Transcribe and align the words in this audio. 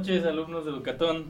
noches, 0.00 0.24
alumnos 0.24 0.64
de 0.64 0.70
Educatón. 0.70 1.26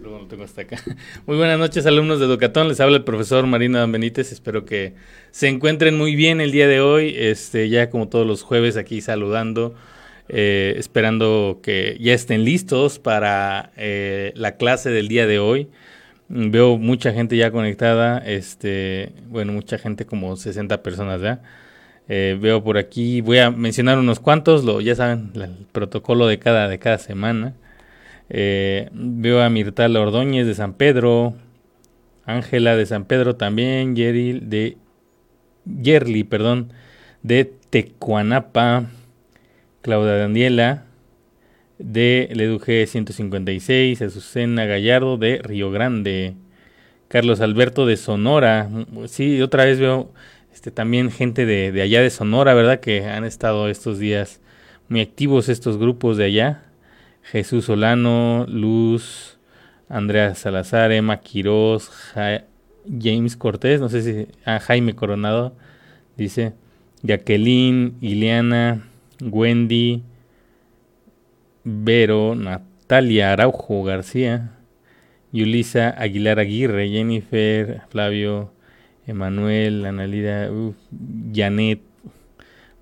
Luego 0.00 0.20
lo 0.20 0.26
tengo 0.26 0.44
hasta 0.44 0.62
acá. 0.62 0.80
Muy 1.26 1.36
buenas 1.36 1.58
noches, 1.58 1.84
alumnos 1.86 2.20
de 2.20 2.26
Educatón. 2.26 2.68
Les 2.68 2.78
habla 2.78 2.98
el 2.98 3.02
profesor 3.02 3.48
Marina 3.48 3.84
Benítez. 3.86 4.30
Espero 4.30 4.64
que 4.64 4.94
se 5.32 5.48
encuentren 5.48 5.98
muy 5.98 6.14
bien 6.14 6.40
el 6.40 6.52
día 6.52 6.68
de 6.68 6.80
hoy. 6.80 7.12
Este, 7.16 7.68
ya 7.68 7.90
como 7.90 8.06
todos 8.08 8.28
los 8.28 8.42
jueves 8.42 8.76
aquí 8.76 9.00
saludando, 9.00 9.74
eh, 10.28 10.74
esperando 10.76 11.58
que 11.64 11.96
ya 12.00 12.14
estén 12.14 12.44
listos 12.44 13.00
para 13.00 13.72
eh, 13.76 14.32
la 14.36 14.56
clase 14.56 14.90
del 14.90 15.08
día 15.08 15.26
de 15.26 15.40
hoy. 15.40 15.68
Veo 16.28 16.78
mucha 16.78 17.12
gente 17.12 17.36
ya 17.36 17.50
conectada. 17.50 18.18
Este, 18.18 19.10
bueno, 19.26 19.52
mucha 19.52 19.78
gente 19.78 20.06
como 20.06 20.36
60 20.36 20.80
personas 20.84 21.20
ya. 21.20 21.42
Eh, 22.08 22.38
veo 22.40 22.62
por 22.62 22.78
aquí, 22.78 23.20
voy 23.20 23.38
a 23.38 23.50
mencionar 23.50 23.98
unos 23.98 24.20
cuantos, 24.20 24.62
lo, 24.62 24.80
ya 24.82 24.94
saben, 24.94 25.32
el 25.34 25.66
protocolo 25.72 26.28
de 26.28 26.38
cada, 26.38 26.68
de 26.68 26.78
cada 26.78 26.98
semana. 26.98 27.54
Eh, 28.30 28.88
veo 28.92 29.42
a 29.42 29.50
Mirtal 29.50 29.96
Ordóñez 29.96 30.46
de 30.46 30.54
San 30.54 30.74
Pedro, 30.74 31.34
Ángela 32.24 32.76
de 32.76 32.86
San 32.86 33.04
Pedro 33.04 33.36
también, 33.36 33.96
Yeril 33.96 34.48
de 34.48 34.78
Yerli, 35.66 36.24
perdón, 36.24 36.72
de 37.22 37.44
Tecuanapa, 37.70 38.86
Claudia 39.82 40.16
Daniela 40.16 40.84
de 41.78 42.28
Leduje 42.32 42.86
156, 42.86 44.00
Azucena 44.00 44.64
Gallardo 44.64 45.16
de 45.16 45.38
Río 45.42 45.70
Grande, 45.70 46.34
Carlos 47.08 47.40
Alberto 47.40 47.86
de 47.86 47.96
Sonora, 47.96 48.70
sí, 49.06 49.42
otra 49.42 49.64
vez 49.64 49.78
veo 49.78 50.12
este, 50.52 50.70
también 50.70 51.10
gente 51.10 51.46
de, 51.46 51.72
de, 51.72 51.82
allá 51.82 52.00
de 52.00 52.10
Sonora, 52.10 52.54
¿verdad? 52.54 52.80
Que 52.80 53.06
han 53.06 53.24
estado 53.24 53.68
estos 53.68 53.98
días 53.98 54.40
muy 54.88 55.00
activos 55.00 55.48
estos 55.48 55.78
grupos 55.78 56.16
de 56.16 56.24
allá. 56.24 56.63
Jesús 57.24 57.64
Solano, 57.64 58.46
Luz, 58.48 59.38
Andrea 59.88 60.34
Salazar, 60.34 60.92
Emma 60.92 61.18
Quiroz, 61.18 61.90
James 63.00 63.36
Cortés, 63.36 63.80
no 63.80 63.88
sé 63.88 64.02
si, 64.02 64.28
ah, 64.44 64.60
Jaime 64.60 64.94
Coronado, 64.94 65.56
dice, 66.16 66.52
Jacqueline, 67.02 67.94
Ileana, 68.00 68.82
Wendy, 69.20 70.02
Vero, 71.64 72.34
Natalia 72.34 73.32
Araujo 73.32 73.82
García, 73.82 74.52
Yulisa 75.32 75.88
Aguilar 75.90 76.38
Aguirre, 76.38 76.88
Jennifer, 76.88 77.82
Flavio, 77.88 78.52
Emanuel, 79.06 79.84
Analida, 79.84 80.50
Janet. 81.34 81.80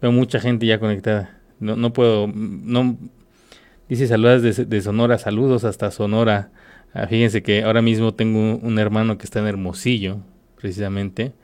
Veo 0.00 0.12
mucha 0.12 0.38
gente 0.40 0.66
ya 0.66 0.78
conectada. 0.78 1.40
No, 1.60 1.76
no 1.76 1.92
puedo, 1.92 2.26
no. 2.26 2.98
Dice 3.92 4.06
saludas 4.06 4.40
de, 4.42 4.80
Sonora, 4.80 5.18
saludos 5.18 5.64
hasta 5.64 5.90
Sonora. 5.90 6.50
Ah, 6.94 7.06
fíjense 7.08 7.42
que 7.42 7.62
ahora 7.62 7.82
mismo 7.82 8.14
tengo 8.14 8.56
un, 8.56 8.78
hermano 8.78 9.18
que 9.18 9.24
está 9.24 9.40
en 9.40 9.48
Hermosillo, 9.48 10.16
precisamente. 10.56 11.34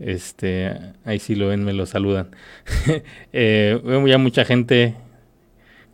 Este, 0.00 0.72
ahí 1.04 1.20
sí 1.20 1.36
lo 1.36 1.46
ven, 1.46 1.64
me 1.64 1.72
lo 1.72 1.86
saludan. 1.86 2.30
eh, 3.32 3.80
veo 3.84 4.04
ya 4.08 4.18
mucha 4.18 4.44
gente 4.44 4.96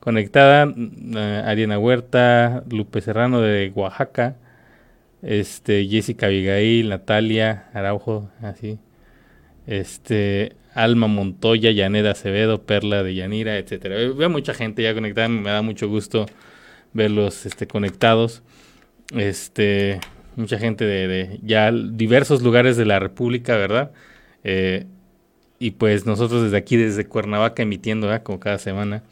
conectada. 0.01 0.67
Uh, 0.69 1.19
Ariana 1.45 1.79
Huerta, 1.79 2.65
Lupe 2.71 3.03
Serrano 3.03 3.43
de 3.43 3.71
Oaxaca 3.75 4.37
este, 5.21 5.87
Jessica 5.87 6.29
Abigail, 6.29 6.89
Natalia 6.89 7.67
Araujo, 7.75 8.31
así, 8.41 8.79
este, 9.67 10.57
Alma 10.75 11.07
Montoya, 11.07 11.71
Yaneda 11.71 12.11
Acevedo, 12.11 12.63
Perla 12.63 13.03
de 13.03 13.15
Yanira, 13.15 13.57
etcétera. 13.57 13.97
Veo 14.13 14.29
mucha 14.29 14.55
gente 14.55 14.83
ya 14.83 14.93
conectada, 14.93 15.29
me 15.29 15.51
da 15.51 15.63
mucho 15.63 15.89
gusto 15.89 16.27
verlos 16.93 17.47
este, 17.47 17.67
conectados. 17.67 18.43
Este, 19.15 20.01
mucha 20.37 20.59
gente 20.59 20.85
de, 20.85 21.39
ya 21.43 21.71
diversos 21.73 22.43
lugares 22.43 22.77
de 22.77 22.87
la 22.87 22.99
República, 22.99 23.57
¿verdad? 23.57 23.93
Eh, 24.43 24.87
y 25.59 25.73
pues 25.73 26.07
nosotros 26.07 26.43
desde 26.43 26.57
aquí, 26.57 26.77
desde 26.77 27.07
Cuernavaca, 27.07 27.63
emitiendo, 27.63 28.09
¿verdad? 28.09 28.23
Como 28.23 28.41
cada 28.41 28.59
semana. 28.59 29.03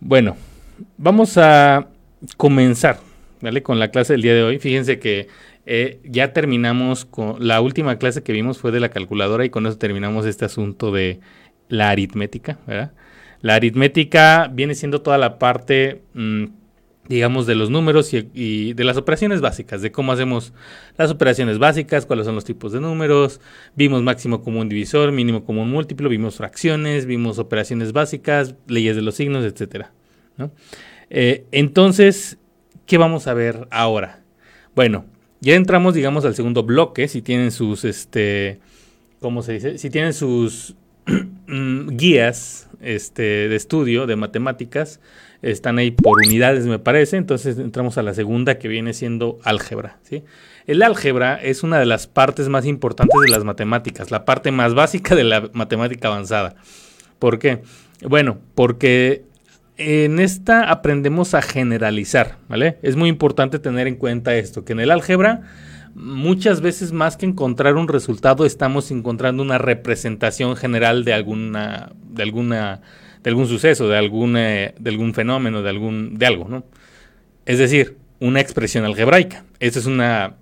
Bueno, 0.00 0.36
vamos 0.98 1.38
a 1.38 1.88
comenzar 2.36 2.98
con 3.62 3.78
la 3.78 3.90
clase 3.90 4.14
del 4.14 4.22
día 4.22 4.34
de 4.34 4.42
hoy. 4.42 4.58
Fíjense 4.58 4.98
que 4.98 5.28
eh, 5.66 6.00
ya 6.04 6.32
terminamos 6.32 7.04
con 7.04 7.36
la 7.46 7.60
última 7.60 7.98
clase 7.98 8.22
que 8.22 8.32
vimos 8.32 8.58
fue 8.58 8.72
de 8.72 8.80
la 8.80 8.90
calculadora 8.90 9.44
y 9.44 9.50
con 9.50 9.66
eso 9.66 9.78
terminamos 9.78 10.26
este 10.26 10.44
asunto 10.44 10.92
de 10.92 11.20
la 11.68 11.90
aritmética. 11.90 12.58
La 13.40 13.54
aritmética 13.54 14.50
viene 14.52 14.74
siendo 14.74 15.02
toda 15.02 15.18
la 15.18 15.38
parte, 15.38 16.02
mm, 16.14 16.44
digamos, 17.08 17.46
de 17.46 17.54
los 17.54 17.70
números 17.70 18.12
y, 18.14 18.72
de 18.72 18.84
las 18.84 18.96
operaciones 18.96 19.40
básicas, 19.40 19.82
de 19.82 19.92
cómo 19.92 20.12
hacemos 20.12 20.52
las 20.96 21.10
operaciones 21.10 21.58
básicas, 21.58 22.06
cuáles 22.06 22.26
son 22.26 22.34
los 22.34 22.44
tipos 22.44 22.72
de 22.72 22.80
números, 22.80 23.40
vimos 23.74 24.02
máximo 24.02 24.42
común 24.42 24.68
divisor, 24.68 25.12
mínimo 25.12 25.44
común 25.44 25.70
múltiplo, 25.70 26.08
vimos 26.08 26.36
fracciones, 26.36 27.06
vimos 27.06 27.38
operaciones 27.38 27.92
básicas, 27.92 28.54
leyes 28.66 28.96
de 28.96 29.02
los 29.02 29.16
signos, 29.16 29.44
etcétera. 29.44 29.92
Eh, 31.10 31.44
entonces, 31.52 32.38
¿Qué 32.86 32.98
vamos 32.98 33.26
a 33.26 33.34
ver 33.34 33.66
ahora? 33.70 34.20
Bueno, 34.74 35.06
ya 35.44 35.54
entramos, 35.54 35.94
digamos, 35.94 36.24
al 36.24 36.34
segundo 36.34 36.62
bloque. 36.62 37.06
Si 37.06 37.22
tienen 37.22 37.50
sus, 37.50 37.84
este, 37.84 38.60
¿cómo 39.20 39.42
se 39.42 39.52
dice? 39.52 39.78
Si 39.78 39.90
tienen 39.90 40.14
sus 40.14 40.74
guías 41.46 42.68
este, 42.80 43.48
de 43.48 43.54
estudio 43.54 44.06
de 44.06 44.16
matemáticas, 44.16 45.00
están 45.42 45.76
ahí 45.76 45.90
por 45.90 46.18
unidades, 46.26 46.66
me 46.66 46.78
parece. 46.78 47.18
Entonces 47.18 47.58
entramos 47.58 47.98
a 47.98 48.02
la 48.02 48.14
segunda 48.14 48.58
que 48.58 48.68
viene 48.68 48.94
siendo 48.94 49.38
álgebra. 49.44 49.98
¿sí? 50.02 50.24
El 50.66 50.82
álgebra 50.82 51.34
es 51.36 51.62
una 51.62 51.78
de 51.78 51.86
las 51.86 52.06
partes 52.06 52.48
más 52.48 52.64
importantes 52.64 53.20
de 53.20 53.30
las 53.30 53.44
matemáticas, 53.44 54.10
la 54.10 54.24
parte 54.24 54.50
más 54.50 54.72
básica 54.72 55.14
de 55.14 55.24
la 55.24 55.50
matemática 55.52 56.08
avanzada. 56.08 56.56
¿Por 57.18 57.38
qué? 57.38 57.60
Bueno, 58.02 58.38
porque 58.54 59.24
en 59.76 60.20
esta 60.20 60.70
aprendemos 60.70 61.34
a 61.34 61.42
generalizar, 61.42 62.38
¿vale? 62.48 62.78
Es 62.82 62.96
muy 62.96 63.08
importante 63.08 63.58
tener 63.58 63.86
en 63.86 63.96
cuenta 63.96 64.34
esto, 64.36 64.64
que 64.64 64.72
en 64.72 64.80
el 64.80 64.90
álgebra 64.90 65.42
muchas 65.94 66.60
veces 66.60 66.92
más 66.92 67.16
que 67.16 67.26
encontrar 67.26 67.76
un 67.76 67.88
resultado 67.88 68.46
estamos 68.46 68.90
encontrando 68.90 69.42
una 69.42 69.58
representación 69.58 70.56
general 70.56 71.04
de 71.04 71.12
alguna 71.12 71.92
de 72.10 72.22
alguna 72.22 72.80
de 73.22 73.30
algún 73.30 73.46
suceso, 73.46 73.88
de 73.88 73.96
algún 73.96 74.34
de 74.34 74.74
algún 74.86 75.14
fenómeno, 75.14 75.62
de 75.62 75.70
algún 75.70 76.18
de 76.18 76.26
algo, 76.26 76.48
¿no? 76.48 76.64
Es 77.46 77.58
decir, 77.58 77.96
una 78.20 78.40
expresión 78.40 78.84
algebraica. 78.84 79.44
Eso 79.60 79.78
es 79.78 79.86
una 79.86 80.34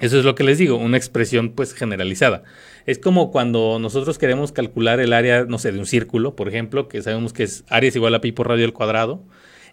eso 0.00 0.18
es 0.18 0.24
lo 0.24 0.34
que 0.34 0.44
les 0.44 0.58
digo, 0.58 0.76
una 0.76 0.96
expresión 0.96 1.52
pues 1.52 1.72
generalizada. 1.72 2.42
Es 2.84 2.98
como 2.98 3.30
cuando 3.30 3.78
nosotros 3.80 4.18
queremos 4.18 4.52
calcular 4.52 5.00
el 5.00 5.12
área, 5.12 5.44
no 5.44 5.58
sé, 5.58 5.72
de 5.72 5.78
un 5.78 5.86
círculo, 5.86 6.36
por 6.36 6.48
ejemplo, 6.48 6.88
que 6.88 7.02
sabemos 7.02 7.32
que 7.32 7.44
es 7.44 7.64
área 7.68 7.88
es 7.88 7.96
igual 7.96 8.14
a 8.14 8.20
pi 8.20 8.32
por 8.32 8.48
radio 8.48 8.66
al 8.66 8.72
cuadrado. 8.74 9.24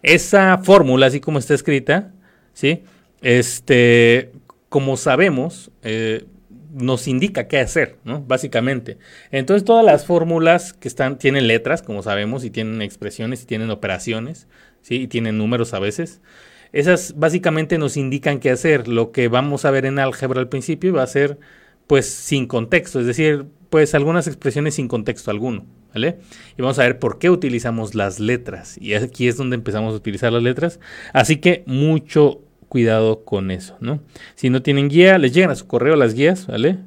Esa 0.02 0.58
fórmula, 0.58 1.06
así 1.06 1.20
como 1.20 1.38
está 1.38 1.54
escrita, 1.54 2.12
¿sí? 2.54 2.84
Este, 3.20 4.32
como 4.68 4.96
sabemos, 4.96 5.70
eh, 5.82 6.24
nos 6.74 7.06
indica 7.06 7.46
qué 7.46 7.58
hacer, 7.58 7.98
¿no? 8.04 8.20
Básicamente. 8.20 8.98
Entonces, 9.30 9.64
todas 9.64 9.84
las 9.84 10.06
fórmulas 10.06 10.72
que 10.72 10.88
están, 10.88 11.18
tienen 11.18 11.46
letras, 11.46 11.82
como 11.82 12.02
sabemos, 12.02 12.44
y 12.44 12.50
tienen 12.50 12.82
expresiones, 12.82 13.42
y 13.42 13.46
tienen 13.46 13.70
operaciones, 13.70 14.48
¿sí? 14.82 15.02
Y 15.02 15.06
tienen 15.06 15.38
números 15.38 15.72
a 15.74 15.78
veces. 15.78 16.20
Esas 16.74 17.14
básicamente 17.16 17.78
nos 17.78 17.96
indican 17.96 18.40
qué 18.40 18.50
hacer. 18.50 18.88
Lo 18.88 19.12
que 19.12 19.28
vamos 19.28 19.64
a 19.64 19.70
ver 19.70 19.86
en 19.86 20.00
álgebra 20.00 20.40
al 20.40 20.48
principio 20.48 20.92
va 20.92 21.04
a 21.04 21.06
ser 21.06 21.38
pues 21.86 22.06
sin 22.06 22.48
contexto, 22.48 22.98
es 22.98 23.06
decir, 23.06 23.44
pues 23.70 23.94
algunas 23.94 24.26
expresiones 24.26 24.74
sin 24.74 24.88
contexto 24.88 25.30
alguno, 25.30 25.66
¿vale? 25.94 26.18
Y 26.58 26.62
vamos 26.62 26.80
a 26.80 26.82
ver 26.82 26.98
por 26.98 27.20
qué 27.20 27.30
utilizamos 27.30 27.94
las 27.94 28.18
letras. 28.18 28.76
Y 28.80 28.94
aquí 28.94 29.28
es 29.28 29.36
donde 29.36 29.54
empezamos 29.54 29.94
a 29.94 29.96
utilizar 29.98 30.32
las 30.32 30.42
letras. 30.42 30.80
Así 31.12 31.36
que 31.36 31.62
mucho 31.66 32.40
cuidado 32.68 33.24
con 33.24 33.52
eso, 33.52 33.76
¿no? 33.78 34.00
Si 34.34 34.50
no 34.50 34.60
tienen 34.60 34.88
guía, 34.88 35.16
les 35.18 35.32
llegan 35.32 35.50
a 35.50 35.54
su 35.54 35.68
correo 35.68 35.94
las 35.94 36.14
guías, 36.14 36.48
¿vale? 36.48 36.78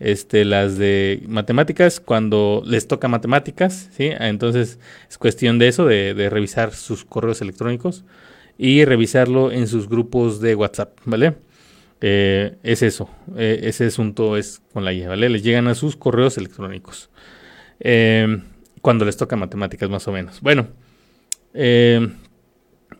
Este, 0.00 0.46
las 0.46 0.78
de 0.78 1.22
matemáticas, 1.28 2.00
cuando 2.00 2.62
les 2.64 2.88
toca 2.88 3.08
matemáticas, 3.08 3.90
¿sí? 3.94 4.10
Entonces 4.20 4.78
es 5.10 5.18
cuestión 5.18 5.58
de 5.58 5.68
eso, 5.68 5.84
de, 5.84 6.14
de 6.14 6.30
revisar 6.30 6.72
sus 6.72 7.04
correos 7.04 7.42
electrónicos 7.42 8.06
y 8.58 8.84
revisarlo 8.84 9.52
en 9.52 9.68
sus 9.68 9.88
grupos 9.88 10.40
de 10.40 10.56
WhatsApp, 10.56 10.98
¿vale? 11.04 11.36
Eh, 12.00 12.56
es 12.62 12.82
eso, 12.82 13.08
eh, 13.36 13.60
ese 13.62 13.86
asunto 13.86 14.36
es 14.36 14.60
con 14.72 14.84
la 14.84 14.92
guía, 14.92 15.08
¿vale? 15.08 15.28
Les 15.28 15.42
llegan 15.42 15.68
a 15.68 15.74
sus 15.74 15.96
correos 15.96 16.36
electrónicos. 16.36 17.08
Eh, 17.80 18.42
cuando 18.82 19.04
les 19.04 19.16
toca 19.16 19.36
matemáticas, 19.36 19.88
más 19.88 20.06
o 20.08 20.12
menos. 20.12 20.40
Bueno, 20.40 20.68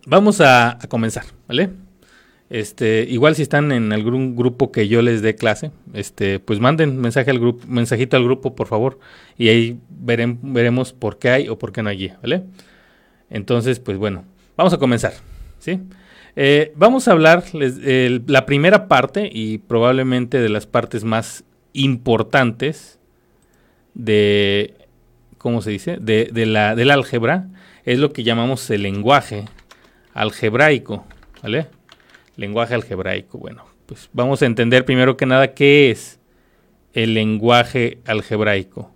vamos 0.06 0.40
a, 0.40 0.78
comenzar, 0.88 1.24
¿vale? 1.48 1.70
Este, 2.50 3.04
igual 3.08 3.34
si 3.34 3.42
están 3.42 3.72
en 3.72 3.92
algún 3.92 4.34
grupo 4.34 4.72
que 4.72 4.88
yo 4.88 5.02
les 5.02 5.22
dé 5.22 5.34
clase, 5.34 5.70
este, 5.92 6.38
pues 6.40 6.60
manden 6.60 6.98
mensaje 6.98 7.30
al 7.30 7.38
grupo, 7.38 7.66
mensajito 7.68 8.16
al 8.16 8.24
grupo, 8.24 8.54
por 8.56 8.68
favor, 8.68 8.98
y 9.36 9.48
ahí 9.48 9.78
veremos 9.90 10.92
por 10.92 11.18
qué 11.18 11.30
hay 11.30 11.48
o 11.48 11.58
por 11.58 11.72
qué 11.72 11.82
no 11.82 11.90
hay 11.90 11.98
guía, 11.98 12.18
¿vale? 12.22 12.44
Entonces, 13.28 13.80
pues 13.80 13.98
bueno, 13.98 14.24
vamos 14.56 14.72
a 14.72 14.78
comenzar. 14.78 15.12
¿Sí? 15.58 15.80
Eh, 16.36 16.72
vamos 16.76 17.08
a 17.08 17.12
hablar 17.12 17.44
la 17.52 18.46
primera 18.46 18.86
parte 18.86 19.28
y 19.32 19.58
probablemente 19.58 20.40
de 20.40 20.48
las 20.48 20.66
partes 20.66 21.02
más 21.04 21.44
importantes 21.72 22.98
de, 23.94 24.74
¿cómo 25.38 25.62
se 25.62 25.70
dice? 25.70 25.96
De, 26.00 26.30
la, 26.46 26.76
del 26.76 26.90
álgebra, 26.90 27.48
es 27.84 27.98
lo 27.98 28.12
que 28.12 28.22
llamamos 28.22 28.70
el 28.70 28.82
lenguaje 28.82 29.46
algebraico, 30.14 31.04
¿vale? 31.42 31.66
Lenguaje 32.36 32.74
algebraico. 32.74 33.38
Bueno, 33.38 33.64
pues 33.86 34.08
vamos 34.12 34.42
a 34.42 34.46
entender 34.46 34.84
primero 34.84 35.16
que 35.16 35.26
nada 35.26 35.54
qué 35.54 35.90
es 35.90 36.20
el 36.92 37.14
lenguaje 37.14 37.98
algebraico. 38.06 38.92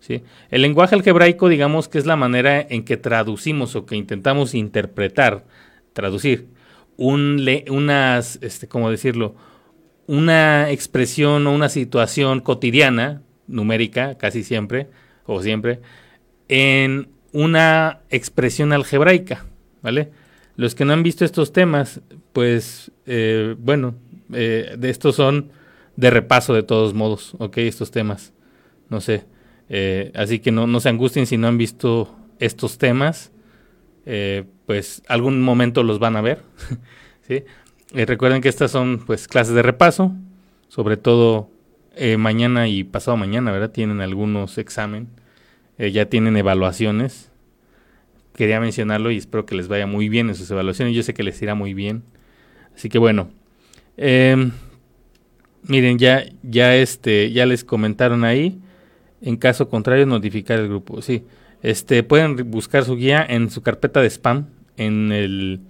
¿sí? 0.00 0.22
El 0.50 0.62
lenguaje 0.62 0.94
algebraico, 0.94 1.48
digamos 1.48 1.88
que 1.88 1.98
es 1.98 2.06
la 2.06 2.16
manera 2.16 2.60
en 2.60 2.84
que 2.84 2.96
traducimos 2.96 3.76
o 3.76 3.84
que 3.84 3.96
intentamos 3.96 4.54
interpretar, 4.54 5.44
traducir, 5.92 6.48
un 6.96 7.46
unas, 7.70 8.38
este, 8.42 8.68
¿cómo 8.68 8.90
decirlo? 8.90 9.34
Una 10.06 10.70
expresión 10.70 11.46
o 11.46 11.52
una 11.52 11.68
situación 11.68 12.40
cotidiana, 12.40 13.22
numérica, 13.46 14.16
casi 14.16 14.42
siempre, 14.42 14.88
o 15.26 15.42
siempre, 15.42 15.80
en 16.48 17.08
una 17.32 18.00
expresión 18.10 18.72
algebraica, 18.72 19.44
¿vale? 19.82 20.10
Los 20.56 20.74
que 20.74 20.84
no 20.84 20.92
han 20.92 21.02
visto 21.02 21.24
estos 21.24 21.52
temas, 21.52 22.00
pues, 22.32 22.90
eh, 23.06 23.54
bueno, 23.58 23.94
eh, 24.32 24.74
de 24.76 24.90
estos 24.90 25.16
son 25.16 25.52
de 25.96 26.10
repaso 26.10 26.54
de 26.54 26.62
todos 26.62 26.94
modos, 26.94 27.34
¿ok? 27.38 27.58
Estos 27.58 27.90
temas, 27.90 28.32
no 28.88 29.00
sé. 29.00 29.24
Eh, 29.68 30.10
así 30.14 30.38
que 30.38 30.50
no, 30.50 30.66
no, 30.66 30.80
se 30.80 30.88
angustien 30.88 31.26
si 31.26 31.36
no 31.36 31.48
han 31.48 31.58
visto 31.58 32.16
estos 32.38 32.78
temas, 32.78 33.32
pues 34.66 35.02
algún 35.08 35.42
momento 35.42 35.82
los 35.82 35.98
van 35.98 36.16
a 36.16 36.20
ver, 36.20 36.42
¿sí? 37.28 37.44
recuerden 37.92 38.40
que 38.40 38.48
estas 38.48 38.70
son, 38.70 39.02
pues, 39.06 39.28
clases 39.28 39.54
de 39.54 39.62
repaso, 39.62 40.12
sobre 40.68 40.96
todo 40.96 41.50
mañana 42.16 42.68
y 42.68 42.84
pasado 42.84 43.16
mañana, 43.16 43.50
¿verdad? 43.50 43.70
Tienen 43.70 44.00
algunos 44.00 44.56
examen, 44.56 45.08
ya 45.78 46.06
tienen 46.06 46.36
evaluaciones, 46.36 47.28
quería 48.38 48.60
mencionarlo 48.60 49.10
y 49.10 49.16
espero 49.16 49.44
que 49.44 49.56
les 49.56 49.66
vaya 49.66 49.88
muy 49.88 50.08
bien 50.08 50.28
en 50.28 50.36
sus 50.36 50.48
evaluaciones. 50.48 50.94
Yo 50.94 51.02
sé 51.02 51.12
que 51.12 51.24
les 51.24 51.42
irá 51.42 51.56
muy 51.56 51.74
bien. 51.74 52.04
Así 52.74 52.88
que 52.88 52.98
bueno. 52.98 53.30
Em, 53.96 54.52
miren, 55.64 55.98
ya, 55.98 56.24
ya, 56.44 56.76
este, 56.76 57.32
ya 57.32 57.46
les 57.46 57.64
comentaron 57.64 58.22
ahí. 58.22 58.60
En 59.20 59.36
caso 59.36 59.68
contrario, 59.68 60.06
notificar 60.06 60.60
el 60.60 60.68
grupo. 60.68 61.02
Sí. 61.02 61.24
Este, 61.62 62.02
pueden 62.02 62.50
buscar 62.50 62.84
su 62.84 62.96
guía 62.96 63.24
en 63.28 63.50
su 63.50 63.62
carpeta 63.62 64.00
de 64.00 64.10
spam, 64.10 64.46
en 64.76 65.12
el 65.12 65.60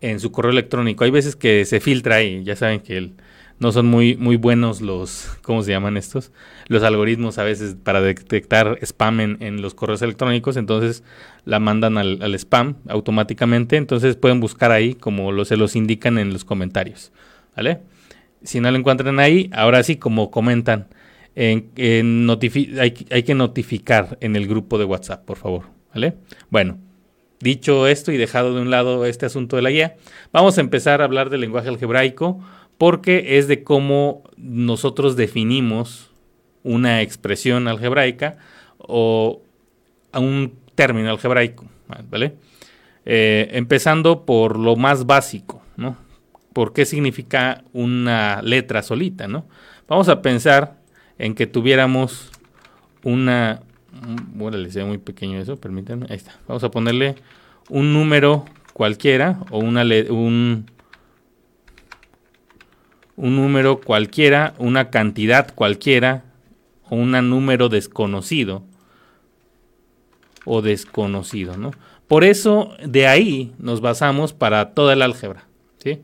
en 0.00 0.20
su 0.20 0.30
correo 0.30 0.52
electrónico. 0.52 1.04
Hay 1.04 1.10
veces 1.10 1.34
que 1.34 1.64
se 1.64 1.80
filtra 1.80 2.16
ahí, 2.16 2.44
ya 2.44 2.56
saben 2.56 2.80
que 2.80 2.98
el, 2.98 3.14
no 3.58 3.72
son 3.72 3.86
muy, 3.86 4.16
muy 4.16 4.36
buenos 4.36 4.82
los, 4.82 5.30
¿cómo 5.40 5.62
se 5.62 5.70
llaman 5.70 5.96
estos? 5.96 6.30
Los 6.66 6.82
algoritmos 6.82 7.38
a 7.38 7.44
veces 7.44 7.76
para 7.82 8.02
detectar 8.02 8.78
spam 8.82 9.20
en, 9.20 9.62
los 9.62 9.72
correos 9.72 10.02
electrónicos, 10.02 10.58
entonces 10.58 11.02
la 11.46 11.58
mandan 11.58 11.96
al, 11.96 12.34
spam 12.34 12.76
automáticamente, 12.86 13.76
entonces 13.76 14.16
pueden 14.16 14.40
buscar 14.40 14.72
ahí 14.72 14.94
como 14.94 15.32
lo, 15.32 15.46
se 15.46 15.56
los 15.56 15.74
indican 15.74 16.18
en 16.18 16.34
los 16.34 16.44
comentarios, 16.44 17.12
¿vale? 17.56 17.80
Si 18.42 18.60
no 18.60 18.70
lo 18.70 18.76
encuentran 18.76 19.18
ahí, 19.20 19.48
ahora 19.54 19.82
sí, 19.82 19.96
como 19.96 20.30
comentan, 20.30 20.88
hay, 21.36 21.62
que 21.62 23.34
notificar 23.34 24.18
en 24.20 24.36
el 24.36 24.46
grupo 24.46 24.78
de 24.78 24.84
WhatsApp, 24.84 25.24
por 25.24 25.36
favor, 25.36 25.64
¿vale? 25.92 26.14
Bueno, 26.50 26.78
dicho 27.40 27.86
esto 27.86 28.12
y 28.12 28.16
dejado 28.16 28.54
de 28.54 28.62
un 28.62 28.70
lado 28.70 29.04
este 29.04 29.26
asunto 29.26 29.56
de 29.56 29.62
la 29.62 29.70
guía, 29.70 29.96
vamos 30.32 30.58
a 30.58 30.60
empezar 30.60 31.00
a 31.00 31.04
hablar 31.04 31.30
del 31.30 31.40
lenguaje 31.40 31.68
algebraico 31.68 32.40
porque 32.78 33.38
es 33.38 33.48
de 33.48 33.62
cómo 33.62 34.24
nosotros 34.36 35.16
definimos 35.16 36.10
una 36.62 37.02
expresión 37.02 37.68
algebraica 37.68 38.38
o 38.78 39.42
un 40.14 40.54
término 40.74 41.10
algebraico, 41.10 41.66
¿vale? 42.10 42.34
Eh, 43.04 43.50
empezando 43.52 44.24
por 44.24 44.58
lo 44.58 44.76
más 44.76 45.06
básico, 45.06 45.62
¿no? 45.76 45.96
¿Por 46.52 46.72
qué 46.72 46.86
significa 46.86 47.64
una 47.72 48.40
letra 48.42 48.82
solita, 48.82 49.28
no? 49.28 49.46
Vamos 49.88 50.08
a 50.08 50.22
pensar 50.22 50.78
en 51.18 51.34
que 51.34 51.46
tuviéramos 51.46 52.30
una... 53.02 53.60
Bueno, 54.34 54.58
les 54.58 54.76
muy 54.84 54.98
pequeño 54.98 55.38
eso, 55.38 55.56
permítanme. 55.56 56.06
Ahí 56.10 56.16
está. 56.16 56.38
Vamos 56.48 56.64
a 56.64 56.70
ponerle 56.70 57.14
un 57.68 57.92
número 57.92 58.44
cualquiera 58.72 59.38
o 59.50 59.58
una, 59.58 59.82
un, 60.10 60.66
un 63.16 63.36
número 63.36 63.80
cualquiera, 63.80 64.54
una 64.58 64.90
cantidad 64.90 65.54
cualquiera 65.54 66.24
o 66.90 66.96
un 66.96 67.12
número 67.30 67.68
desconocido 67.68 68.64
o 70.44 70.60
desconocido, 70.60 71.56
¿no? 71.56 71.70
Por 72.08 72.24
eso 72.24 72.74
de 72.84 73.06
ahí 73.06 73.54
nos 73.58 73.80
basamos 73.80 74.32
para 74.32 74.74
toda 74.74 74.92
el 74.92 75.02
álgebra, 75.02 75.46
¿sí? 75.78 76.02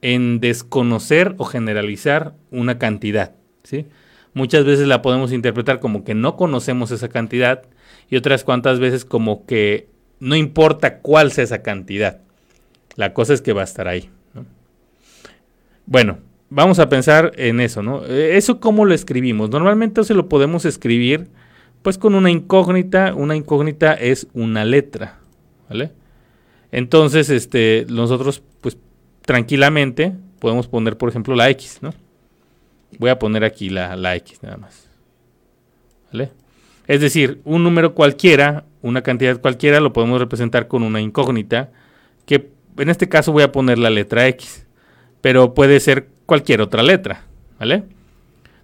En 0.00 0.40
desconocer 0.40 1.34
o 1.38 1.44
generalizar 1.44 2.34
una 2.50 2.78
cantidad, 2.78 3.32
¿sí? 3.64 3.86
Muchas 4.34 4.64
veces 4.64 4.88
la 4.88 5.00
podemos 5.00 5.32
interpretar 5.32 5.80
como 5.80 6.04
que 6.04 6.14
no 6.14 6.36
conocemos 6.36 6.90
esa 6.90 7.08
cantidad 7.08 7.62
y 8.10 8.16
otras 8.16 8.44
cuantas 8.44 8.80
veces 8.80 9.04
como 9.04 9.46
que 9.46 9.88
no 10.18 10.36
importa 10.36 10.98
cuál 10.98 11.30
sea 11.30 11.44
esa 11.44 11.62
cantidad. 11.62 12.20
La 12.96 13.14
cosa 13.14 13.32
es 13.32 13.42
que 13.42 13.52
va 13.52 13.62
a 13.62 13.64
estar 13.64 13.88
ahí. 13.88 14.10
¿no? 14.34 14.44
Bueno, 15.86 16.18
vamos 16.50 16.78
a 16.78 16.88
pensar 16.88 17.32
en 17.36 17.60
eso, 17.60 17.82
¿no? 17.82 18.04
Eh, 18.06 18.36
¿Eso 18.36 18.60
cómo 18.60 18.84
lo 18.84 18.94
escribimos? 18.94 19.50
Normalmente 19.50 20.02
se 20.04 20.14
lo 20.14 20.28
podemos 20.28 20.64
escribir 20.64 21.28
pues 21.82 21.98
con 21.98 22.14
una 22.14 22.30
incógnita. 22.30 23.14
Una 23.14 23.36
incógnita 23.36 23.94
es 23.94 24.26
una 24.32 24.64
letra, 24.64 25.18
¿vale? 25.68 25.92
Entonces, 26.72 27.30
este, 27.30 27.86
nosotros 27.88 28.42
pues 28.60 28.76
tranquilamente 29.24 30.12
podemos 30.40 30.66
poner, 30.66 30.96
por 30.96 31.08
ejemplo, 31.08 31.36
la 31.36 31.50
X, 31.50 31.78
¿no? 31.82 31.94
Voy 32.98 33.10
a 33.10 33.18
poner 33.18 33.44
aquí 33.44 33.70
la, 33.70 34.16
X 34.16 34.42
nada 34.42 34.56
más. 34.56 34.88
¿Vale? 36.12 36.30
Es 36.86 37.00
decir, 37.00 37.40
un 37.44 37.64
número 37.64 37.94
cualquiera, 37.94 38.64
una 38.82 39.02
cantidad 39.02 39.40
cualquiera, 39.40 39.80
lo 39.80 39.92
podemos 39.92 40.20
representar 40.20 40.68
con 40.68 40.82
una 40.82 41.00
incógnita, 41.00 41.70
que 42.26 42.50
en 42.76 42.90
este 42.90 43.08
caso 43.08 43.32
voy 43.32 43.42
a 43.42 43.52
poner 43.52 43.78
la 43.78 43.90
letra 43.90 44.26
X, 44.28 44.66
pero 45.20 45.54
puede 45.54 45.80
ser 45.80 46.08
cualquier 46.26 46.60
otra 46.60 46.82
letra, 46.82 47.24
¿vale? 47.58 47.84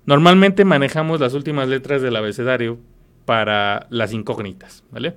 Normalmente 0.04 0.64
manejamos 0.64 1.20
las 1.20 1.34
últimas 1.34 1.68
letras 1.68 2.02
del 2.02 2.16
abecedario 2.16 2.78
para 3.25 3.87
las 3.90 4.12
incógnitas, 4.12 4.84
¿vale? 4.90 5.14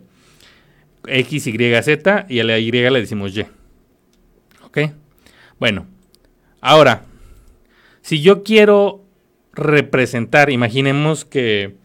X, 1.05 1.47
Y, 1.47 1.81
Z 1.81 2.25
y 2.29 2.39
a 2.39 2.43
la 2.43 2.59
Y 2.59 2.71
le 2.71 2.99
decimos 2.99 3.35
Y. 3.35 3.45
¿Ok? 4.63 4.79
Bueno, 5.59 5.87
ahora, 6.61 7.05
si 8.01 8.21
yo 8.21 8.43
quiero 8.43 9.02
representar, 9.53 10.49
imaginemos 10.49 11.25
que 11.25 11.75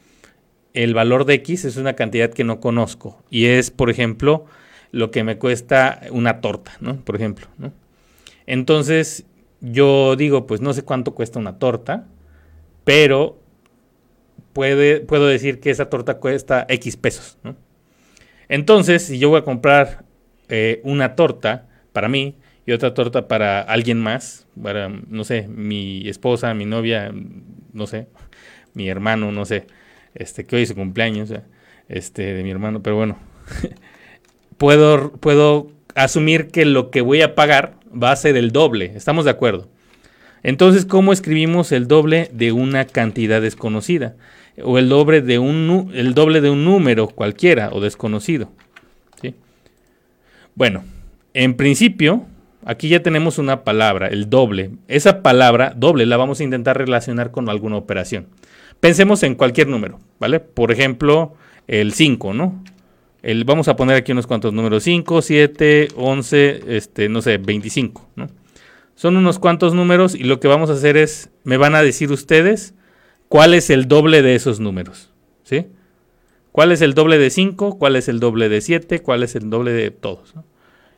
el 0.74 0.94
valor 0.94 1.24
de 1.24 1.34
X 1.34 1.64
es 1.64 1.76
una 1.76 1.94
cantidad 1.94 2.30
que 2.30 2.44
no 2.44 2.60
conozco 2.60 3.22
y 3.30 3.46
es, 3.46 3.70
por 3.70 3.90
ejemplo, 3.90 4.46
lo 4.90 5.10
que 5.10 5.24
me 5.24 5.38
cuesta 5.38 6.00
una 6.10 6.40
torta, 6.40 6.72
¿no? 6.80 6.96
Por 6.96 7.16
ejemplo, 7.16 7.46
¿no? 7.58 7.72
Entonces, 8.46 9.26
yo 9.60 10.16
digo, 10.16 10.46
pues 10.46 10.60
no 10.60 10.72
sé 10.72 10.82
cuánto 10.82 11.14
cuesta 11.14 11.38
una 11.38 11.58
torta, 11.58 12.06
pero 12.84 13.38
puede, 14.52 15.00
puedo 15.00 15.26
decir 15.26 15.60
que 15.60 15.70
esa 15.70 15.90
torta 15.90 16.18
cuesta 16.18 16.64
X 16.68 16.96
pesos. 16.96 17.38
Entonces, 18.48 19.04
si 19.04 19.18
yo 19.18 19.28
voy 19.28 19.40
a 19.40 19.44
comprar 19.44 20.04
eh, 20.48 20.80
una 20.84 21.14
torta 21.14 21.66
para 21.92 22.08
mí 22.08 22.36
y 22.64 22.72
otra 22.72 22.94
torta 22.94 23.28
para 23.28 23.60
alguien 23.60 24.00
más, 24.00 24.46
para, 24.60 24.88
no 24.88 25.24
sé, 25.24 25.48
mi 25.48 26.08
esposa, 26.08 26.54
mi 26.54 26.64
novia, 26.64 27.12
no 27.72 27.86
sé, 27.86 28.08
mi 28.74 28.88
hermano, 28.88 29.32
no 29.32 29.44
sé, 29.44 29.66
este, 30.14 30.46
que 30.46 30.56
hoy 30.56 30.62
es 30.62 30.72
cumpleaños, 30.72 31.32
este, 31.88 32.34
de 32.34 32.42
mi 32.42 32.50
hermano, 32.50 32.82
pero 32.82 32.96
bueno, 32.96 33.18
puedo, 34.58 35.12
puedo 35.12 35.70
asumir 35.94 36.48
que 36.48 36.64
lo 36.64 36.90
que 36.90 37.00
voy 37.00 37.22
a 37.22 37.34
pagar 37.34 37.74
va 37.90 38.12
a 38.12 38.16
ser 38.16 38.36
el 38.36 38.52
doble. 38.52 38.92
¿Estamos 38.94 39.24
de 39.24 39.30
acuerdo? 39.30 39.68
Entonces, 40.42 40.84
¿cómo 40.84 41.12
escribimos 41.12 41.72
el 41.72 41.88
doble 41.88 42.30
de 42.32 42.52
una 42.52 42.84
cantidad 42.84 43.42
desconocida? 43.42 44.16
O 44.62 44.78
el 44.78 44.88
doble 44.88 45.20
de 45.20 45.38
un, 45.38 45.90
el 45.94 46.14
doble 46.14 46.40
de 46.40 46.50
un 46.50 46.64
número 46.64 47.08
cualquiera 47.08 47.70
o 47.72 47.80
desconocido. 47.80 48.50
¿sí? 49.20 49.34
Bueno, 50.54 50.84
en 51.34 51.56
principio, 51.56 52.26
aquí 52.68 52.90
ya 52.90 53.02
tenemos 53.02 53.38
una 53.38 53.64
palabra, 53.64 54.08
el 54.08 54.28
doble. 54.28 54.72
Esa 54.88 55.22
palabra, 55.22 55.72
doble, 55.74 56.04
la 56.04 56.18
vamos 56.18 56.38
a 56.40 56.44
intentar 56.44 56.76
relacionar 56.76 57.30
con 57.30 57.48
alguna 57.48 57.76
operación. 57.76 58.26
Pensemos 58.78 59.22
en 59.22 59.36
cualquier 59.36 59.68
número, 59.68 59.98
¿vale? 60.20 60.38
Por 60.38 60.70
ejemplo, 60.70 61.32
el 61.66 61.94
5, 61.94 62.34
¿no? 62.34 62.62
El, 63.22 63.44
vamos 63.44 63.68
a 63.68 63.76
poner 63.76 63.96
aquí 63.96 64.12
unos 64.12 64.26
cuantos 64.26 64.52
números, 64.52 64.82
5, 64.82 65.22
7, 65.22 65.88
11, 65.96 66.76
este, 66.76 67.08
no 67.08 67.22
sé, 67.22 67.38
25, 67.38 68.06
¿no? 68.16 68.26
Son 68.94 69.16
unos 69.16 69.38
cuantos 69.38 69.72
números 69.72 70.14
y 70.14 70.24
lo 70.24 70.38
que 70.38 70.46
vamos 70.46 70.68
a 70.68 70.74
hacer 70.74 70.98
es, 70.98 71.30
me 71.44 71.56
van 71.56 71.74
a 71.74 71.82
decir 71.82 72.12
ustedes 72.12 72.74
cuál 73.28 73.54
es 73.54 73.70
el 73.70 73.88
doble 73.88 74.20
de 74.20 74.34
esos 74.34 74.60
números, 74.60 75.10
¿sí? 75.42 75.68
¿Cuál 76.52 76.72
es 76.72 76.82
el 76.82 76.92
doble 76.92 77.16
de 77.16 77.30
5? 77.30 77.78
¿Cuál 77.78 77.96
es 77.96 78.08
el 78.08 78.20
doble 78.20 78.50
de 78.50 78.60
7? 78.60 79.00
¿Cuál 79.00 79.22
es 79.22 79.36
el 79.36 79.48
doble 79.48 79.72
de 79.72 79.90
todos? 79.90 80.34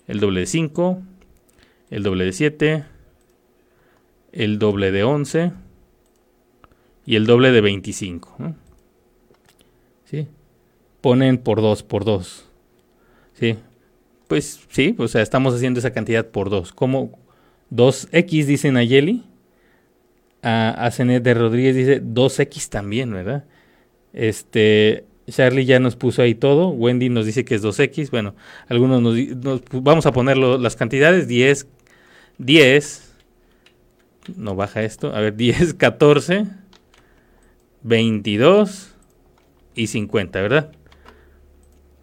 El 0.08 0.18
doble 0.18 0.40
de 0.40 0.46
5, 0.46 1.02
el 1.90 2.02
doble 2.02 2.25
de 2.25 2.32
7, 2.32 2.85
el 4.32 4.59
doble 4.59 4.92
de 4.92 5.04
11 5.04 5.52
y 7.04 7.16
el 7.16 7.26
doble 7.26 7.50
de 7.50 7.61
25. 7.61 8.54
¿Sí? 10.04 10.28
Ponen 11.00 11.38
por 11.38 11.61
2 11.61 11.82
por 11.82 12.04
2. 12.04 12.49
¿Sí? 13.35 13.56
Pues 14.28 14.61
sí, 14.68 14.94
o 14.99 15.09
sea, 15.09 15.23
estamos 15.23 15.54
haciendo 15.54 15.80
esa 15.80 15.92
cantidad 15.92 16.26
por 16.28 16.50
2. 16.50 16.73
¿Cómo? 16.73 17.18
2x 17.73 18.44
dicen 18.47 18.75
Nayeli. 18.75 19.25
A, 20.42 20.87
a 20.87 20.90
de 20.90 21.35
Rodríguez 21.35 21.76
dice 21.76 22.02
2x 22.02 22.68
también, 22.70 23.12
¿verdad? 23.12 23.44
Este, 24.12 25.04
Charlie 25.28 25.64
ya 25.64 25.80
nos 25.80 25.97
puso 25.97 26.23
ahí 26.23 26.35
todo. 26.35 26.68
Wendy 26.68 27.09
nos 27.09 27.26
dice 27.26 27.44
que 27.44 27.54
es 27.54 27.62
2x. 27.62 28.11
Bueno, 28.11 28.35
algunos 28.68 29.02
nos, 29.02 29.62
vamos 29.73 30.06
a 30.06 30.12
poner 30.12 30.37
las 30.37 30.76
cantidades. 30.76 31.28
10, 31.28 31.66
10. 32.40 33.12
No 34.37 34.56
baja 34.56 34.82
esto. 34.82 35.14
A 35.14 35.20
ver, 35.20 35.37
10, 35.37 35.75
14, 35.75 36.47
22 37.82 38.94
y 39.75 39.87
50, 39.87 40.40
¿verdad? 40.40 40.73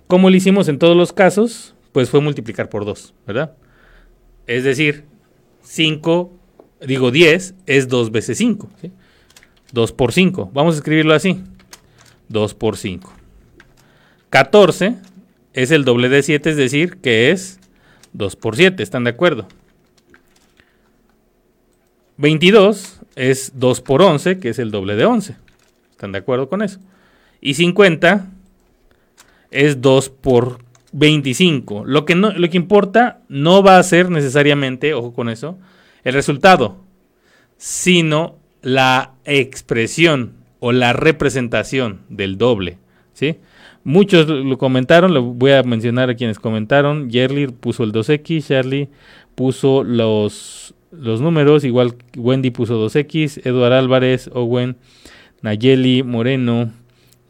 Como 0.07 0.29
lo 0.29 0.35
hicimos 0.35 0.69
en 0.69 0.79
todos 0.79 0.95
los 0.95 1.11
casos, 1.11 1.75
pues 1.91 2.09
fue 2.09 2.21
multiplicar 2.21 2.69
por 2.69 2.85
2, 2.85 3.13
¿verdad? 3.25 3.55
Es 4.45 4.63
decir, 4.63 5.05
5, 5.63 6.31
digo 6.85 7.11
10 7.11 7.55
es 7.65 7.87
2 7.89 8.11
veces 8.11 8.37
5. 8.37 8.69
2 9.73 9.91
por 9.91 10.13
5. 10.13 10.51
Vamos 10.53 10.75
a 10.75 10.77
escribirlo 10.77 11.13
así. 11.13 11.43
2 12.29 12.53
por 12.53 12.77
5. 12.77 13.11
14 14.29 14.95
es 15.53 15.71
el 15.71 15.83
doble 15.83 16.09
de 16.09 16.21
7, 16.21 16.51
es 16.51 16.57
decir, 16.57 16.97
que 16.97 17.31
es 17.31 17.59
2 18.13 18.35
por 18.35 18.55
7, 18.55 18.83
¿están 18.83 19.03
de 19.03 19.09
acuerdo? 19.09 19.47
22 22.17 23.01
es 23.15 23.53
2 23.55 23.81
por 23.81 24.01
11, 24.01 24.39
que 24.39 24.49
es 24.49 24.59
el 24.59 24.71
doble 24.71 24.95
de 24.95 25.05
11. 25.05 25.35
¿Están 25.91 26.11
de 26.11 26.19
acuerdo 26.19 26.49
con 26.49 26.61
eso? 26.61 26.79
Y 27.41 27.55
50 27.55 28.27
es 29.51 29.81
2 29.81 30.09
por 30.09 30.59
25. 30.91 31.85
Lo 31.85 32.05
que, 32.05 32.15
no, 32.15 32.31
lo 32.31 32.49
que 32.49 32.57
importa 32.57 33.21
no 33.29 33.63
va 33.63 33.77
a 33.77 33.83
ser 33.83 34.09
necesariamente, 34.09 34.93
ojo 34.93 35.13
con 35.13 35.29
eso, 35.29 35.57
el 36.03 36.13
resultado, 36.13 36.77
sino 37.57 38.37
la 38.61 39.13
expresión 39.25 40.33
o 40.59 40.71
la 40.71 40.93
representación 40.93 42.01
del 42.09 42.37
doble. 42.37 42.77
¿sí? 43.13 43.37
Muchos 43.83 44.27
lo 44.27 44.57
comentaron, 44.57 45.13
lo 45.13 45.23
voy 45.23 45.51
a 45.51 45.63
mencionar 45.63 46.09
a 46.09 46.15
quienes 46.15 46.39
comentaron. 46.39 47.09
Yerli 47.09 47.47
puso 47.47 47.83
el 47.83 47.91
2X, 47.91 48.47
Charlie 48.47 48.89
puso 49.35 49.83
los, 49.83 50.73
los 50.91 51.21
números, 51.21 51.63
igual 51.63 51.95
Wendy 52.15 52.51
puso 52.51 52.83
2X, 52.85 53.45
Eduard 53.45 53.73
Álvarez, 53.73 54.29
Owen, 54.33 54.77
Nayeli, 55.41 56.03
Moreno, 56.03 56.71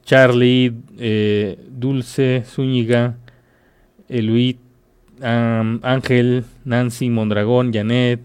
Charlie, 0.06 0.74
eh, 0.98 1.58
Dulce, 1.70 2.44
Zúñiga, 2.46 3.18
Luis, 4.10 4.58
Ángel, 5.22 6.46
Nancy, 6.64 7.10
Mondragón, 7.10 7.74
Janet, 7.74 8.22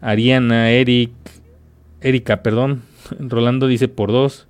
Ariana, 0.00 0.70
Eric, 0.70 1.10
Erika, 2.00 2.42
perdón, 2.42 2.82
Rolando 3.18 3.66
dice 3.66 3.88
por 3.88 4.12
dos, 4.12 4.46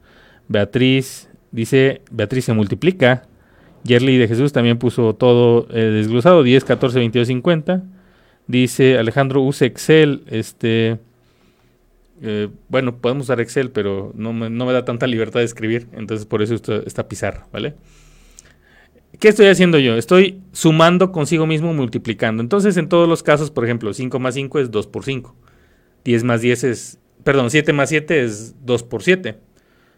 Beatriz, 0.49 1.31
Dice 1.53 2.03
Beatriz 2.11 2.45
se 2.45 2.53
multiplica. 2.53 3.25
Yerli 3.83 4.19
de 4.19 4.29
Jesús 4.29 4.53
también 4.53 4.79
puso 4.79 5.15
todo 5.15 5.67
eh, 5.71 5.81
desglosado, 5.81 6.43
10, 6.43 6.65
14, 6.65 6.99
22, 6.99 7.29
50. 7.29 7.83
Dice 8.51 8.99
Alejandro, 8.99 9.43
use 9.43 9.65
Excel. 9.65 10.25
Este, 10.27 10.99
eh, 12.21 12.49
bueno, 12.69 12.97
podemos 12.97 13.27
usar 13.27 13.41
Excel, 13.41 13.71
pero 13.71 14.13
no 14.17 14.33
me, 14.33 14.51
no 14.51 14.67
me, 14.67 14.73
da 14.73 14.85
tanta 14.85 15.07
libertad 15.07 15.39
de 15.39 15.47
escribir. 15.47 15.87
Entonces 15.93 16.27
por 16.27 16.43
eso 16.43 16.57
está, 16.57 16.79
esta 16.85 17.07
pizarra, 17.07 17.47
¿vale? 17.53 17.75
¿Qué 19.21 19.29
estoy 19.29 19.47
haciendo 19.47 19.79
yo? 19.79 19.97
Estoy 19.97 20.41
sumando 20.53 21.13
consigo 21.13 21.47
mismo, 21.47 21.73
multiplicando. 21.73 22.43
Entonces 22.43 22.77
en 22.77 22.89
todos 22.89 23.09
los 23.09 23.23
casos, 23.23 23.53
por 23.53 23.65
ejemplo, 23.65 23.93
5 23.93 24.19
más 24.19 24.35
5 24.35 24.59
es 24.59 24.71
2 24.73 24.87
por 24.89 25.05
5. 25.05 25.37
10 26.05 26.25
más 26.25 26.41
10 26.41 26.65
es, 26.65 26.99
perdón, 27.23 27.51
7 27.51 27.73
más 27.73 27.89
7 27.89 28.25
es 28.25 28.57
2 28.67 28.83
por 28.83 29.05
7. 29.05 29.39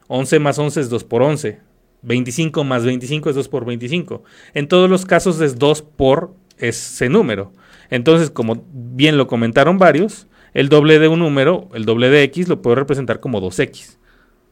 11 0.09 0.39
más 0.41 0.59
11 0.59 0.81
es 0.81 0.91
2 0.91 1.05
por 1.05 1.23
11. 1.23 1.59
25 2.03 2.65
más 2.65 2.85
25 2.85 3.31
es 3.31 3.37
2 3.37 3.49
por 3.49 3.65
25. 3.65 4.23
En 4.53 4.69
todos 4.69 4.91
los 4.91 5.07
casos 5.07 5.41
es 5.41 5.59
2 5.59 5.81
por 5.83 6.35
ese 6.59 7.09
número. 7.09 7.53
Entonces, 7.93 8.31
como 8.31 8.65
bien 8.73 9.17
lo 9.19 9.27
comentaron 9.27 9.79
varios, 9.79 10.27
el 10.55 10.69
doble 10.69 10.99
de 10.99 11.09
un 11.09 11.19
número, 11.19 11.69
el 11.75 11.85
doble 11.85 12.09
de 12.09 12.23
x, 12.25 12.49
lo 12.49 12.63
puedo 12.63 12.75
representar 12.75 13.21
como 13.21 13.41
2x. 13.41 13.99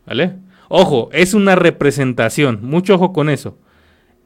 ¿Vale? 0.06 0.36
Ojo, 0.68 1.08
es 1.12 1.34
una 1.34 1.56
representación. 1.56 2.60
Mucho 2.62 2.94
ojo 2.94 3.12
con 3.12 3.30
eso. 3.30 3.58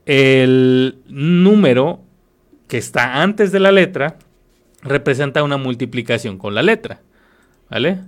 El 0.05 0.99
número 1.09 2.03
que 2.69 2.79
está 2.79 3.23
antes 3.23 3.53
de 3.53 3.61
la 3.61 3.73
letra 3.73 4.19
representa 4.83 5.43
una 5.43 5.57
multiplicación 5.59 6.37
con 6.37 6.55
la 6.55 6.63
letra. 6.63 7.01
¿Vale? 7.71 8.01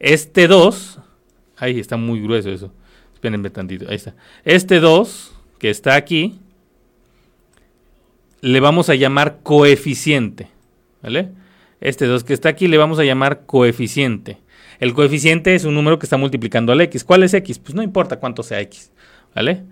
Este 0.00 0.48
2 0.48 1.00
Ahí 1.60 1.78
está 1.78 1.98
muy 1.98 2.20
grueso 2.20 2.50
eso. 2.50 2.72
Espérenme 3.12 3.50
tantito. 3.50 3.86
Ahí 3.88 3.96
está. 3.96 4.14
Este 4.44 4.80
2, 4.80 5.32
que 5.58 5.68
está 5.68 5.94
aquí, 5.94 6.40
le 8.40 8.60
vamos 8.60 8.88
a 8.88 8.94
llamar 8.94 9.40
coeficiente. 9.42 10.48
¿Vale? 11.02 11.30
Este 11.80 12.06
2 12.06 12.24
que 12.24 12.34
está 12.34 12.50
aquí 12.50 12.68
le 12.68 12.78
vamos 12.78 12.98
a 12.98 13.04
llamar 13.04 13.46
coeficiente. 13.46 14.38
El 14.78 14.94
coeficiente 14.94 15.54
es 15.54 15.64
un 15.64 15.74
número 15.74 15.98
que 15.98 16.06
está 16.06 16.16
multiplicando 16.16 16.72
al 16.72 16.80
x. 16.80 17.04
¿Cuál 17.04 17.22
es 17.22 17.34
x? 17.34 17.58
Pues 17.58 17.74
no 17.74 17.82
importa 17.82 18.18
cuánto 18.18 18.42
sea 18.42 18.60
x. 18.60 18.92
¿Vale? 19.34 19.64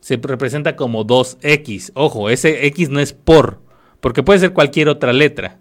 Se 0.00 0.16
representa 0.16 0.76
como 0.76 1.06
2x. 1.06 1.92
Ojo, 1.94 2.30
ese 2.30 2.66
x 2.66 2.90
no 2.90 3.00
es 3.00 3.12
por, 3.12 3.60
porque 4.00 4.22
puede 4.22 4.40
ser 4.40 4.52
cualquier 4.52 4.88
otra 4.88 5.12
letra. 5.12 5.58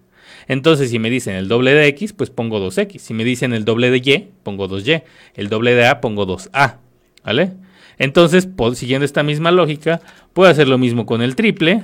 Entonces, 0.48 0.90
si 0.90 1.00
me 1.00 1.10
dicen 1.10 1.36
el 1.36 1.48
doble 1.48 1.74
de 1.74 1.88
X, 1.88 2.12
pues 2.12 2.30
pongo 2.30 2.60
2X. 2.60 3.00
Si 3.00 3.14
me 3.14 3.24
dicen 3.24 3.54
el 3.54 3.64
doble 3.64 3.90
de 3.90 3.98
Y, 3.98 4.28
pongo 4.44 4.68
2Y. 4.68 5.04
El 5.36 5.48
doble 5.48 5.74
de 5.74 5.88
A, 5.88 6.02
pongo 6.02 6.28
2A. 6.28 6.80
¿Vale? 7.24 7.54
Entonces, 7.98 8.50
siguiendo 8.74 9.06
esta 9.06 9.24
misma 9.24 9.52
lógica, 9.52 10.02
puedo 10.34 10.52
hacer 10.52 10.68
lo 10.68 10.78
mismo 10.78 11.06
con 11.06 11.22
el 11.22 11.36
triple 11.36 11.84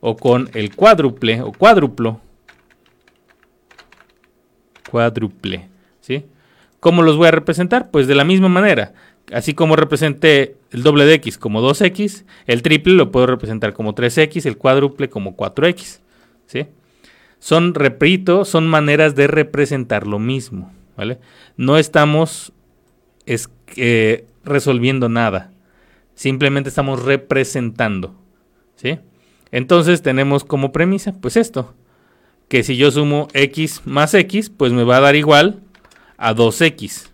o 0.00 0.16
con 0.16 0.50
el 0.54 0.74
cuádruple 0.74 1.42
o 1.42 1.52
cuádruplo. 1.52 2.20
Cuádruple. 4.90 5.68
¿Sí? 6.00 6.24
¿Cómo 6.80 7.02
los 7.02 7.16
voy 7.16 7.28
a 7.28 7.32
representar? 7.32 7.90
Pues 7.90 8.06
de 8.06 8.14
la 8.14 8.24
misma 8.24 8.48
manera. 8.48 8.94
Así 9.32 9.52
como 9.54 9.76
representé 9.76 10.56
el 10.70 10.82
doble 10.82 11.04
de 11.04 11.14
x 11.14 11.36
como 11.36 11.60
2x, 11.60 12.24
el 12.46 12.62
triple 12.62 12.94
lo 12.94 13.10
puedo 13.10 13.26
representar 13.26 13.74
como 13.74 13.94
3x, 13.94 14.46
el 14.46 14.56
cuádruple 14.56 15.10
como 15.10 15.36
4x. 15.36 16.00
¿sí? 16.46 16.66
Son, 17.38 17.74
repito, 17.74 18.44
son 18.44 18.66
maneras 18.66 19.14
de 19.14 19.26
representar 19.26 20.06
lo 20.06 20.18
mismo, 20.18 20.72
¿vale? 20.96 21.18
No 21.56 21.78
estamos 21.78 22.52
eh, 23.26 24.26
resolviendo 24.44 25.08
nada, 25.08 25.52
simplemente 26.14 26.68
estamos 26.68 27.04
representando, 27.04 28.14
¿sí? 28.74 28.98
Entonces 29.50 30.02
tenemos 30.02 30.44
como 30.44 30.72
premisa, 30.72 31.12
pues 31.12 31.36
esto, 31.36 31.74
que 32.48 32.62
si 32.62 32.76
yo 32.76 32.90
sumo 32.90 33.28
x 33.34 33.82
más 33.84 34.14
x, 34.14 34.50
pues 34.50 34.72
me 34.72 34.84
va 34.84 34.98
a 34.98 35.00
dar 35.00 35.16
igual 35.16 35.60
a 36.16 36.34
2x. 36.34 37.08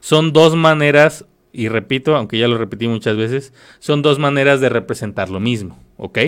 Son 0.00 0.32
dos 0.32 0.56
maneras, 0.56 1.24
y 1.52 1.68
repito, 1.68 2.16
aunque 2.16 2.38
ya 2.38 2.48
lo 2.48 2.58
repetí 2.58 2.88
muchas 2.88 3.16
veces, 3.16 3.52
son 3.78 4.02
dos 4.02 4.18
maneras 4.18 4.60
de 4.60 4.68
representar 4.68 5.30
lo 5.30 5.40
mismo, 5.40 5.78
¿ok? 5.96 6.18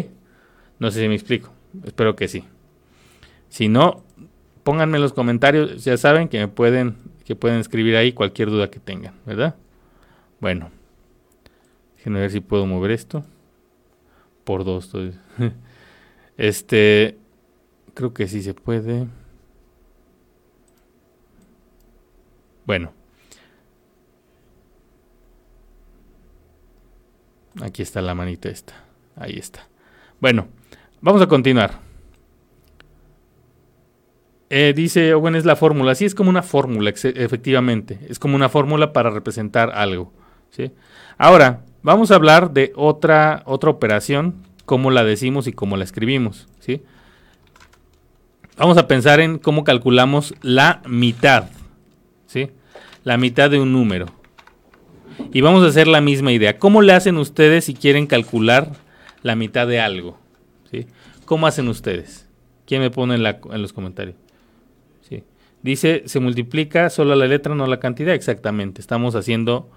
No 0.78 0.90
sé 0.90 1.00
si 1.00 1.08
me 1.08 1.14
explico, 1.14 1.52
espero 1.84 2.16
que 2.16 2.28
sí. 2.28 2.44
Si 3.48 3.68
no, 3.68 4.04
pónganme 4.62 4.96
en 4.96 5.02
los 5.02 5.12
comentarios, 5.12 5.84
ya 5.84 5.96
saben 5.96 6.28
que 6.28 6.38
me 6.38 6.48
pueden, 6.48 6.96
que 7.24 7.36
pueden 7.36 7.60
escribir 7.60 7.96
ahí 7.96 8.12
cualquier 8.12 8.50
duda 8.50 8.70
que 8.70 8.80
tengan, 8.80 9.14
¿verdad? 9.26 9.56
Bueno, 10.40 10.70
déjenme 11.96 12.20
ver 12.20 12.30
si 12.30 12.40
puedo 12.40 12.66
mover 12.66 12.90
esto. 12.90 13.24
Por 14.44 14.64
dos, 14.64 14.92
este, 16.36 17.18
creo 17.94 18.12
que 18.12 18.28
sí 18.28 18.42
se 18.42 18.54
puede. 18.54 19.06
Bueno. 22.66 22.92
Aquí 27.62 27.82
está 27.82 28.02
la 28.02 28.14
manita 28.14 28.48
esta. 28.48 28.74
Ahí 29.16 29.36
está. 29.38 29.68
Bueno, 30.20 30.48
vamos 31.00 31.22
a 31.22 31.26
continuar. 31.26 31.80
Eh, 34.50 34.72
dice 34.74 35.14
Owen, 35.14 35.36
es 35.36 35.44
la 35.44 35.56
fórmula. 35.56 35.94
Sí, 35.94 36.04
es 36.04 36.14
como 36.14 36.30
una 36.30 36.42
fórmula, 36.42 36.90
efectivamente. 36.90 37.98
Es 38.08 38.18
como 38.18 38.36
una 38.36 38.48
fórmula 38.48 38.92
para 38.92 39.10
representar 39.10 39.70
algo. 39.70 40.12
¿sí? 40.50 40.72
Ahora, 41.18 41.64
vamos 41.84 42.10
a 42.10 42.16
hablar 42.16 42.52
de 42.52 42.72
otra, 42.74 43.42
otra 43.46 43.70
operación, 43.70 44.34
cómo 44.64 44.90
la 44.90 45.04
decimos 45.04 45.46
y 45.46 45.52
cómo 45.52 45.76
la 45.76 45.84
escribimos. 45.84 46.48
¿sí? 46.58 46.82
Vamos 48.56 48.76
a 48.78 48.88
pensar 48.88 49.20
en 49.20 49.38
cómo 49.38 49.62
calculamos 49.62 50.34
la 50.42 50.82
mitad. 50.88 51.44
¿sí? 52.26 52.50
La 53.04 53.16
mitad 53.16 53.50
de 53.50 53.60
un 53.60 53.72
número. 53.72 54.06
Y 55.32 55.42
vamos 55.42 55.62
a 55.62 55.68
hacer 55.68 55.86
la 55.86 56.00
misma 56.00 56.32
idea. 56.32 56.58
¿Cómo 56.58 56.82
le 56.82 56.92
hacen 56.92 57.18
ustedes 57.18 57.66
si 57.66 57.74
quieren 57.74 58.08
calcular 58.08 58.72
la 59.22 59.36
mitad 59.36 59.68
de 59.68 59.78
algo? 59.78 60.18
¿sí? 60.70 60.86
¿Cómo 61.26 61.46
hacen 61.46 61.68
ustedes? 61.68 62.26
¿Quién 62.66 62.80
me 62.80 62.90
pone 62.90 63.16
en, 63.16 63.62
los 63.62 63.72
comentarios? 63.74 64.16
¿Sí? 65.02 65.22
Dice, 65.62 66.04
se 66.06 66.18
multiplica 66.18 66.88
solo 66.88 67.14
la 67.14 67.26
letra, 67.26 67.54
no 67.54 67.66
la 67.66 67.78
cantidad. 67.78 68.14
Exactamente. 68.14 68.80
Estamos 68.80 69.14
haciendo 69.14 69.68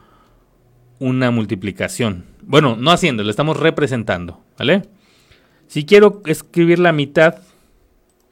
una 1.00 1.32
multiplicación. 1.32 2.26
Bueno, 2.42 2.76
no 2.80 2.92
haciendo, 2.92 3.24
lo 3.24 3.30
estamos 3.30 3.58
representando. 3.58 4.42
¿Vale? 4.58 4.84
Si 5.68 5.86
quiero 5.86 6.22
escribir 6.26 6.80
la 6.80 6.94
mitad 6.94 7.36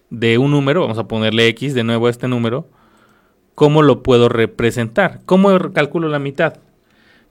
de 0.10 0.38
un 0.38 0.52
número, 0.52 0.82
vamos 0.82 0.98
a 0.98 1.08
ponerle 1.08 1.48
x 1.50 1.74
de 1.74 1.84
nuevo 1.84 2.08
a 2.08 2.10
este 2.10 2.28
número, 2.28 2.70
¿cómo 3.56 3.82
lo 3.82 4.04
puedo 4.04 4.30
representar? 4.30 5.22
¿Cómo 5.26 5.58
calculo 5.74 6.08
la 6.08 6.20
mitad? 6.20 6.58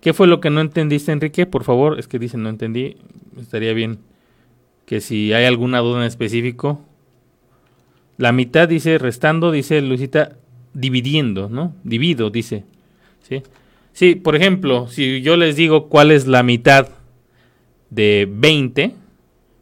¿Qué 0.01 0.13
fue 0.13 0.27
lo 0.27 0.41
que 0.41 0.51
no 0.51 0.61
entendiste, 0.61 1.13
Enrique? 1.13 1.47
Por 1.47 1.65
favor, 1.65 1.99
es 1.99 2.09
que 2.09 2.19
dicen 2.19 2.43
no 2.43 2.51
entendí. 2.51 2.99
Estaría 3.41 3.73
bien 3.73 4.01
que 4.85 5.01
si 5.01 5.33
hay 5.33 5.47
alguna 5.47 5.79
duda 5.79 6.01
en 6.01 6.07
específico. 6.07 6.81
La 8.19 8.33
mitad 8.33 8.69
dice 8.69 8.99
restando, 8.99 9.51
dice 9.51 9.81
Lucita, 9.81 10.37
dividiendo, 10.75 11.49
¿no? 11.49 11.75
Divido, 11.85 12.29
dice. 12.29 12.65
¿Sí? 13.23 13.43
Sí, 13.95 14.17
por 14.17 14.35
ejemplo, 14.35 14.89
si 14.89 15.23
yo 15.23 15.37
les 15.37 15.55
digo 15.55 15.89
cuál 15.89 16.11
es 16.11 16.27
la 16.27 16.43
mitad 16.43 16.89
de 17.91 18.29
20, 18.29 18.93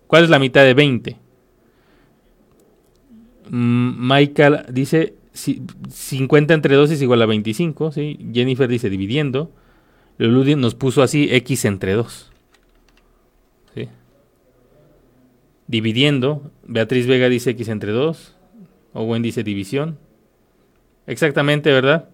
¿cuál 0.06 0.24
es 0.24 0.30
la 0.30 0.38
mitad 0.38 0.64
de 0.64 0.72
20? 0.72 1.16
Mm, 3.50 4.08
Michael 4.08 4.64
dice 4.70 5.16
50 5.34 6.54
entre 6.54 6.76
2 6.76 6.92
es 6.92 7.02
igual 7.02 7.20
a 7.20 7.26
25, 7.26 7.92
¿sí? 7.92 8.18
Jennifer 8.32 8.68
dice 8.68 8.88
dividiendo. 8.88 9.52
Luludi 10.16 10.56
nos 10.56 10.74
puso 10.74 11.02
así 11.02 11.28
x 11.30 11.66
entre 11.66 11.92
2. 11.92 12.32
¿sí? 13.74 13.88
Dividiendo. 15.66 16.50
Beatriz 16.66 17.06
Vega 17.06 17.28
dice 17.28 17.50
x 17.50 17.68
entre 17.68 17.92
2. 17.92 18.34
Owen 18.94 19.20
dice 19.20 19.44
división. 19.44 19.98
Exactamente, 21.06 21.70
¿verdad? 21.70 22.08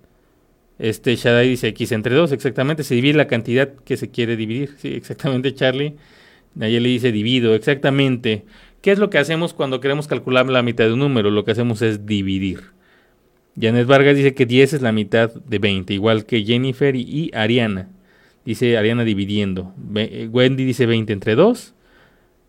Este 0.79 1.17
Shaddai 1.17 1.49
dice 1.49 1.69
x 1.69 1.93
entre 1.93 2.15
2, 2.15 2.33
exactamente. 2.33 2.85
Se 2.85 2.95
divide 2.95 3.15
la 3.15 3.27
cantidad 3.27 3.73
que 3.85 3.97
se 3.97 4.11
quiere 4.11 4.37
dividir. 4.37 4.75
Sí, 4.79 4.89
exactamente, 4.89 5.55
Charlie. 5.55 5.97
Nayeli 6.55 6.91
dice 6.91 7.13
divido, 7.13 7.55
exactamente. 7.55 8.45
¿Qué 8.81 8.93
es 8.93 8.99
lo 8.99 9.11
que 9.11 9.19
hacemos 9.19 9.55
cuando 9.55 9.81
queremos 9.81 10.07
calcular 10.07 10.49
la 10.49 10.63
mitad 10.63 10.85
de 10.85 10.93
un 10.93 11.01
número? 11.01 11.31
Lo 11.31 11.45
que 11.45 11.51
hacemos 11.51 11.83
es 11.83 12.07
dividir. 12.07 12.61
Janet 13.61 13.87
Vargas 13.87 14.17
dice 14.17 14.35
que 14.35 14.47
10 14.47 14.75
es 14.75 14.83
la 14.83 14.93
mitad 14.93 15.35
de 15.35 15.59
20, 15.59 15.93
igual 15.93 16.27
que 16.27 16.45
Jennifer 16.45 16.95
y, 16.95 17.31
Ariana. 17.35 17.89
Dice 18.45 18.79
Ariana 18.79 19.05
dividiendo. 19.05 19.75
Eh, 19.97 20.29
Wendy 20.31 20.65
dice 20.65 20.87
20 20.87 21.13
entre 21.13 21.35
2. 21.35 21.75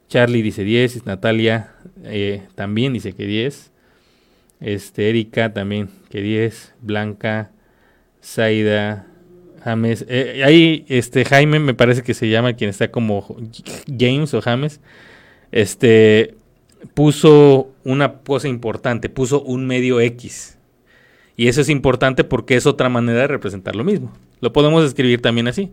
Charlie 0.08 0.44
dice 0.44 0.64
10. 0.64 1.06
Natalia 1.06 1.74
eh, 2.04 2.44
también 2.56 2.94
dice 2.94 3.14
que 3.14 3.26
10. 3.26 3.72
Este, 4.60 5.10
Erika 5.10 5.52
también 5.52 5.90
que 6.10 6.22
10. 6.22 6.76
Blanca, 6.82 7.52
Zaida, 8.24 9.08
James. 9.64 10.06
Eh, 10.08 10.44
ahí 10.46 10.86
este, 10.88 11.26
Jaime 11.26 11.60
me 11.60 11.74
parece 11.74 12.04
que 12.04 12.14
se 12.14 12.30
llama 12.30 12.54
quien 12.54 12.70
está 12.70 12.90
como 12.92 13.38
James 13.88 14.34
o 14.34 14.42
James 14.42 14.80
este, 15.52 16.36
puso 16.94 17.72
una 17.84 18.20
cosa 18.20 18.48
importante, 18.48 19.10
puso 19.10 19.42
un 19.42 19.66
medio 19.68 20.00
X. 20.00 20.58
Y 21.36 21.48
eso 21.48 21.62
es 21.62 21.70
importante 21.70 22.24
porque 22.24 22.56
es 22.56 22.66
otra 22.66 22.90
manera 22.90 23.22
de 23.22 23.28
representar 23.28 23.76
lo 23.76 23.84
mismo. 23.84 24.14
Lo 24.42 24.52
podemos 24.52 24.84
escribir 24.84 25.22
también 25.22 25.48
así, 25.48 25.72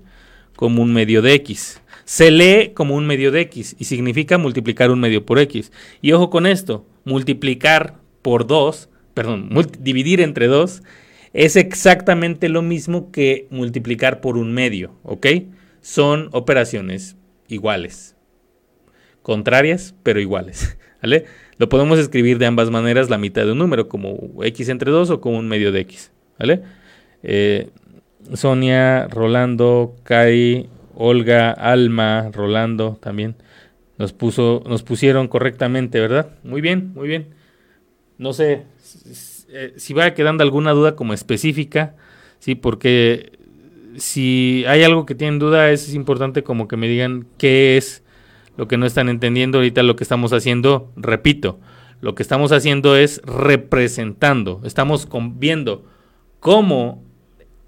como 0.54 0.82
un 0.82 0.92
medio 0.92 1.22
de 1.22 1.34
X. 1.34 1.80
Se 2.04 2.30
lee 2.30 2.70
como 2.72 2.94
un 2.94 3.06
medio 3.06 3.32
de 3.32 3.40
X 3.42 3.74
y 3.78 3.84
significa 3.84 4.38
multiplicar 4.38 4.90
un 4.90 5.00
medio 5.00 5.26
por 5.26 5.40
X. 5.40 5.72
Y 6.00 6.12
ojo 6.12 6.30
con 6.30 6.46
esto, 6.46 6.86
multiplicar 7.04 7.96
por 8.22 8.46
2, 8.46 8.88
perdón, 9.12 9.50
dividir 9.80 10.20
entre 10.20 10.46
2 10.46 10.82
es 11.36 11.56
exactamente 11.56 12.48
lo 12.48 12.62
mismo 12.62 13.10
que 13.12 13.46
multiplicar 13.50 14.20
por 14.20 14.38
un 14.38 14.52
medio, 14.52 14.94
¿ok? 15.02 15.26
Son 15.80 16.30
operaciones 16.32 17.16
iguales 17.48 18.16
contrarias, 19.26 19.92
pero 20.04 20.20
iguales. 20.20 20.78
¿Vale? 21.02 21.24
Lo 21.58 21.68
podemos 21.68 21.98
escribir 21.98 22.38
de 22.38 22.46
ambas 22.46 22.70
maneras, 22.70 23.10
la 23.10 23.18
mitad 23.18 23.44
de 23.44 23.52
un 23.52 23.58
número, 23.58 23.88
como 23.88 24.16
x 24.42 24.68
entre 24.68 24.92
2 24.92 25.10
o 25.10 25.20
como 25.20 25.36
un 25.38 25.48
medio 25.48 25.72
de 25.72 25.80
x. 25.80 26.12
¿Vale? 26.38 26.62
Eh, 27.24 27.68
Sonia, 28.34 29.08
Rolando, 29.08 29.96
Kai, 30.04 30.68
Olga, 30.94 31.50
Alma, 31.50 32.30
Rolando 32.32 32.98
también 33.02 33.34
nos 33.98 34.12
puso, 34.12 34.62
nos 34.66 34.84
pusieron 34.84 35.26
correctamente, 35.26 35.98
¿verdad? 35.98 36.30
Muy 36.44 36.60
bien, 36.60 36.92
muy 36.94 37.08
bien. 37.08 37.34
No 38.16 38.32
sé 38.32 38.62
si 39.76 39.94
va 39.94 40.14
quedando 40.14 40.42
alguna 40.42 40.72
duda 40.72 40.96
como 40.96 41.14
específica, 41.14 41.94
sí, 42.38 42.54
porque 42.54 43.32
si 43.96 44.64
hay 44.68 44.82
algo 44.82 45.06
que 45.06 45.14
tienen 45.14 45.38
duda 45.38 45.70
es 45.70 45.94
importante 45.94 46.42
como 46.42 46.68
que 46.68 46.76
me 46.76 46.88
digan 46.88 47.26
qué 47.38 47.76
es 47.76 48.02
lo 48.56 48.68
que 48.68 48.76
no 48.76 48.86
están 48.86 49.08
entendiendo 49.08 49.58
ahorita 49.58 49.82
lo 49.82 49.96
que 49.96 50.04
estamos 50.04 50.32
haciendo, 50.32 50.92
repito, 50.96 51.58
lo 52.00 52.14
que 52.14 52.22
estamos 52.22 52.52
haciendo 52.52 52.96
es 52.96 53.20
representando, 53.24 54.60
estamos 54.64 55.08
viendo 55.34 55.84
cómo 56.40 57.02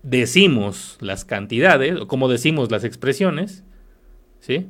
decimos 0.02 0.96
las 1.00 1.24
cantidades 1.24 2.00
o 2.00 2.08
cómo 2.08 2.28
decimos 2.28 2.70
las 2.70 2.84
expresiones, 2.84 3.64
¿sí? 4.40 4.66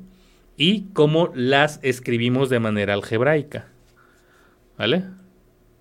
Y 0.57 0.87
cómo 0.93 1.31
las 1.35 1.79
escribimos 1.83 2.51
de 2.51 2.59
manera 2.59 2.95
algebraica. 2.95 3.69
¿Vale? 4.77 5.05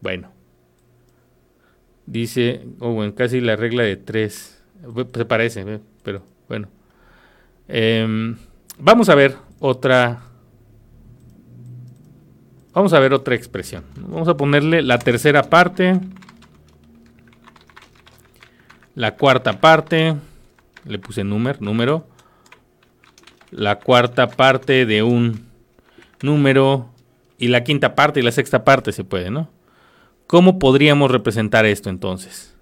Bueno. 0.01 0.36
Dice, 2.07 2.61
bueno, 2.79 3.13
casi 3.13 3.39
la 3.39 3.55
regla 3.55 3.83
de 3.83 3.97
tres. 3.97 4.59
Se 5.13 5.25
parece, 5.25 5.79
pero 6.01 6.23
bueno. 6.47 6.69
Em, 7.67 8.37
vamos 8.79 9.09
a 9.09 9.15
ver 9.15 9.35
otra 9.59 10.27
Vamos 12.77 12.93
a 12.93 12.99
ver 12.99 13.11
otra 13.11 13.33
expresión. 13.33 13.83
Vamos 14.01 14.27
a 14.27 14.37
ponerle 14.37 14.83
la 14.83 14.99
tercera 14.99 15.41
parte. 15.41 15.99
La 18.93 19.15
cuarta 19.15 19.59
parte. 19.59 20.15
Le 20.85 20.99
puse 20.99 21.23
número, 21.23 21.57
número. 21.59 22.07
La 23.49 23.79
cuarta 23.79 24.27
parte 24.27 24.85
de 24.85 25.01
un 25.01 25.47
número. 26.21 26.91
Y 27.39 27.47
la 27.47 27.63
quinta 27.63 27.95
parte 27.95 28.19
y 28.19 28.23
la 28.23 28.31
sexta 28.31 28.63
parte 28.63 28.91
se 28.91 29.03
puede, 29.03 29.31
¿no? 29.31 29.49
¿Cómo 30.27 30.59
podríamos 30.59 31.09
representar 31.09 31.65
esto 31.65 31.89
entonces? 31.89 32.55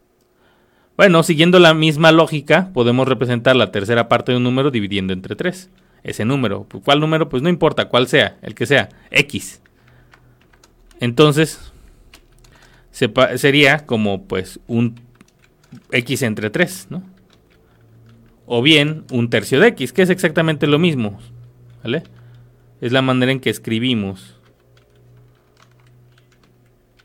Bueno, 0.97 1.23
siguiendo 1.23 1.59
la 1.59 1.73
misma 1.73 2.11
lógica, 2.11 2.69
podemos 2.73 3.07
representar 3.07 3.55
la 3.55 3.71
tercera 3.71 4.07
parte 4.07 4.31
de 4.31 4.37
un 4.37 4.43
número 4.43 4.71
dividiendo 4.71 5.11
entre 5.11 5.35
tres. 5.35 5.69
Ese 6.03 6.23
número. 6.23 6.67
¿Cuál 6.83 6.99
número? 6.99 7.27
Pues 7.27 7.41
no 7.41 7.49
importa 7.49 7.89
cuál 7.89 8.07
sea, 8.07 8.37
el 8.43 8.53
que 8.53 8.67
sea. 8.67 8.89
X. 9.09 9.61
Entonces, 10.99 11.73
sería 12.91 13.85
como 13.85 14.23
pues 14.23 14.59
un 14.67 14.95
x 15.91 16.21
entre 16.21 16.49
3, 16.49 16.87
¿no? 16.89 17.03
O 18.45 18.61
bien 18.61 19.03
un 19.11 19.29
tercio 19.29 19.59
de 19.59 19.69
x, 19.69 19.91
que 19.91 20.03
es 20.03 20.09
exactamente 20.09 20.67
lo 20.67 20.79
mismo, 20.79 21.19
¿vale? 21.83 22.03
Es 22.81 22.91
la 22.91 23.01
manera 23.01 23.31
en 23.31 23.39
que 23.39 23.49
escribimos 23.49 24.34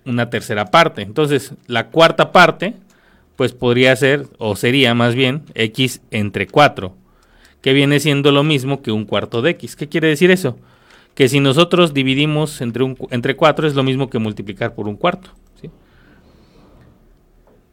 una 0.05 0.31
tercera 0.31 0.67
parte. 0.67 1.03
Entonces, 1.03 1.55
la 1.67 1.89
cuarta 1.89 2.33
parte, 2.33 2.75
pues 3.37 3.53
podría 3.53 3.95
ser, 3.97 4.27
o 4.39 4.57
sería 4.57 4.95
más 4.95 5.15
bien, 5.15 5.43
x 5.55 6.01
entre 6.11 6.47
4, 6.47 6.95
que 7.61 7.73
viene 7.73 8.01
siendo 8.01 8.33
lo 8.33 8.45
mismo 8.45 8.83
que 8.83 8.93
un 8.93 9.05
cuarto 9.05 9.43
de 9.43 9.51
x. 9.51 9.77
¿Qué 9.77 9.89
quiere 9.89 10.09
decir 10.09 10.31
eso? 10.31 10.57
que 11.15 11.29
si 11.29 11.41
nosotros 11.41 11.93
dividimos 11.93 12.61
entre, 12.61 12.83
un, 12.83 12.97
entre 13.11 13.37
4 13.37 13.67
es 13.67 13.75
lo 13.75 13.83
mismo 13.83 14.09
que 14.09 14.19
multiplicar 14.19 14.75
por 14.75 14.89
un 14.89 14.97
cuarto. 14.97 15.31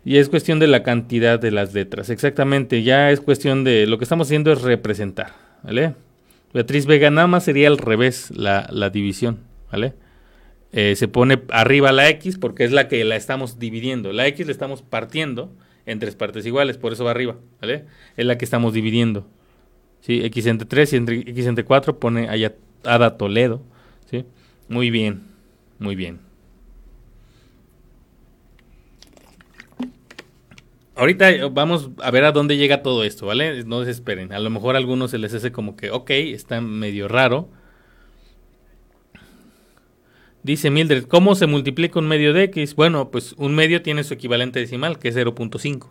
Y 0.04 0.18
es 0.18 0.30
cuestión 0.30 0.60
de 0.60 0.68
la 0.68 0.84
cantidad 0.84 1.38
de 1.38 1.52
las 1.52 1.74
letras. 1.74 2.10
Exactamente, 2.10 2.82
ya 2.82 3.12
es 3.12 3.20
cuestión 3.20 3.66
de 3.66 3.88
lo 3.88 3.98
que 3.98 4.06
estamos 4.06 4.28
haciendo 4.28 4.54
es 4.54 4.62
representar. 4.62 5.34
¿vale? 5.64 5.96
Beatriz 6.54 6.86
Vega 6.86 7.10
nada 7.10 7.28
más 7.28 7.44
sería 7.44 7.68
al 7.68 7.78
revés 7.78 8.32
la, 8.32 8.68
la 8.72 8.90
división, 8.90 9.40
¿vale? 9.70 9.94
Eh, 10.80 10.96
se 10.96 11.08
pone 11.08 11.42
arriba 11.50 11.92
la 11.92 12.08
X 12.08 12.38
porque 12.38 12.64
es 12.64 12.72
la 12.72 12.88
que 12.88 13.04
la 13.04 13.16
estamos 13.16 13.58
dividiendo. 13.58 14.14
La 14.14 14.28
X 14.28 14.46
la 14.46 14.52
estamos 14.52 14.84
partiendo 14.84 15.52
en 15.88 15.98
tres 15.98 16.16
partes 16.16 16.46
iguales, 16.46 16.78
por 16.78 16.94
eso 16.94 17.04
va 17.04 17.10
arriba, 17.10 17.36
¿vale? 17.60 17.86
Es 18.16 18.28
la 18.28 18.38
que 18.38 18.46
estamos 18.46 18.74
dividiendo. 18.74 19.26
¿Sí? 20.02 20.24
X 20.24 20.46
entre 20.46 20.68
3 20.68 20.94
y 20.94 20.96
entre, 20.98 21.20
X 21.22 21.48
entre 21.48 21.66
4 21.66 21.98
pone 21.98 22.30
allá 22.30 22.54
Ada 22.84 23.18
Toledo, 23.18 23.64
¿sí? 24.06 24.26
Muy 24.70 24.92
bien, 24.92 25.24
muy 25.80 25.96
bien. 25.96 26.20
Ahorita 30.94 31.48
vamos 31.48 31.90
a 32.04 32.12
ver 32.12 32.24
a 32.24 32.32
dónde 32.32 32.56
llega 32.56 32.84
todo 32.84 33.04
esto, 33.04 33.26
¿vale? 33.26 33.64
No 33.64 33.80
desesperen. 33.80 34.32
A 34.32 34.38
lo 34.38 34.52
mejor 34.52 34.76
a 34.76 34.78
algunos 34.78 35.10
se 35.10 35.18
les 35.18 35.34
hace 35.34 35.52
como 35.52 35.76
que, 35.76 35.90
ok, 35.90 36.12
está 36.12 36.62
medio 36.62 37.08
raro. 37.08 37.50
Dice 40.48 40.70
Mildred, 40.70 41.04
¿cómo 41.08 41.36
se 41.36 41.46
multiplica 41.46 42.00
un 42.00 42.08
medio 42.08 42.32
de 42.32 42.44
x? 42.44 42.74
Bueno, 42.74 43.12
pues 43.12 43.34
un 43.34 43.54
medio 43.54 43.82
tiene 43.82 44.06
su 44.06 44.14
equivalente 44.14 44.62
decimal, 44.62 44.98
que 44.98 45.10
es 45.10 45.18
0.5. 45.18 45.90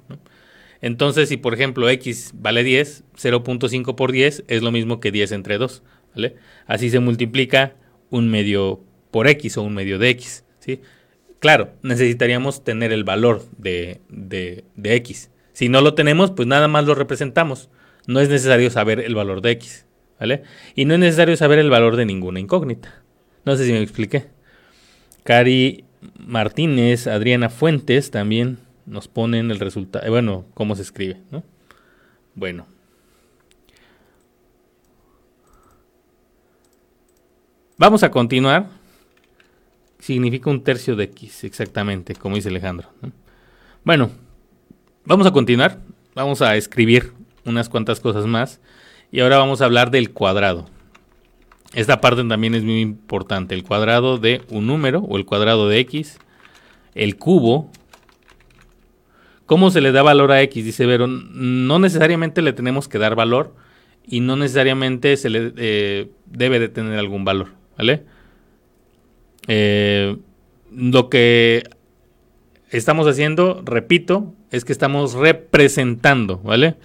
Entonces, 0.81 1.29
si 1.29 1.37
por 1.37 1.53
ejemplo 1.53 1.91
x 1.91 2.31
vale 2.33 2.65
10, 2.65 3.05
0.5 3.19 3.95
por 3.95 4.13
10 4.13 4.45
es 4.49 4.63
lo 4.63 4.73
mismo 4.73 4.99
que 4.99 5.13
10 5.13 5.33
entre 5.33 5.59
2. 5.59 5.83
¿vale? 6.15 6.37
Así 6.65 6.89
se 6.89 7.01
multiplica 7.01 7.75
un 8.09 8.31
medio 8.31 8.81
por 9.11 9.29
x 9.29 9.59
o 9.59 9.63
un 9.63 9.75
medio 9.75 9.99
de 9.99 10.09
x. 10.09 10.47
¿sí? 10.61 10.81
Claro, 11.39 11.75
necesitaríamos 11.83 12.65
tener 12.65 12.95
el 12.95 13.05
valor 13.05 13.43
de, 13.59 14.01
de, 14.09 14.65
x. 14.83 15.31
Si 15.53 15.69
no 15.69 15.83
lo 15.83 15.93
tenemos, 15.93 16.31
pues 16.31 16.49
nada 16.49 16.67
más 16.67 16.87
lo 16.87 16.95
representamos. 16.95 17.69
No 18.07 18.21
es 18.21 18.31
necesario 18.31 18.71
saber 18.71 19.01
el 19.01 19.15
valor 19.15 19.43
de 19.43 19.51
x. 19.51 19.85
¿vale? 20.19 20.45
Y 20.75 20.87
no 20.87 20.95
es 20.95 21.01
necesario 21.01 21.37
saber 21.37 21.59
el 21.59 21.69
valor 21.69 21.97
de 21.97 22.07
ninguna 22.07 22.41
incógnita. 22.41 23.03
No 23.45 23.55
sé 23.55 23.67
si 23.67 23.73
me 23.73 23.83
expliqué. 23.83 24.35
Cari 25.27 25.85
Martínez, 26.19 27.07
Adriana 27.07 27.51
Fuentes 27.51 28.11
también 28.11 28.59
nos 28.87 29.09
ponen 29.09 29.51
el 29.51 29.61
resultado. 29.61 30.07
Eh, 30.07 30.11
bueno, 30.11 30.47
cómo 30.55 30.75
se 30.77 30.83
escribe. 30.83 31.21
¿no? 31.31 31.43
Bueno. 32.35 32.67
Vamos 37.77 38.03
a 38.03 38.11
continuar 38.11 38.69
significa 39.99 40.51
un 40.51 40.63
tercio 40.63 40.95
de 40.95 41.05
x, 41.05 41.43
exactamente, 41.45 42.15
como 42.15 42.37
dice 42.37 42.49
Alejandro. 42.49 42.89
Bueno, 43.85 44.11
vamos 45.05 45.27
a 45.27 45.33
continuar, 45.33 45.81
vamos 46.15 46.43
a 46.43 46.55
escribir 46.57 47.13
unas 47.45 47.69
cuantas 47.69 47.99
cosas 47.99 48.27
más 48.27 48.61
y 49.11 49.21
ahora 49.21 49.39
vamos 49.39 49.61
a 49.61 49.65
hablar 49.65 49.91
del 49.91 50.13
cuadrado. 50.13 50.67
Esta 51.75 52.01
parte 52.01 52.25
también 52.25 52.55
es 52.55 52.65
muy 52.65 52.81
importante, 52.81 53.55
el 53.55 53.65
cuadrado 53.65 54.19
de 54.19 54.43
un 54.51 54.67
número 54.67 55.01
o 55.01 55.17
el 55.17 55.27
cuadrado 55.27 55.69
de 55.69 55.79
x, 55.81 56.19
el 56.95 57.17
cubo. 57.17 57.71
¿Cómo 59.47 59.71
se 59.71 59.81
le 59.81 59.93
da 59.93 60.03
valor 60.03 60.33
a 60.33 60.43
x? 60.43 60.65
Dice 60.65 60.87
Vero, 60.87 61.07
no 61.07 61.79
necesariamente 61.79 62.43
le 62.43 62.53
tenemos 62.53 62.89
que 62.89 62.99
dar 62.99 63.15
valor 63.15 63.55
y 64.07 64.21
no 64.21 64.37
necesariamente 64.37 65.17
se 65.17 65.31
le 65.31 65.53
eh, 65.57 66.11
debe 66.27 66.59
de 66.59 66.69
tener 66.69 66.99
algún 66.99 67.25
valor, 67.25 67.49
¿vale? 67.77 68.05
Eh, 69.49 70.17
lo 70.73 71.09
que 71.09 71.65
estamos 72.71 73.07
haciendo, 73.07 73.63
repito, 73.65 74.35
es 74.51 74.65
que 74.65 74.73
estamos 74.73 75.15
representando, 75.15 76.39
¿vale? 76.39 76.77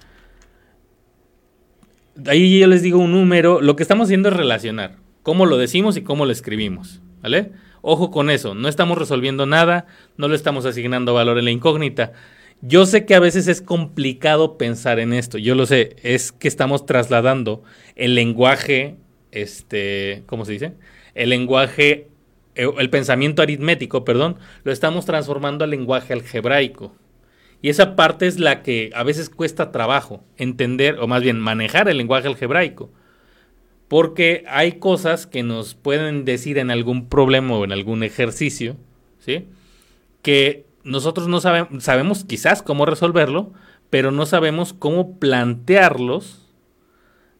Ahí 2.26 2.58
yo 2.58 2.66
les 2.66 2.82
digo 2.82 2.98
un 2.98 3.12
número, 3.12 3.60
lo 3.60 3.76
que 3.76 3.82
estamos 3.82 4.06
haciendo 4.06 4.28
es 4.28 4.36
relacionar 4.36 4.96
cómo 5.22 5.46
lo 5.46 5.56
decimos 5.56 5.96
y 5.96 6.02
cómo 6.02 6.26
lo 6.26 6.32
escribimos, 6.32 7.00
¿vale? 7.22 7.52
Ojo 7.80 8.10
con 8.10 8.30
eso, 8.30 8.54
no 8.54 8.68
estamos 8.68 8.98
resolviendo 8.98 9.46
nada, 9.46 9.86
no 10.16 10.28
le 10.28 10.36
estamos 10.36 10.66
asignando 10.66 11.14
valor 11.14 11.38
en 11.38 11.46
la 11.46 11.50
incógnita. 11.50 12.12
Yo 12.60 12.86
sé 12.86 13.06
que 13.06 13.14
a 13.14 13.20
veces 13.20 13.48
es 13.48 13.60
complicado 13.60 14.56
pensar 14.56 15.00
en 15.00 15.12
esto, 15.12 15.38
yo 15.38 15.54
lo 15.54 15.66
sé, 15.66 15.96
es 16.02 16.30
que 16.30 16.48
estamos 16.48 16.86
trasladando 16.86 17.62
el 17.96 18.14
lenguaje, 18.14 18.96
este, 19.32 20.22
¿cómo 20.26 20.44
se 20.44 20.52
dice? 20.52 20.72
El 21.14 21.30
lenguaje 21.30 22.08
eh, 22.54 22.68
el 22.78 22.90
pensamiento 22.90 23.42
aritmético, 23.42 24.04
perdón, 24.04 24.36
lo 24.64 24.72
estamos 24.72 25.06
transformando 25.06 25.64
al 25.64 25.70
lenguaje 25.70 26.12
algebraico. 26.12 26.94
Y 27.62 27.68
esa 27.68 27.94
parte 27.94 28.26
es 28.26 28.40
la 28.40 28.62
que 28.62 28.90
a 28.92 29.04
veces 29.04 29.30
cuesta 29.30 29.70
trabajo 29.70 30.24
entender, 30.36 30.98
o 30.98 31.06
más 31.06 31.22
bien 31.22 31.38
manejar 31.38 31.88
el 31.88 31.96
lenguaje 31.96 32.26
algebraico. 32.26 32.90
Porque 33.86 34.44
hay 34.48 34.72
cosas 34.72 35.28
que 35.28 35.44
nos 35.44 35.74
pueden 35.74 36.24
decir 36.24 36.58
en 36.58 36.72
algún 36.72 37.08
problema 37.08 37.56
o 37.56 37.64
en 37.64 37.70
algún 37.70 38.02
ejercicio, 38.02 38.76
¿sí? 39.20 39.46
Que 40.22 40.66
nosotros 40.82 41.28
no 41.28 41.40
sabemos, 41.40 41.84
sabemos 41.84 42.24
quizás 42.24 42.62
cómo 42.62 42.84
resolverlo, 42.84 43.52
pero 43.90 44.10
no 44.10 44.26
sabemos 44.26 44.72
cómo 44.72 45.20
plantearlos 45.20 46.48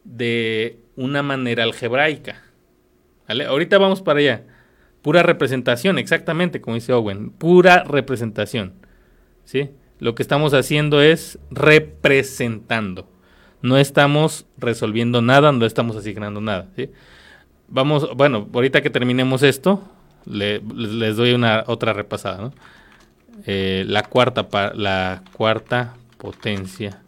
de 0.04 0.78
una 0.94 1.24
manera 1.24 1.64
algebraica. 1.64 2.42
¿Vale? 3.26 3.46
Ahorita 3.46 3.78
vamos 3.78 4.02
para 4.02 4.20
allá. 4.20 4.44
Pura 5.00 5.24
representación, 5.24 5.98
exactamente, 5.98 6.60
como 6.60 6.76
dice 6.76 6.92
Owen, 6.92 7.30
pura 7.30 7.82
representación. 7.82 8.74
¿Sí? 9.44 9.70
Lo 10.02 10.16
que 10.16 10.24
estamos 10.24 10.52
haciendo 10.52 11.00
es 11.00 11.38
representando. 11.52 13.08
No 13.60 13.78
estamos 13.78 14.46
resolviendo 14.58 15.22
nada, 15.22 15.52
no 15.52 15.64
estamos 15.64 15.94
asignando 15.94 16.40
nada. 16.40 16.66
Vamos, 17.68 18.12
bueno, 18.16 18.48
ahorita 18.52 18.82
que 18.82 18.90
terminemos 18.90 19.44
esto, 19.44 19.80
les 20.26 21.16
doy 21.16 21.34
una 21.34 21.62
otra 21.68 21.92
repasada. 21.92 22.50
Eh, 23.46 23.84
la, 23.86 24.02
cuarta, 24.02 24.48
la 24.74 25.22
cuarta 25.34 25.94
potencia 26.18 27.00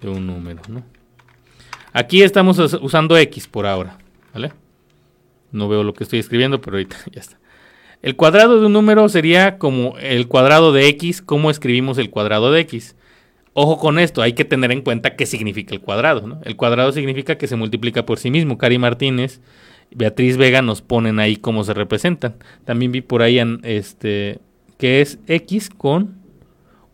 de 0.00 0.08
un 0.08 0.28
número. 0.28 0.62
Aquí 1.92 2.22
estamos 2.22 2.60
usando 2.80 3.16
x 3.18 3.48
por 3.48 3.66
ahora. 3.66 3.98
No 5.50 5.68
veo 5.68 5.82
lo 5.82 5.94
que 5.94 6.04
estoy 6.04 6.20
escribiendo, 6.20 6.60
pero 6.60 6.76
ahorita 6.76 6.96
ya 7.10 7.20
está. 7.20 7.38
El 8.02 8.16
cuadrado 8.16 8.60
de 8.60 8.66
un 8.66 8.72
número 8.72 9.08
sería 9.08 9.58
como 9.58 9.96
el 9.98 10.28
cuadrado 10.28 10.72
de 10.72 10.88
x, 10.88 11.22
¿cómo 11.22 11.50
escribimos 11.50 11.98
el 11.98 12.10
cuadrado 12.10 12.52
de 12.52 12.60
x? 12.60 12.94
Ojo 13.52 13.78
con 13.78 13.98
esto, 13.98 14.20
hay 14.20 14.34
que 14.34 14.44
tener 14.44 14.70
en 14.70 14.82
cuenta 14.82 15.16
qué 15.16 15.24
significa 15.24 15.74
el 15.74 15.80
cuadrado. 15.80 16.38
El 16.44 16.56
cuadrado 16.56 16.92
significa 16.92 17.38
que 17.38 17.46
se 17.46 17.56
multiplica 17.56 18.04
por 18.04 18.18
sí 18.18 18.30
mismo. 18.30 18.58
Cari 18.58 18.76
Martínez, 18.76 19.40
Beatriz 19.90 20.36
Vega 20.36 20.60
nos 20.60 20.82
ponen 20.82 21.18
ahí 21.18 21.36
cómo 21.36 21.64
se 21.64 21.72
representan. 21.72 22.36
También 22.66 22.92
vi 22.92 23.00
por 23.00 23.22
ahí 23.22 23.40
este, 23.62 24.40
que 24.76 25.00
es 25.00 25.18
x 25.26 25.70
con 25.70 26.18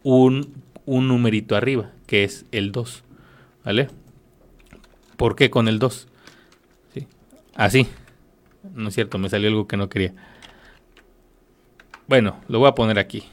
un, 0.04 0.52
un 0.86 1.08
numerito 1.08 1.56
arriba, 1.56 1.90
que 2.06 2.22
es 2.22 2.46
el 2.52 2.70
2. 2.70 3.02
¿Vale? 3.64 3.88
¿Por 5.16 5.34
qué 5.34 5.50
con 5.50 5.66
el 5.66 5.78
2? 5.78 6.08
¿Sí? 6.94 7.06
Así. 7.54 7.88
No 8.74 8.88
es 8.88 8.94
cierto, 8.94 9.18
me 9.18 9.28
salió 9.28 9.48
algo 9.48 9.66
que 9.66 9.76
no 9.76 9.88
quería. 9.88 10.14
Bueno, 12.06 12.40
lo 12.48 12.58
voy 12.58 12.68
a 12.68 12.74
poner 12.74 12.98
aquí. 12.98 13.24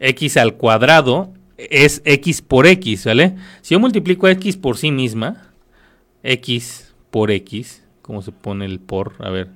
x 0.00 0.36
al 0.36 0.54
cuadrado 0.56 1.32
es 1.56 2.02
x 2.04 2.42
por 2.42 2.66
x, 2.66 3.06
¿vale? 3.06 3.36
Si 3.62 3.74
yo 3.74 3.80
multiplico 3.80 4.28
x 4.28 4.56
por 4.56 4.76
sí 4.76 4.90
misma, 4.90 5.52
x 6.22 6.94
por 7.10 7.30
x, 7.30 7.84
¿cómo 8.02 8.22
se 8.22 8.32
pone 8.32 8.64
el 8.64 8.80
por? 8.80 9.14
A 9.20 9.30
ver. 9.30 9.50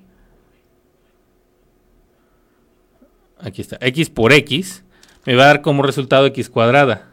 Aquí 3.40 3.60
está. 3.62 3.78
x 3.80 4.10
por 4.10 4.32
x 4.32 4.84
me 5.26 5.34
va 5.34 5.44
a 5.44 5.46
dar 5.46 5.62
como 5.62 5.82
resultado 5.82 6.26
x 6.26 6.48
cuadrada. 6.48 7.08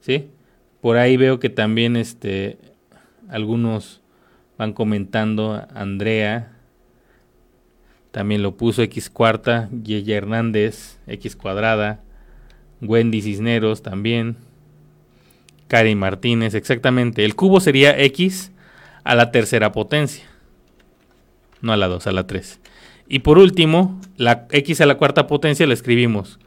¿Sí? 0.00 0.30
Por 0.80 0.96
ahí 0.96 1.16
veo 1.16 1.38
que 1.40 1.50
también 1.50 1.96
este, 1.96 2.58
algunos 3.28 4.00
van 4.56 4.72
comentando, 4.72 5.66
Andrea, 5.74 6.52
también 8.10 8.42
lo 8.42 8.56
puso 8.56 8.82
X 8.82 9.10
cuarta, 9.10 9.68
Yeye 9.84 10.14
Hernández, 10.14 10.98
X 11.06 11.36
cuadrada, 11.36 12.00
Wendy 12.80 13.22
Cisneros 13.22 13.82
también, 13.82 14.36
Karen 15.68 15.98
Martínez, 15.98 16.54
exactamente. 16.54 17.24
El 17.24 17.36
cubo 17.36 17.60
sería 17.60 17.98
X 17.98 18.52
a 19.04 19.14
la 19.14 19.30
tercera 19.30 19.72
potencia, 19.72 20.24
no 21.60 21.72
a 21.72 21.76
la 21.76 21.88
2, 21.88 22.06
a 22.06 22.12
la 22.12 22.26
3. 22.26 22.60
Y 23.08 23.20
por 23.20 23.38
último, 23.38 24.00
la 24.16 24.46
X 24.50 24.80
a 24.80 24.86
la 24.86 24.96
cuarta 24.96 25.26
potencia 25.26 25.66
la 25.66 25.74
escribimos 25.74 26.38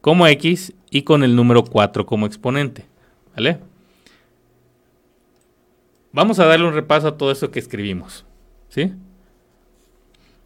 como 0.00 0.26
X 0.26 0.74
y 0.90 1.02
con 1.02 1.22
el 1.22 1.34
número 1.36 1.64
4 1.64 2.04
como 2.04 2.26
exponente. 2.26 2.86
¿Vale? 3.34 3.60
Vamos 6.12 6.38
a 6.38 6.44
darle 6.44 6.66
un 6.66 6.74
repaso 6.74 7.08
a 7.08 7.16
todo 7.16 7.30
esto 7.30 7.50
que 7.50 7.58
escribimos. 7.58 8.26
¿Sí? 8.68 8.92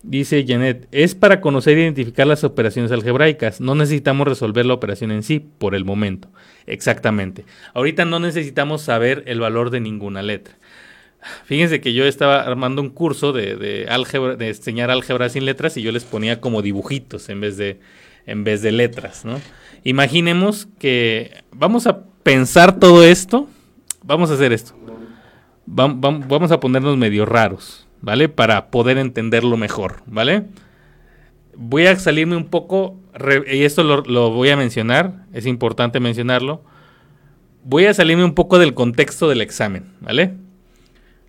Dice 0.03 0.45
Janet, 0.47 0.87
es 0.93 1.15
para 1.15 1.41
conocer 1.41 1.79
e 1.79 1.83
identificar 1.83 2.27
las 2.27 2.45
operaciones 2.45 2.93
algebraicas. 2.93 3.61
No 3.61 3.75
necesitamos 3.75 4.29
resolver 4.29 4.65
la 4.65 4.75
operación 4.75 5.11
en 5.11 5.23
sí 5.23 5.41
por 5.41 5.75
el 5.75 5.85
momento. 5.85 6.29
Exactamente. 6.67 7.45
Ahorita 7.75 8.05
no 8.05 8.21
necesitamos 8.21 8.83
saber 8.83 9.25
el 9.27 9.41
valor 9.41 9.71
de 9.71 9.81
ninguna 9.81 10.23
letra. 10.23 10.55
Fíjense 11.45 11.81
que 11.81 11.93
yo 11.93 12.05
estaba 12.05 12.43
armando 12.43 12.83
un 12.83 12.91
curso 12.91 13.33
de, 13.33 13.87
álgebra, 13.89 14.37
de 14.37 14.49
enseñar 14.49 14.91
álgebra 14.91 15.29
sin 15.29 15.45
letras 15.45 15.77
y 15.77 15.83
yo 15.83 15.91
les 15.93 16.05
ponía 16.05 16.41
como 16.41 16.63
dibujitos 16.63 17.29
en 17.29 17.41
vez 17.41 17.57
de, 17.57 17.81
en 18.27 18.45
vez 18.45 18.63
de 18.63 18.73
letras, 18.73 19.25
¿no? 19.25 19.41
Imaginemos 19.83 20.69
que 20.79 21.43
vamos 21.53 21.87
a 21.87 22.05
pensar 22.23 22.79
todo 22.79 23.05
esto, 23.05 23.49
vamos 24.03 24.31
a 24.31 24.35
hacer 24.35 24.53
esto. 24.53 24.75
Vamos 25.67 26.53
a 26.53 26.61
ponernos 26.61 26.97
medio 26.97 27.27
raros, 27.27 27.86
¿vale? 28.01 28.29
Para 28.29 28.71
poder 28.71 28.99
entenderlo 28.99 29.57
mejor, 29.57 30.03
¿vale? 30.07 30.45
Voy 31.57 31.87
a 31.87 31.97
salirme 31.97 32.37
un 32.37 32.47
poco, 32.47 32.97
y 33.51 33.63
esto 33.63 33.83
lo, 33.83 34.31
voy 34.31 34.51
a 34.51 34.57
mencionar, 34.57 35.25
es 35.33 35.47
importante 35.47 36.01
mencionarlo. 36.01 36.63
Voy 37.65 37.87
a 37.87 37.95
salirme 37.95 38.25
un 38.25 38.35
poco 38.35 38.59
del 38.59 38.75
contexto 38.75 39.29
del 39.29 39.41
examen, 39.41 39.87
¿vale? 40.01 40.35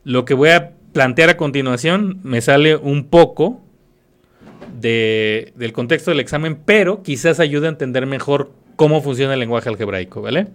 Lo 0.03 0.25
que 0.25 0.33
voy 0.33 0.49
a 0.49 0.73
plantear 0.91 1.29
a 1.29 1.37
continuación 1.37 2.19
me 2.23 2.41
sale 2.41 2.75
un 2.75 3.05
poco 3.05 3.61
del 4.79 5.73
contexto 5.73 6.11
del 6.11 6.19
examen, 6.19 6.59
pero 6.63 7.01
quizás 7.01 7.39
ayude 7.39 7.67
a 7.67 7.69
entender 7.69 8.05
mejor 8.05 8.51
cómo 8.75 9.01
funciona 9.01 9.33
el 9.33 9.39
lenguaje 9.39 9.69
algebraico, 9.69 10.21
¿vale? 10.21 10.47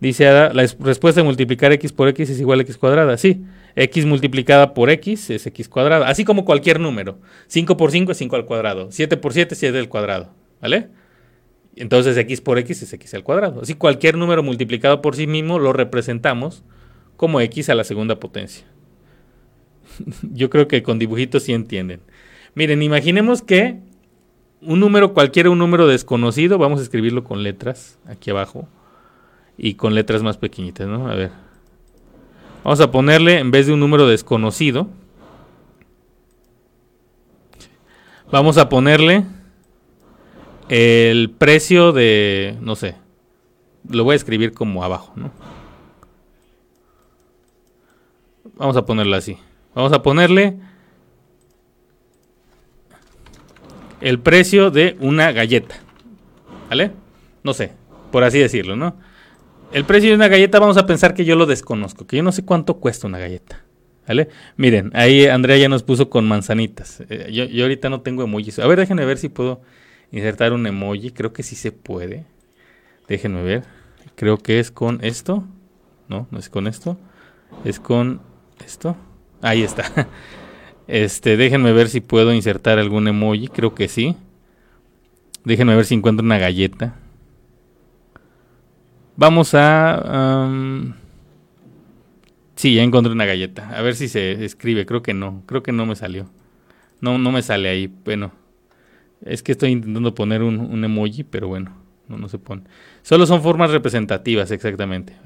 Dice 0.00 0.26
Ada, 0.26 0.52
la 0.52 0.66
respuesta 0.80 1.20
de 1.20 1.24
multiplicar 1.24 1.72
x 1.72 1.92
por 1.92 2.08
x 2.08 2.28
es 2.28 2.40
igual 2.40 2.60
a 2.60 2.62
x 2.62 2.76
cuadrada. 2.76 3.16
Sí, 3.16 3.42
x 3.76 4.06
multiplicada 4.06 4.72
por 4.72 4.88
x 4.90 5.30
es 5.30 5.46
x 5.46 5.68
cuadrada, 5.68 6.08
así 6.08 6.24
como 6.24 6.44
cualquier 6.44 6.80
número. 6.80 7.18
5 7.48 7.76
por 7.76 7.90
5 7.90 8.12
es 8.12 8.18
5 8.18 8.36
al 8.36 8.46
cuadrado, 8.46 8.88
7 8.90 9.16
por 9.18 9.34
7 9.34 9.54
es 9.54 9.60
7 9.60 9.78
al 9.78 9.88
cuadrado, 9.88 10.32
¿vale? 10.60 10.88
Entonces 11.76 12.16
x 12.16 12.40
por 12.40 12.58
x 12.58 12.82
es 12.82 12.92
x 12.92 13.14
al 13.14 13.22
cuadrado. 13.22 13.60
Así 13.60 13.74
cualquier 13.74 14.16
número 14.16 14.42
multiplicado 14.42 15.02
por 15.02 15.14
sí 15.14 15.26
mismo 15.26 15.58
lo 15.58 15.74
representamos 15.74 16.64
como 17.16 17.40
x 17.42 17.68
a 17.68 17.74
la 17.74 17.84
segunda 17.84 18.18
potencia. 18.18 18.66
Yo 20.32 20.48
creo 20.48 20.68
que 20.68 20.82
con 20.82 20.98
dibujitos 20.98 21.42
sí 21.42 21.52
entienden. 21.52 22.00
Miren, 22.54 22.82
imaginemos 22.82 23.42
que 23.42 23.78
un 24.62 24.80
número 24.80 25.12
cualquiera, 25.12 25.50
un 25.50 25.58
número 25.58 25.86
desconocido, 25.86 26.56
vamos 26.56 26.80
a 26.80 26.82
escribirlo 26.82 27.24
con 27.24 27.42
letras 27.42 27.98
aquí 28.06 28.30
abajo 28.30 28.66
y 29.58 29.74
con 29.74 29.94
letras 29.94 30.22
más 30.22 30.38
pequeñitas, 30.38 30.88
¿no? 30.88 31.08
A 31.08 31.14
ver. 31.14 31.45
Vamos 32.66 32.80
a 32.80 32.90
ponerle, 32.90 33.38
en 33.38 33.52
vez 33.52 33.68
de 33.68 33.74
un 33.74 33.78
número 33.78 34.08
desconocido, 34.08 34.88
vamos 38.32 38.58
a 38.58 38.68
ponerle 38.68 39.22
el 40.68 41.30
precio 41.30 41.92
de, 41.92 42.58
no 42.60 42.74
sé, 42.74 42.96
lo 43.88 44.02
voy 44.02 44.14
a 44.14 44.16
escribir 44.16 44.52
como 44.52 44.82
abajo, 44.82 45.12
¿no? 45.14 45.30
Vamos 48.56 48.76
a 48.76 48.84
ponerlo 48.84 49.14
así. 49.14 49.38
Vamos 49.72 49.92
a 49.92 50.02
ponerle 50.02 50.58
el 54.00 54.18
precio 54.18 54.72
de 54.72 54.96
una 54.98 55.30
galleta. 55.30 55.76
¿Vale? 56.68 56.90
No 57.44 57.54
sé, 57.54 57.74
por 58.10 58.24
así 58.24 58.40
decirlo, 58.40 58.74
¿no? 58.74 58.96
El 59.72 59.84
precio 59.84 60.10
de 60.10 60.16
una 60.16 60.28
galleta 60.28 60.58
vamos 60.58 60.76
a 60.76 60.86
pensar 60.86 61.14
que 61.14 61.24
yo 61.24 61.36
lo 61.36 61.46
desconozco, 61.46 62.06
que 62.06 62.16
yo 62.16 62.22
no 62.22 62.32
sé 62.32 62.44
cuánto 62.44 62.78
cuesta 62.78 63.06
una 63.06 63.18
galleta. 63.18 63.64
¿Vale? 64.06 64.28
Miren, 64.56 64.92
ahí 64.94 65.26
Andrea 65.26 65.56
ya 65.56 65.68
nos 65.68 65.82
puso 65.82 66.08
con 66.08 66.28
manzanitas. 66.28 67.02
Eh, 67.08 67.30
yo, 67.32 67.64
ahorita 67.64 67.90
no 67.90 68.02
tengo 68.02 68.22
emojis. 68.22 68.58
A 68.60 68.66
ver, 68.66 68.78
déjenme 68.78 69.04
ver 69.04 69.18
si 69.18 69.28
puedo 69.28 69.60
insertar 70.12 70.52
un 70.52 70.66
emoji. 70.66 71.10
Creo 71.10 71.32
que 71.32 71.42
sí 71.42 71.56
se 71.56 71.72
puede. 71.72 72.24
Déjenme 73.08 73.42
ver. 73.42 73.64
Creo 74.14 74.38
que 74.38 74.60
es 74.60 74.70
con 74.70 75.00
esto. 75.02 75.44
No, 76.08 76.28
no 76.30 76.38
es 76.38 76.48
con 76.48 76.68
esto. 76.68 76.96
Es 77.64 77.80
con 77.80 78.20
esto. 78.64 78.96
Ahí 79.42 79.62
está. 79.62 80.08
Este, 80.88 81.36
déjenme 81.36 81.72
ver 81.72 81.88
si 81.88 82.00
puedo 82.00 82.32
insertar 82.32 82.78
algún 82.78 83.08
emoji. 83.08 83.48
Creo 83.48 83.74
que 83.74 83.88
sí. 83.88 84.14
Déjenme 85.44 85.74
ver 85.74 85.84
si 85.84 85.94
encuentro 85.94 86.24
una 86.24 86.38
galleta. 86.38 86.94
Vamos 89.16 89.54
a... 89.54 90.48
sí, 92.54 92.74
ya 92.74 92.82
encontré 92.82 93.12
una 93.12 93.24
galleta. 93.24 93.70
A 93.76 93.82
ver 93.82 93.96
si 93.96 94.08
se 94.08 94.44
escribe. 94.44 94.86
Creo 94.86 95.02
que 95.02 95.14
no. 95.14 95.42
Creo 95.46 95.62
que 95.62 95.72
no 95.72 95.86
me 95.86 95.96
salió. 95.96 96.30
No, 97.00 97.18
no 97.18 97.32
me 97.32 97.42
sale 97.42 97.68
ahí. 97.68 97.92
Bueno. 98.04 98.32
Es 99.24 99.42
que 99.42 99.52
estoy 99.52 99.70
intentando 99.70 100.14
poner 100.14 100.42
un, 100.42 100.84
emoji, 100.84 101.24
pero 101.24 101.48
bueno. 101.48 101.72
No, 102.08 102.18
no 102.18 102.28
se 102.28 102.38
pone. 102.38 102.62
Solo 103.02 103.26
son 103.26 103.42
formas 103.42 103.70
representativas, 103.70 104.50
exactamente. 104.52 105.16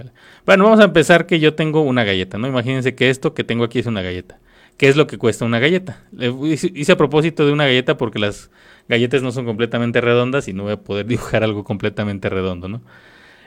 Bueno, 0.47 0.65
vamos 0.65 0.81
a 0.81 0.85
empezar 0.85 1.27
que 1.27 1.39
yo 1.39 1.55
tengo 1.55 1.83
una 1.83 2.05
galleta, 2.05 2.39
¿no? 2.39 2.47
Imagínense 2.47 2.95
que 2.95 3.11
esto 3.11 3.35
que 3.35 3.45
tengo 3.45 3.65
aquí 3.65 3.81
es 3.81 3.87
una 3.87 4.01
galleta. 4.01 4.39
¿Qué 4.79 4.89
es 4.89 4.97
lo 4.97 5.07
que 5.07 5.19
cuesta 5.19 5.45
una 5.45 5.59
galleta? 5.59 6.05
Hice 6.43 6.93
a 6.93 6.97
propósito 6.97 7.45
de 7.45 7.53
una 7.53 7.67
galleta 7.67 7.99
porque 7.99 8.19
las 8.19 8.51
galletas 8.89 9.23
no 9.23 9.31
son 9.31 9.45
completamente 9.45 10.01
redondas 10.01 10.49
y 10.49 10.55
no 10.55 10.63
voy 10.63 10.73
a 10.73 10.79
poder 10.79 11.05
dibujar 11.07 11.45
algo 11.45 11.65
completamente 11.65 12.31
redondo, 12.31 12.67
¿no? 12.69 12.81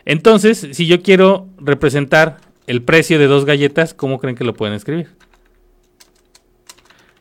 Entonces, 0.06 0.68
si 0.72 0.86
yo 0.86 1.02
quiero 1.02 1.48
representar 1.58 2.40
el 2.68 2.82
precio 2.82 3.20
de 3.20 3.28
dos 3.28 3.46
galletas, 3.46 3.94
¿cómo 3.94 4.20
creen 4.20 4.36
que 4.36 4.44
lo 4.44 4.54
pueden 4.54 4.76
escribir? 4.76 5.10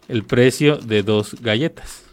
El 0.09 0.25
precio 0.25 0.77
de 0.79 1.03
dos 1.03 1.41
galletas. 1.41 2.05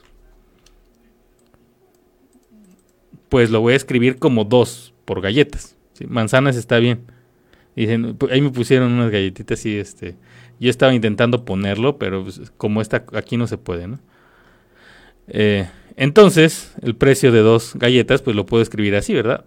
Pues 3.30 3.52
lo 3.52 3.62
voy 3.62 3.74
a 3.74 3.78
escribir 3.78 4.18
como 4.18 4.46
dos 4.46 4.94
por 5.06 5.22
galletas. 5.22 5.76
Manzanas 6.08 6.56
está 6.56 6.78
bien. 6.78 7.06
Dicen, 7.76 8.18
ahí 8.32 8.42
me 8.42 8.50
pusieron 8.50 8.92
unas 8.92 9.12
galletitas 9.12 9.66
y 9.66 9.78
este. 9.78 10.16
Yo 10.60 10.70
estaba 10.70 10.94
intentando 10.94 11.46
ponerlo, 11.46 11.98
pero 11.98 12.24
pues, 12.24 12.52
como 12.58 12.82
está 12.82 13.06
aquí 13.14 13.38
no 13.38 13.48
se 13.48 13.58
puede, 13.58 13.88
¿no? 13.88 14.00
Eh, 15.28 15.70
entonces, 15.96 16.74
el 16.82 16.96
precio 16.96 17.32
de 17.32 17.40
dos 17.40 17.74
galletas, 17.76 18.22
pues 18.22 18.36
lo 18.36 18.46
puedo 18.46 18.64
escribir 18.64 18.96
así, 18.96 19.14
¿verdad? 19.14 19.46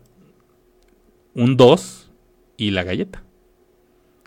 Un 1.34 1.56
2 1.56 2.10
y 2.56 2.70
la 2.70 2.84
galleta. 2.84 3.22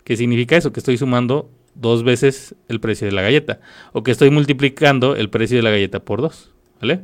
¿Qué 0.04 0.16
significa 0.16 0.56
eso? 0.56 0.72
Que 0.72 0.80
estoy 0.80 0.96
sumando 0.96 1.50
dos 1.74 2.04
veces 2.04 2.54
el 2.68 2.80
precio 2.80 3.06
de 3.06 3.12
la 3.12 3.22
galleta. 3.22 3.60
O 3.92 4.02
que 4.02 4.10
estoy 4.10 4.30
multiplicando 4.30 5.16
el 5.16 5.30
precio 5.30 5.56
de 5.56 5.62
la 5.62 5.70
galleta 5.70 6.00
por 6.00 6.20
2. 6.20 6.52
¿Vale? 6.80 7.02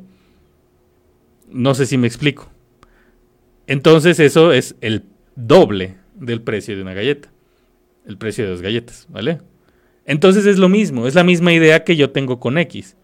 No 1.50 1.74
sé 1.74 1.86
si 1.86 1.98
me 1.98 2.06
explico. 2.06 2.50
Entonces 3.66 4.20
eso 4.20 4.52
es 4.52 4.76
el 4.80 5.04
doble 5.36 5.96
del 6.14 6.42
precio 6.42 6.76
de 6.76 6.82
una 6.82 6.94
galleta. 6.94 7.32
El 8.06 8.18
precio 8.18 8.44
de 8.44 8.50
dos 8.50 8.62
galletas. 8.62 9.06
¿Vale? 9.08 9.40
Entonces 10.04 10.46
es 10.46 10.58
lo 10.58 10.68
mismo. 10.68 11.06
Es 11.06 11.14
la 11.14 11.24
misma 11.24 11.52
idea 11.52 11.84
que 11.84 11.96
yo 11.96 12.10
tengo 12.10 12.40
con 12.40 12.58
X. 12.58 12.96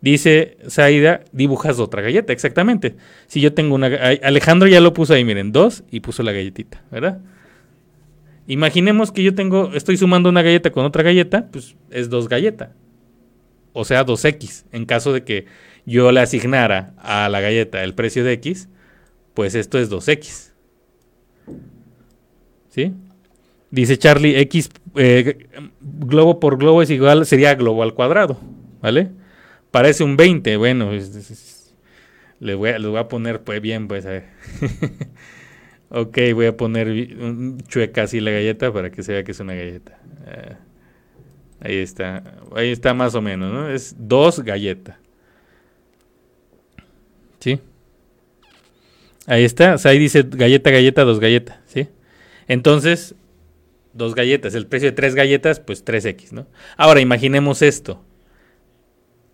Dice 0.00 0.56
Saida, 0.66 1.20
dibujas 1.32 1.78
otra 1.78 2.00
galleta, 2.00 2.32
exactamente. 2.32 2.96
Si 3.26 3.40
yo 3.40 3.52
tengo 3.52 3.74
una... 3.74 3.86
Alejandro 4.22 4.66
ya 4.66 4.80
lo 4.80 4.94
puso 4.94 5.12
ahí, 5.12 5.24
miren, 5.24 5.52
dos 5.52 5.84
y 5.90 6.00
puso 6.00 6.22
la 6.22 6.32
galletita, 6.32 6.82
¿verdad? 6.90 7.20
Imaginemos 8.46 9.12
que 9.12 9.22
yo 9.22 9.34
tengo, 9.34 9.72
estoy 9.74 9.96
sumando 9.96 10.28
una 10.28 10.42
galleta 10.42 10.70
con 10.70 10.84
otra 10.84 11.02
galleta, 11.02 11.48
pues 11.52 11.76
es 11.90 12.08
dos 12.08 12.28
galletas. 12.28 12.70
O 13.72 13.84
sea, 13.84 14.04
2x. 14.04 14.64
En 14.72 14.86
caso 14.86 15.12
de 15.12 15.22
que 15.22 15.46
yo 15.86 16.10
le 16.12 16.20
asignara 16.20 16.94
a 16.98 17.28
la 17.28 17.40
galleta 17.40 17.84
el 17.84 17.94
precio 17.94 18.24
de 18.24 18.32
x, 18.32 18.68
pues 19.34 19.54
esto 19.54 19.78
es 19.78 19.90
2x. 19.90 20.52
¿Sí? 22.70 22.92
Dice 23.70 23.98
Charlie, 23.98 24.38
x 24.40 24.70
eh, 24.96 25.46
globo 25.80 26.40
por 26.40 26.58
globo 26.58 26.82
es 26.82 26.90
igual, 26.90 27.24
sería 27.26 27.54
globo 27.54 27.82
al 27.82 27.94
cuadrado, 27.94 28.36
¿vale? 28.80 29.10
Parece 29.70 30.02
un 30.02 30.16
20, 30.16 30.56
bueno, 30.56 30.90
le 32.40 32.54
voy, 32.54 32.70
a, 32.70 32.78
voy 32.78 32.98
a 32.98 33.06
poner 33.06 33.42
pues 33.42 33.60
bien, 33.60 33.86
pues 33.86 34.04
a 34.04 34.10
ver. 34.10 34.24
ok, 35.90 36.18
voy 36.34 36.46
a 36.46 36.56
poner 36.56 36.88
chueca 37.68 38.02
así 38.02 38.20
la 38.20 38.32
galleta 38.32 38.72
para 38.72 38.90
que 38.90 39.02
se 39.02 39.12
vea 39.12 39.22
que 39.22 39.30
es 39.30 39.40
una 39.40 39.54
galleta. 39.54 39.98
Ah, 40.26 40.58
ahí 41.60 41.76
está, 41.76 42.24
ahí 42.56 42.70
está 42.72 42.94
más 42.94 43.14
o 43.14 43.22
menos, 43.22 43.52
¿no? 43.52 43.70
Es 43.70 43.94
dos 43.96 44.40
galletas. 44.40 44.96
¿Sí? 47.38 47.60
Ahí 49.26 49.44
está, 49.44 49.76
ahí 49.84 49.98
dice 49.98 50.24
galleta, 50.28 50.70
galleta, 50.70 51.04
dos 51.04 51.20
galletas, 51.20 51.58
¿sí? 51.66 51.88
Entonces, 52.48 53.14
dos 53.92 54.16
galletas, 54.16 54.54
el 54.56 54.66
precio 54.66 54.90
de 54.90 54.96
tres 54.96 55.14
galletas, 55.14 55.60
pues 55.60 55.84
3X, 55.84 56.32
¿no? 56.32 56.48
Ahora, 56.76 57.00
imaginemos 57.00 57.62
esto 57.62 58.04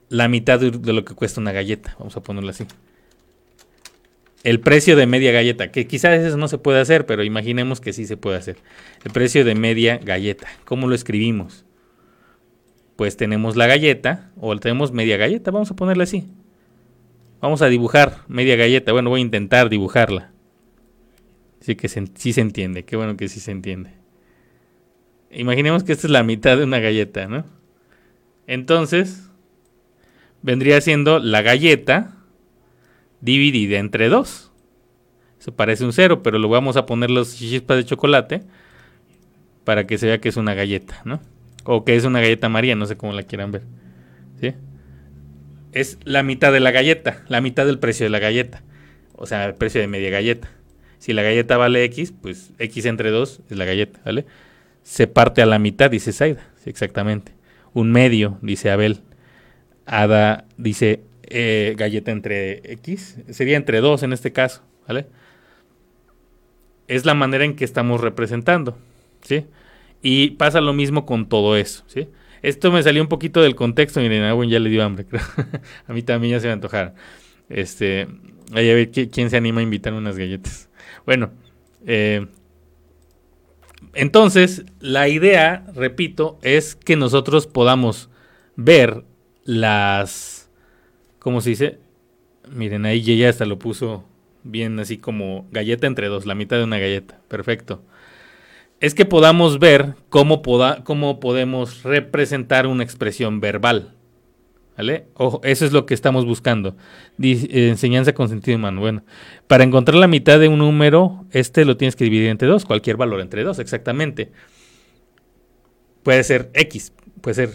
la 0.09 0.29
mitad 0.29 0.61
de 0.61 0.93
lo 0.93 1.05
que 1.05 1.15
cuesta 1.15 1.41
una 1.41 1.53
galleta, 1.53 1.97
vamos 1.99 2.17
a 2.17 2.23
ponerlo 2.23 2.51
así. 2.51 2.67
El 4.45 4.61
precio 4.61 4.95
de 4.95 5.07
media 5.07 5.33
galleta, 5.33 5.73
que 5.73 5.89
quizás 5.89 6.21
eso 6.21 6.37
no 6.37 6.47
se 6.47 6.59
puede 6.59 6.81
hacer, 6.81 7.05
pero 7.07 7.25
imaginemos 7.25 7.81
que 7.81 7.93
sí 7.93 8.07
se 8.07 8.17
puede 8.17 8.37
hacer. 8.37 8.59
El 9.05 9.11
precio 9.11 9.45
de 9.45 9.57
media 9.57 9.99
galleta, 9.99 10.47
¿cómo 10.65 10.87
lo 10.87 10.95
escribimos? 10.95 11.65
Pues 12.95 13.17
tenemos 13.17 13.57
la 13.57 13.67
galleta, 13.67 14.31
o 14.41 14.57
tenemos 14.59 14.93
media 14.93 15.17
galleta, 15.17 15.51
vamos 15.51 15.71
a 15.71 15.77
ponerla 15.77 16.05
así. 16.05 16.29
Vamos 17.41 17.61
a 17.61 17.67
dibujar 17.67 18.23
media 18.29 18.57
galleta, 18.57 18.93
bueno, 18.93 19.11
voy 19.11 19.21
a 19.21 19.23
intentar 19.23 19.69
dibujarla. 19.69 20.31
Así 21.61 21.75
que 21.75 21.89
sí 21.89 22.33
se 22.33 22.41
entiende, 22.41 22.85
qué 22.85 22.95
bueno 22.97 23.17
que 23.17 23.29
sí 23.29 23.41
se 23.41 23.51
entiende. 23.51 23.91
Imaginemos 25.33 25.83
que 25.83 25.93
esta 25.93 26.07
es 26.07 26.13
la 26.13 26.23
mitad 26.23 26.57
de 26.57 26.63
una 26.63 26.79
galleta, 26.79 27.27
¿no? 27.27 27.45
Entonces, 28.47 29.26
vendría 30.47 30.81
siendo 30.81 31.19
la 31.19 31.43
galleta 31.43 32.15
dividida 33.21 33.79
entre 33.79 34.09
dos. 34.09 34.53
Eso 35.41 35.53
parece 35.55 35.85
un 35.85 35.93
cero, 35.93 36.23
pero 36.23 36.39
lo 36.39 36.49
vamos 36.49 36.77
a 36.77 36.87
poner 36.87 37.11
los 37.11 37.37
chispas 37.37 37.79
de 37.79 37.85
chocolate 37.85 38.43
para 39.65 39.89
que 39.89 39.99
se 39.99 40.07
vea 40.07 40.21
que 40.21 40.29
es 40.29 40.37
una 40.37 40.55
galleta, 40.55 41.03
¿no? 41.05 41.21
O 41.65 41.85
que 41.85 41.97
es 41.97 42.05
una 42.05 42.21
galleta 42.21 42.49
María, 42.49 42.77
no 42.77 42.87
sé 42.87 42.97
cómo 42.97 43.13
la 43.13 43.25
quieran 43.25 43.51
ver. 43.51 43.63
¿Sí? 44.41 44.55
Es 45.73 45.99
la 46.05 46.23
mitad 46.23 46.53
de 46.53 46.61
la 46.61 46.71
galleta, 46.71 47.25
la 47.27 47.41
mitad 47.41 47.67
del 47.67 47.81
precio 47.81 48.07
de 48.07 48.11
la 48.11 48.21
galleta. 48.21 48.63
O 49.15 49.27
sea, 49.27 49.47
el 49.47 49.55
precio 49.55 49.81
de 49.81 49.89
media 49.89 50.11
galleta. 50.11 50.49
Si 51.01 51.13
la 51.13 51.23
galleta 51.23 51.57
vale 51.57 51.83
X, 51.85 52.15
pues 52.23 52.53
X 52.61 52.87
entre 52.87 53.11
2 53.11 53.41
es 53.51 53.57
la 53.57 53.65
galleta, 53.65 54.01
¿vale? 54.05 54.27
Se 54.85 55.09
parte 55.09 55.43
a 55.43 55.47
la 55.47 55.59
mitad, 55.59 55.91
dice 55.91 56.13
Saida, 56.13 56.49
sí, 56.63 56.71
exactamente. 56.71 57.33
Un 57.75 57.91
medio, 57.91 58.39
dice 58.43 58.71
Abel. 58.71 59.01
Ada 59.87 60.47
dice 60.57 61.01
eh, 61.23 61.75
galleta 61.77 62.11
entre 62.11 62.73
X, 62.73 63.19
sería 63.31 63.57
entre 63.57 63.81
2 63.81 64.03
en 64.03 64.13
este 64.13 64.33
caso, 64.33 64.63
¿vale? 64.87 65.07
Es 66.89 67.05
la 67.05 67.15
manera 67.15 67.45
en 67.45 67.57
que 67.57 67.65
estamos 67.65 68.01
representando, 68.01 68.79
¿sí? 69.23 69.47
Y 70.03 70.33
pasa 70.33 70.61
lo 70.61 70.73
mismo 70.73 71.07
con 71.07 71.29
todo 71.29 71.57
eso, 71.57 71.85
¿sí? 71.87 72.09
Esto 72.43 72.71
me 72.71 72.83
salió 72.83 73.03
un 73.03 73.09
poquito 73.09 73.43
del 73.43 73.57
contexto, 73.57 74.01
miren, 74.01 74.23
a 74.23 74.45
ya 74.45 74.59
le 74.61 74.71
dio 74.71 74.85
hambre, 74.85 75.07
a 75.87 75.93
mí 75.93 76.03
también 76.03 76.33
ya 76.33 76.41
se 76.41 76.47
me 76.47 76.53
antojaron. 76.53 76.95
Este, 77.49 78.09
a 78.53 78.61
ver 78.61 78.91
quién 78.91 79.31
se 79.31 79.37
anima 79.37 79.61
a 79.61 79.65
invitar 79.65 79.95
unas 79.95 80.17
galletas. 80.17 80.69
Bueno, 81.05 81.31
eh, 81.87 82.27
entonces 83.95 84.65
la 84.81 85.09
idea, 85.09 85.65
repito, 85.75 86.39
es 86.43 86.77
que 86.77 86.97
nosotros 86.97 87.47
podamos 87.47 88.11
ver 88.57 89.05
las, 89.47 90.51
¿cómo 91.19 91.41
se 91.41 91.51
dice? 91.51 91.79
Miren, 92.51 92.85
ahí 92.85 93.03
ya 93.03 93.31
hasta 93.31 93.47
lo 93.47 93.59
puso 93.59 94.05
bien 94.45 94.79
así 94.79 94.99
como 94.99 95.47
galleta 95.51 95.87
entre 95.87 96.09
dos, 96.09 96.27
la 96.27 96.35
mitad 96.35 96.59
de 96.59 96.65
una 96.65 96.79
galleta. 96.79 97.19
Perfecto 97.29 97.83
es 98.81 98.95
que 98.95 99.05
podamos 99.05 99.59
ver 99.59 99.95
cómo, 100.09 100.43
cómo 100.85 101.21
podemos 101.21 101.83
representar 101.83 102.67
una 102.67 102.83
expresión 102.83 103.41
verbal. 103.41 103.93
¿Vale? 104.77 105.07
Ojo, 105.15 105.41
eso 105.43 105.65
es 105.65 105.73
lo 105.73 105.87
que 105.87 105.95
estamos 105.95 106.27
buscando. 106.27 106.77
Enseñanza 107.19 108.13
con 108.13 108.29
sentido 108.29 108.59
humano. 108.59 108.83
Bueno, 108.83 109.05
para 109.47 109.65
encontrar 109.65 109.97
la 109.97 110.07
mitad 110.07 110.39
de 110.39 110.49
un 110.49 110.59
número, 110.59 111.25
este 111.31 111.65
lo 111.65 111.79
tienes 111.79 111.97
que 111.97 112.05
dividir 112.05 112.29
entre 112.29 112.47
dos, 112.47 112.67
cualquier 112.67 112.99
valor 112.99 113.23
entre 113.23 113.43
dos, 113.43 113.59
exactamente. 113.59 114.33
Puede 116.03 116.23
ser 116.25 116.51
X, 116.53 116.93
puede 117.23 117.35
ser 117.35 117.51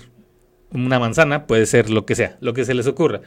una 0.73 0.99
manzana, 0.99 1.47
puede 1.47 1.65
ser 1.65 1.89
lo 1.89 2.05
que 2.05 2.15
sea, 2.15 2.37
lo 2.39 2.53
que 2.53 2.65
se 2.65 2.73
les 2.73 2.87
ocurra. 2.87 3.21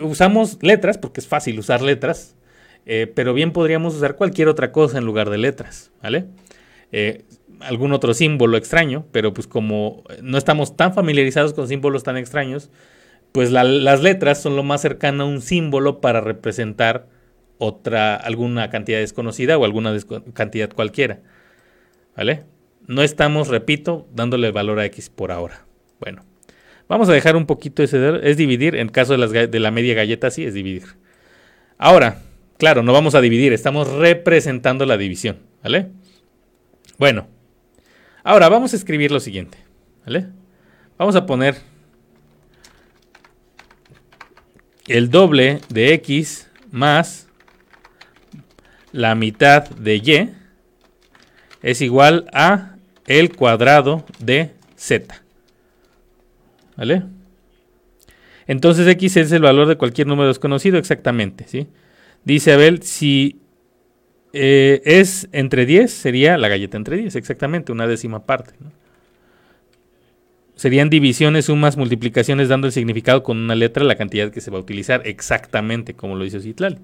usamos 0.00 0.58
letras, 0.62 0.98
porque 0.98 1.20
es 1.20 1.26
fácil 1.26 1.58
usar 1.58 1.82
letras, 1.82 2.36
eh, 2.86 3.10
pero 3.14 3.34
bien 3.34 3.52
podríamos 3.52 3.94
usar 3.94 4.16
cualquier 4.16 4.48
otra 4.48 4.72
cosa 4.72 4.98
en 4.98 5.04
lugar 5.04 5.30
de 5.30 5.38
letras, 5.38 5.90
¿vale? 6.02 6.26
Eh, 6.92 7.24
algún 7.60 7.92
otro 7.92 8.14
símbolo 8.14 8.56
extraño, 8.56 9.06
pero 9.10 9.32
pues 9.32 9.46
como 9.46 10.04
no 10.22 10.38
estamos 10.38 10.76
tan 10.76 10.92
familiarizados 10.94 11.54
con 11.54 11.66
símbolos 11.68 12.02
tan 12.02 12.16
extraños, 12.16 12.70
pues 13.32 13.50
las 13.50 14.02
letras 14.02 14.40
son 14.40 14.54
lo 14.54 14.62
más 14.62 14.80
cercano 14.80 15.24
a 15.24 15.26
un 15.26 15.40
símbolo 15.40 16.00
para 16.00 16.20
representar 16.20 17.08
otra, 17.58 18.14
alguna 18.14 18.70
cantidad 18.70 18.98
desconocida 18.98 19.58
o 19.58 19.64
alguna 19.64 19.96
cantidad 20.34 20.70
cualquiera. 20.70 21.20
¿Vale? 22.16 22.44
No 22.86 23.02
estamos, 23.02 23.48
repito, 23.48 24.06
dándole 24.14 24.52
valor 24.52 24.78
a 24.78 24.84
X 24.84 25.10
por 25.10 25.32
ahora. 25.32 25.66
Bueno, 25.98 26.22
vamos 26.88 27.08
a 27.08 27.12
dejar 27.12 27.36
un 27.36 27.46
poquito 27.46 27.82
ese, 27.82 28.20
es 28.22 28.36
dividir, 28.36 28.76
en 28.76 28.88
caso 28.88 29.16
de, 29.16 29.46
de 29.46 29.60
la 29.60 29.70
media 29.70 29.94
galleta 29.94 30.30
sí 30.30 30.44
es 30.44 30.54
dividir. 30.54 30.84
Ahora, 31.78 32.22
claro, 32.58 32.82
no 32.82 32.92
vamos 32.92 33.14
a 33.14 33.20
dividir, 33.20 33.52
estamos 33.52 33.90
representando 33.92 34.86
la 34.86 34.96
división, 34.96 35.38
¿vale? 35.62 35.88
Bueno, 36.98 37.26
ahora 38.22 38.48
vamos 38.48 38.72
a 38.72 38.76
escribir 38.76 39.10
lo 39.10 39.20
siguiente. 39.20 39.64
¿Vale? 40.06 40.26
Vamos 40.98 41.16
a 41.16 41.24
poner 41.24 41.56
el 44.86 45.10
doble 45.10 45.60
de 45.70 45.94
x 45.94 46.50
más 46.70 47.28
la 48.92 49.14
mitad 49.14 49.68
de 49.70 49.96
y 49.96 50.30
es 51.62 51.80
igual 51.80 52.28
a 52.32 52.76
el 53.06 53.34
cuadrado 53.34 54.04
de 54.18 54.52
z. 54.76 55.23
¿Vale? 56.76 57.04
Entonces 58.46 58.86
x 58.86 59.16
es 59.16 59.32
el 59.32 59.42
valor 59.42 59.68
de 59.68 59.76
cualquier 59.76 60.06
número 60.06 60.28
desconocido, 60.28 60.78
exactamente, 60.78 61.46
¿sí? 61.48 61.66
Dice 62.24 62.52
Abel, 62.52 62.82
si 62.82 63.40
eh, 64.32 64.82
es 64.84 65.28
entre 65.32 65.66
10, 65.66 65.90
sería 65.90 66.36
la 66.38 66.48
galleta 66.48 66.76
entre 66.76 66.96
10, 66.96 67.16
exactamente, 67.16 67.72
una 67.72 67.86
décima 67.86 68.26
parte. 68.26 68.54
Serían 70.56 70.88
divisiones, 70.88 71.46
sumas, 71.46 71.76
multiplicaciones, 71.76 72.48
dando 72.48 72.66
el 72.66 72.72
significado 72.72 73.22
con 73.22 73.38
una 73.38 73.54
letra 73.54 73.84
la 73.84 73.96
cantidad 73.96 74.30
que 74.30 74.40
se 74.40 74.50
va 74.50 74.58
a 74.58 74.60
utilizar, 74.60 75.02
exactamente 75.04 75.94
como 75.94 76.16
lo 76.16 76.24
hizo 76.24 76.40
Citlal. 76.40 76.78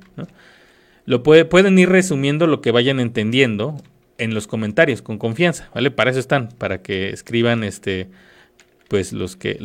Lo 1.05 1.23
pueden 1.23 1.79
ir 1.79 1.89
resumiendo 1.89 2.47
lo 2.47 2.61
que 2.61 2.73
vayan 2.73 3.01
entendiendo 3.01 3.81
en 4.19 4.35
los 4.35 4.47
comentarios 4.47 5.03
con 5.03 5.19
confianza, 5.19 5.71
¿vale? 5.75 5.91
Para 5.91 6.11
eso 6.11 6.21
están, 6.21 6.49
para 6.49 6.83
que 6.83 7.11
escriban 7.11 7.65
este 7.65 8.09
pues 8.91 9.13
los 9.13 9.37
que 9.37 9.57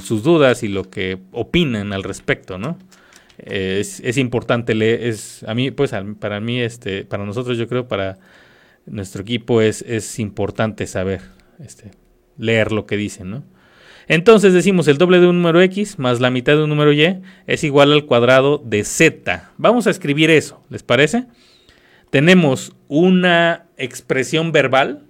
sus 0.00 0.22
dudas 0.22 0.62
y 0.62 0.68
lo 0.68 0.84
que 0.84 1.18
opinan 1.32 1.92
al 1.92 2.04
respecto, 2.04 2.58
¿no? 2.58 2.78
es, 3.38 4.16
importante 4.18 4.76
leer, 4.76 5.02
es, 5.02 5.42
a 5.48 5.54
mí, 5.54 5.72
pues 5.72 5.92
para 6.20 6.38
mí, 6.38 6.60
este, 6.60 7.04
para 7.04 7.24
nosotros 7.24 7.58
yo 7.58 7.66
creo, 7.66 7.88
para 7.88 8.18
nuestro 8.86 9.22
equipo 9.22 9.60
es, 9.60 9.82
es 9.82 10.20
importante 10.20 10.86
saber, 10.86 11.22
este, 11.58 11.90
leer 12.36 12.70
lo 12.70 12.86
que 12.86 12.96
dicen, 12.96 13.30
¿no? 13.30 13.44
Entonces 14.06 14.54
decimos 14.54 14.86
el 14.86 14.96
doble 14.96 15.18
de 15.18 15.26
un 15.26 15.42
número 15.42 15.60
x 15.60 15.98
más 15.98 16.20
la 16.20 16.30
mitad 16.30 16.54
de 16.54 16.62
un 16.62 16.70
número 16.70 16.92
y 16.92 17.20
es 17.48 17.64
igual 17.64 17.92
al 17.92 18.06
cuadrado 18.06 18.62
de 18.64 18.84
z. 18.84 19.50
Vamos 19.58 19.88
a 19.88 19.90
escribir 19.90 20.30
eso, 20.30 20.64
¿les 20.70 20.84
parece? 20.84 21.26
Tenemos 22.10 22.76
una 22.86 23.66
expresión 23.76 24.52
verbal 24.52 25.02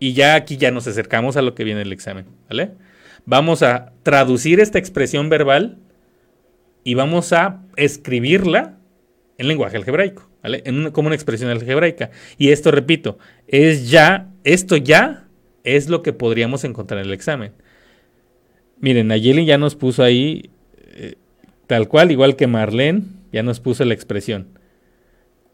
y 0.00 0.12
ya 0.12 0.34
aquí 0.34 0.58
ya 0.58 0.72
nos 0.72 0.88
acercamos 0.88 1.38
a 1.38 1.42
lo 1.42 1.54
que 1.54 1.64
viene 1.64 1.80
el 1.80 1.92
examen, 1.92 2.26
¿vale? 2.50 2.72
Vamos 3.24 3.62
a 3.62 3.92
traducir 4.02 4.60
esta 4.60 4.78
expresión 4.78 5.28
verbal 5.28 5.78
y 6.84 6.94
vamos 6.94 7.32
a 7.32 7.62
escribirla 7.76 8.78
en 9.38 9.48
lenguaje 9.48 9.76
algebraico, 9.76 10.28
¿vale? 10.42 10.62
Como 10.92 11.06
una 11.06 11.14
expresión 11.14 11.50
algebraica. 11.50 12.10
Y 12.38 12.50
esto, 12.50 12.70
repito, 12.70 13.18
es 13.46 13.90
ya, 13.90 14.30
esto 14.44 14.76
ya 14.76 15.28
es 15.64 15.88
lo 15.88 16.02
que 16.02 16.12
podríamos 16.12 16.64
encontrar 16.64 17.00
en 17.00 17.06
el 17.06 17.12
examen. 17.12 17.52
Miren, 18.80 19.08
Nayeli 19.08 19.44
ya 19.44 19.58
nos 19.58 19.76
puso 19.76 20.02
ahí, 20.02 20.50
eh, 20.94 21.14
tal 21.68 21.88
cual, 21.88 22.10
igual 22.10 22.34
que 22.34 22.48
Marlene, 22.48 23.02
ya 23.32 23.42
nos 23.44 23.60
puso 23.60 23.84
la 23.84 23.94
expresión. 23.94 24.58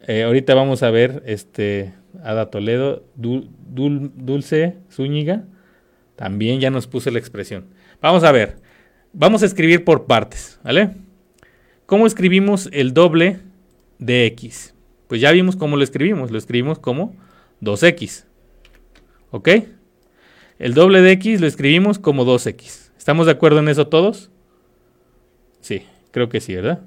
Eh, 0.07 0.23
ahorita 0.23 0.55
vamos 0.55 0.83
a 0.83 0.91
ver, 0.91 1.23
este, 1.27 1.93
Ada 2.23 2.51
Toledo, 2.51 3.05
Dulce 3.15 4.77
Zúñiga, 4.91 5.45
también 6.19 6.59
ya 6.59 6.69
nos 6.69 6.89
puso 6.89 7.13
la 7.13 7.21
expresión. 7.21 7.67
Vamos 8.03 8.25
a 8.25 8.33
ver, 8.33 8.57
vamos 9.13 9.45
a 9.45 9.47
escribir 9.47 9.85
por 9.85 10.07
partes, 10.07 10.59
¿vale? 10.65 10.91
¿Cómo 11.87 12.09
escribimos 12.09 12.69
el 12.73 12.93
doble 12.93 13.39
de 14.01 14.27
x? 14.27 14.75
Pues 15.07 15.21
ya 15.21 15.31
vimos 15.31 15.55
cómo 15.55 15.77
lo 15.77 15.85
escribimos. 15.85 16.33
Lo 16.33 16.37
escribimos 16.37 16.81
como 16.81 17.15
2x. 17.63 18.25
¿Ok? 19.31 19.49
El 20.59 20.75
doble 20.75 21.03
de 21.03 21.13
x 21.13 21.41
lo 21.41 21.47
escribimos 21.47 22.01
como 22.01 22.27
2x. 22.27 22.91
¿Estamos 22.99 23.27
de 23.27 23.33
acuerdo 23.33 23.61
en 23.61 23.69
eso 23.69 23.87
todos? 23.87 24.29
Sí, 25.61 25.85
creo 26.11 26.29
que 26.29 26.41
sí, 26.41 26.57
¿verdad? 26.57 26.81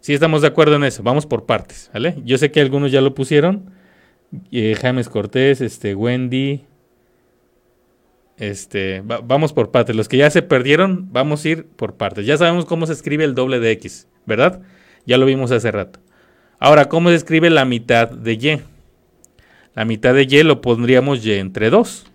Sí, 0.00 0.12
estamos 0.12 0.42
de 0.42 0.48
acuerdo 0.48 0.76
en 0.76 0.84
eso. 0.84 1.02
Vamos 1.02 1.24
por 1.24 1.46
partes, 1.46 1.90
¿vale? 1.94 2.16
Yo 2.22 2.36
sé 2.36 2.52
que 2.52 2.60
algunos 2.60 2.92
ya 2.92 3.00
lo 3.00 3.14
pusieron. 3.14 3.70
Eh, 4.52 4.76
James 4.78 5.08
Cortés, 5.08 5.62
este, 5.62 5.94
Wendy, 5.94 6.66
este, 8.40 9.02
vamos 9.04 9.52
por 9.52 9.70
partes. 9.70 9.94
Los 9.94 10.08
que 10.08 10.16
ya 10.16 10.30
se 10.30 10.40
perdieron, 10.40 11.12
vamos 11.12 11.44
a 11.44 11.48
ir 11.50 11.66
por 11.66 11.96
partes. 11.96 12.24
Ya 12.24 12.38
sabemos 12.38 12.64
cómo 12.64 12.86
se 12.86 12.94
escribe 12.94 13.22
el 13.22 13.34
doble 13.34 13.60
de 13.60 13.70
x, 13.72 14.08
¿verdad? 14.24 14.62
Ya 15.04 15.18
lo 15.18 15.26
vimos 15.26 15.52
hace 15.52 15.70
rato. 15.70 16.00
Ahora, 16.58 16.88
¿cómo 16.88 17.10
se 17.10 17.16
escribe 17.16 17.50
la 17.50 17.66
mitad 17.66 18.08
de 18.08 18.32
y? 18.32 18.60
La 19.74 19.84
mitad 19.84 20.14
de 20.14 20.22
y 20.22 20.42
lo 20.42 20.62
pondríamos 20.62 21.24
y 21.24 21.32
entre 21.34 21.68
2. 21.68 22.06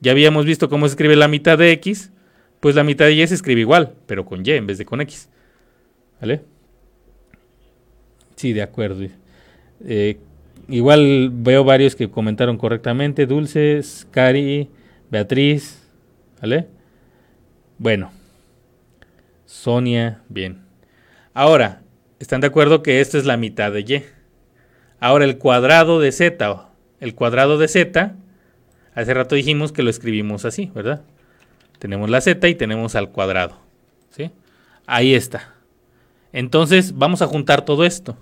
Ya 0.00 0.12
habíamos 0.12 0.46
visto 0.46 0.68
cómo 0.68 0.86
se 0.86 0.92
escribe 0.92 1.16
la 1.16 1.26
mitad 1.26 1.58
de 1.58 1.72
x, 1.72 2.12
pues 2.60 2.76
la 2.76 2.84
mitad 2.84 3.06
de 3.06 3.14
y 3.14 3.26
se 3.26 3.34
escribe 3.34 3.60
igual, 3.60 3.94
pero 4.06 4.24
con 4.24 4.46
y 4.46 4.52
en 4.52 4.66
vez 4.66 4.78
de 4.78 4.84
con 4.84 5.00
x. 5.00 5.28
¿Vale? 6.20 6.42
Sí, 8.36 8.52
de 8.52 8.62
acuerdo. 8.62 9.04
Eh, 9.84 10.18
igual 10.68 11.30
veo 11.32 11.64
varios 11.64 11.96
que 11.96 12.08
comentaron 12.08 12.58
correctamente. 12.58 13.26
Dulces, 13.26 14.06
Cari, 14.12 14.68
Beatriz, 15.10 15.82
¿vale? 16.40 16.68
Bueno. 17.78 18.12
Sonia, 19.46 20.22
bien. 20.28 20.62
Ahora, 21.32 21.82
¿están 22.18 22.40
de 22.40 22.48
acuerdo 22.48 22.82
que 22.82 23.00
esta 23.00 23.16
es 23.16 23.24
la 23.24 23.36
mitad 23.36 23.72
de 23.72 23.84
y? 23.84 24.04
Ahora 25.00 25.24
el 25.24 25.38
cuadrado 25.38 26.00
de 26.00 26.12
z, 26.12 26.68
el 27.00 27.14
cuadrado 27.14 27.56
de 27.56 27.68
z, 27.68 28.16
hace 28.94 29.14
rato 29.14 29.34
dijimos 29.34 29.72
que 29.72 29.82
lo 29.82 29.90
escribimos 29.90 30.44
así, 30.44 30.70
¿verdad? 30.74 31.02
Tenemos 31.78 32.10
la 32.10 32.20
z 32.20 32.46
y 32.48 32.54
tenemos 32.56 32.94
al 32.96 33.10
cuadrado, 33.10 33.58
¿sí? 34.10 34.32
Ahí 34.86 35.14
está. 35.14 35.54
Entonces 36.32 36.98
vamos 36.98 37.22
a 37.22 37.26
juntar 37.26 37.64
todo 37.64 37.84
esto. 37.84 38.18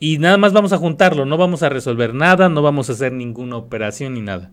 Y 0.00 0.18
nada 0.18 0.38
más 0.38 0.52
vamos 0.52 0.72
a 0.72 0.78
juntarlo, 0.78 1.24
no 1.24 1.36
vamos 1.36 1.62
a 1.62 1.68
resolver 1.68 2.14
nada, 2.14 2.48
no 2.48 2.62
vamos 2.62 2.88
a 2.88 2.94
hacer 2.94 3.12
ninguna 3.12 3.56
operación 3.56 4.14
ni 4.14 4.22
nada. 4.22 4.50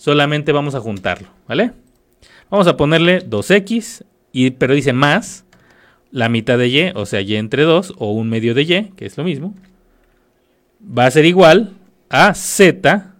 Solamente 0.00 0.52
vamos 0.52 0.74
a 0.74 0.80
juntarlo, 0.80 1.28
¿vale? 1.46 1.72
Vamos 2.48 2.66
a 2.66 2.78
ponerle 2.78 3.22
2x, 3.22 4.06
y, 4.32 4.52
pero 4.52 4.72
dice 4.72 4.94
más 4.94 5.44
la 6.10 6.30
mitad 6.30 6.56
de 6.56 6.68
y, 6.68 6.90
o 6.94 7.04
sea, 7.04 7.20
y 7.20 7.36
entre 7.36 7.64
2, 7.64 7.96
o 7.98 8.12
un 8.12 8.30
medio 8.30 8.54
de 8.54 8.62
y, 8.62 8.92
que 8.96 9.04
es 9.04 9.18
lo 9.18 9.24
mismo, 9.24 9.54
va 10.80 11.04
a 11.04 11.10
ser 11.10 11.26
igual 11.26 11.74
a 12.08 12.32
z 12.32 13.12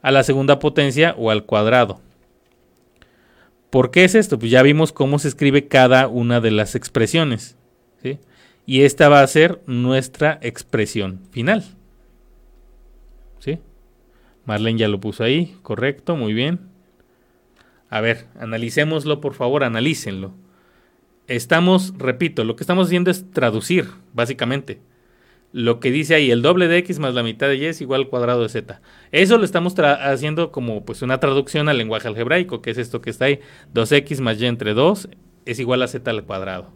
a 0.00 0.10
la 0.10 0.22
segunda 0.22 0.58
potencia 0.58 1.14
o 1.18 1.30
al 1.30 1.44
cuadrado. 1.44 2.00
¿Por 3.68 3.90
qué 3.90 4.04
es 4.04 4.14
esto? 4.14 4.38
Pues 4.38 4.50
ya 4.50 4.62
vimos 4.62 4.92
cómo 4.92 5.18
se 5.18 5.28
escribe 5.28 5.68
cada 5.68 6.08
una 6.08 6.40
de 6.40 6.52
las 6.52 6.74
expresiones. 6.74 7.58
¿sí? 8.02 8.18
Y 8.64 8.84
esta 8.84 9.10
va 9.10 9.20
a 9.20 9.26
ser 9.26 9.60
nuestra 9.66 10.38
expresión 10.40 11.20
final. 11.32 11.66
¿Sí? 13.40 13.58
Marlene 14.44 14.78
ya 14.78 14.88
lo 14.88 15.00
puso 15.00 15.24
ahí, 15.24 15.56
correcto, 15.62 16.16
muy 16.16 16.32
bien. 16.32 16.60
A 17.88 18.00
ver, 18.00 18.26
analicémoslo, 18.38 19.20
por 19.20 19.34
favor, 19.34 19.64
analícenlo. 19.64 20.32
Estamos, 21.28 21.94
repito, 21.98 22.44
lo 22.44 22.56
que 22.56 22.62
estamos 22.62 22.86
haciendo 22.86 23.10
es 23.10 23.30
traducir, 23.30 23.88
básicamente. 24.12 24.80
Lo 25.52 25.80
que 25.80 25.90
dice 25.90 26.14
ahí, 26.14 26.30
el 26.30 26.40
doble 26.40 26.66
de 26.66 26.78
x 26.78 26.98
más 26.98 27.14
la 27.14 27.22
mitad 27.22 27.46
de 27.48 27.56
y 27.56 27.66
es 27.66 27.80
igual 27.82 28.02
al 28.02 28.08
cuadrado 28.08 28.42
de 28.42 28.48
z. 28.48 28.80
Eso 29.12 29.36
lo 29.36 29.44
estamos 29.44 29.74
haciendo 29.78 30.50
como 30.50 30.84
pues 30.84 31.02
una 31.02 31.20
traducción 31.20 31.68
al 31.68 31.76
lenguaje 31.76 32.08
algebraico, 32.08 32.62
que 32.62 32.70
es 32.70 32.78
esto 32.78 33.02
que 33.02 33.10
está 33.10 33.26
ahí. 33.26 33.40
2x 33.74 34.20
más 34.20 34.40
y 34.40 34.46
entre 34.46 34.72
2 34.72 35.08
es 35.44 35.58
igual 35.58 35.82
a 35.82 35.88
z 35.88 36.10
al 36.10 36.24
cuadrado. 36.24 36.72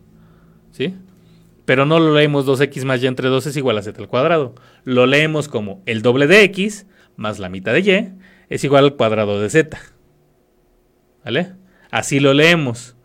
¿Sí? 0.72 0.94
pero 1.66 1.84
no 1.84 1.98
lo 1.98 2.14
leemos 2.14 2.46
2x 2.46 2.84
más 2.84 3.02
y 3.02 3.08
entre 3.08 3.28
2 3.28 3.48
es 3.48 3.56
igual 3.56 3.76
a 3.76 3.82
z 3.82 4.00
al 4.00 4.08
cuadrado. 4.08 4.54
Lo 4.84 5.04
leemos 5.04 5.48
como 5.48 5.82
el 5.84 6.00
doble 6.00 6.26
de 6.26 6.44
x 6.44 6.86
más 7.16 7.38
la 7.38 7.48
mitad 7.48 7.72
de 7.72 7.80
y 7.80 8.54
es 8.54 8.64
igual 8.64 8.84
al 8.84 8.96
cuadrado 8.96 9.40
de 9.40 9.50
z. 9.50 9.78
¿Vale? 11.24 11.54
Así 11.90 12.20
lo 12.20 12.34
leemos. 12.34 12.96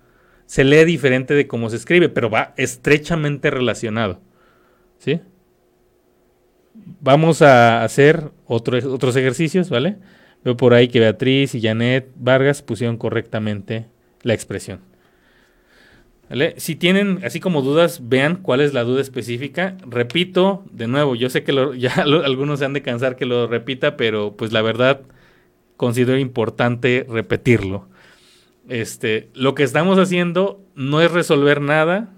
Se 0.45 0.63
lee 0.63 0.85
diferente 0.85 1.33
de 1.33 1.47
cómo 1.47 1.69
se 1.69 1.77
escribe, 1.77 2.09
pero 2.09 2.29
va 2.29 2.53
estrechamente 2.57 3.49
relacionado. 3.49 4.21
¿Sí? 4.99 5.21
Vamos 6.73 7.41
a 7.41 7.83
hacer 7.83 8.31
otros 8.45 9.15
ejercicios, 9.15 9.69
¿vale? 9.69 9.97
Veo 10.43 10.57
por 10.57 10.73
ahí 10.73 10.87
que 10.87 10.99
Beatriz 10.99 11.55
y 11.55 11.61
Janet 11.61 12.09
Vargas 12.15 12.61
pusieron 12.61 12.97
correctamente 12.97 13.87
la 14.23 14.33
expresión. 14.33 14.90
Si 16.57 16.77
tienen 16.77 17.19
así 17.25 17.41
como 17.41 17.61
dudas, 17.61 18.07
vean 18.07 18.37
cuál 18.37 18.61
es 18.61 18.73
la 18.73 18.85
duda 18.85 19.01
específica. 19.01 19.75
Repito, 19.85 20.63
de 20.71 20.87
nuevo, 20.87 21.15
yo 21.15 21.29
sé 21.29 21.43
que 21.43 21.53
ya 21.77 21.93
algunos 21.93 22.59
se 22.59 22.65
han 22.65 22.73
de 22.73 22.81
cansar 22.81 23.17
que 23.17 23.25
lo 23.25 23.47
repita, 23.47 23.97
pero 23.97 24.35
pues 24.37 24.53
la 24.53 24.61
verdad 24.61 25.01
considero 25.75 26.17
importante 26.17 27.05
repetirlo. 27.09 27.87
Este, 28.69 29.29
lo 29.33 29.55
que 29.55 29.63
estamos 29.63 29.99
haciendo 29.99 30.61
no 30.75 31.01
es 31.01 31.11
resolver 31.11 31.59
nada, 31.59 32.13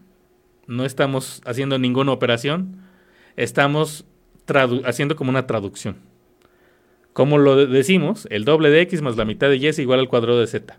no 0.68 0.86
estamos 0.86 1.42
haciendo 1.46 1.80
ninguna 1.80 2.12
operación, 2.12 2.84
estamos 3.36 4.06
haciendo 4.86 5.16
como 5.16 5.32
una 5.32 5.48
traducción. 5.48 5.98
Como 7.14 7.38
lo 7.40 7.66
decimos, 7.66 8.28
el 8.30 8.46
doble 8.46 8.70
de 8.70 8.82
x 8.82 9.02
más 9.02 9.18
la 9.18 9.26
mitad 9.26 9.50
de 9.50 9.58
y 9.58 9.68
es 9.68 9.80
igual 9.80 10.00
al 10.00 10.10
cuadrado 10.10 10.40
de 10.40 10.48
z. 10.48 10.78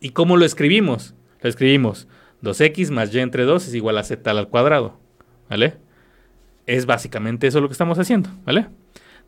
¿Y 0.00 0.10
cómo 0.10 0.36
lo 0.36 0.44
escribimos? 0.44 1.14
Lo 1.42 1.48
escribimos 1.48 2.08
2x 2.42 2.90
más 2.90 3.14
y 3.14 3.18
entre 3.20 3.44
2 3.44 3.68
es 3.68 3.74
igual 3.74 3.98
a 3.98 4.04
z 4.04 4.30
al 4.30 4.48
cuadrado, 4.48 4.98
¿vale? 5.48 5.74
Es 6.66 6.86
básicamente 6.86 7.46
eso 7.46 7.60
lo 7.60 7.68
que 7.68 7.72
estamos 7.72 7.98
haciendo, 7.98 8.30
¿vale? 8.44 8.68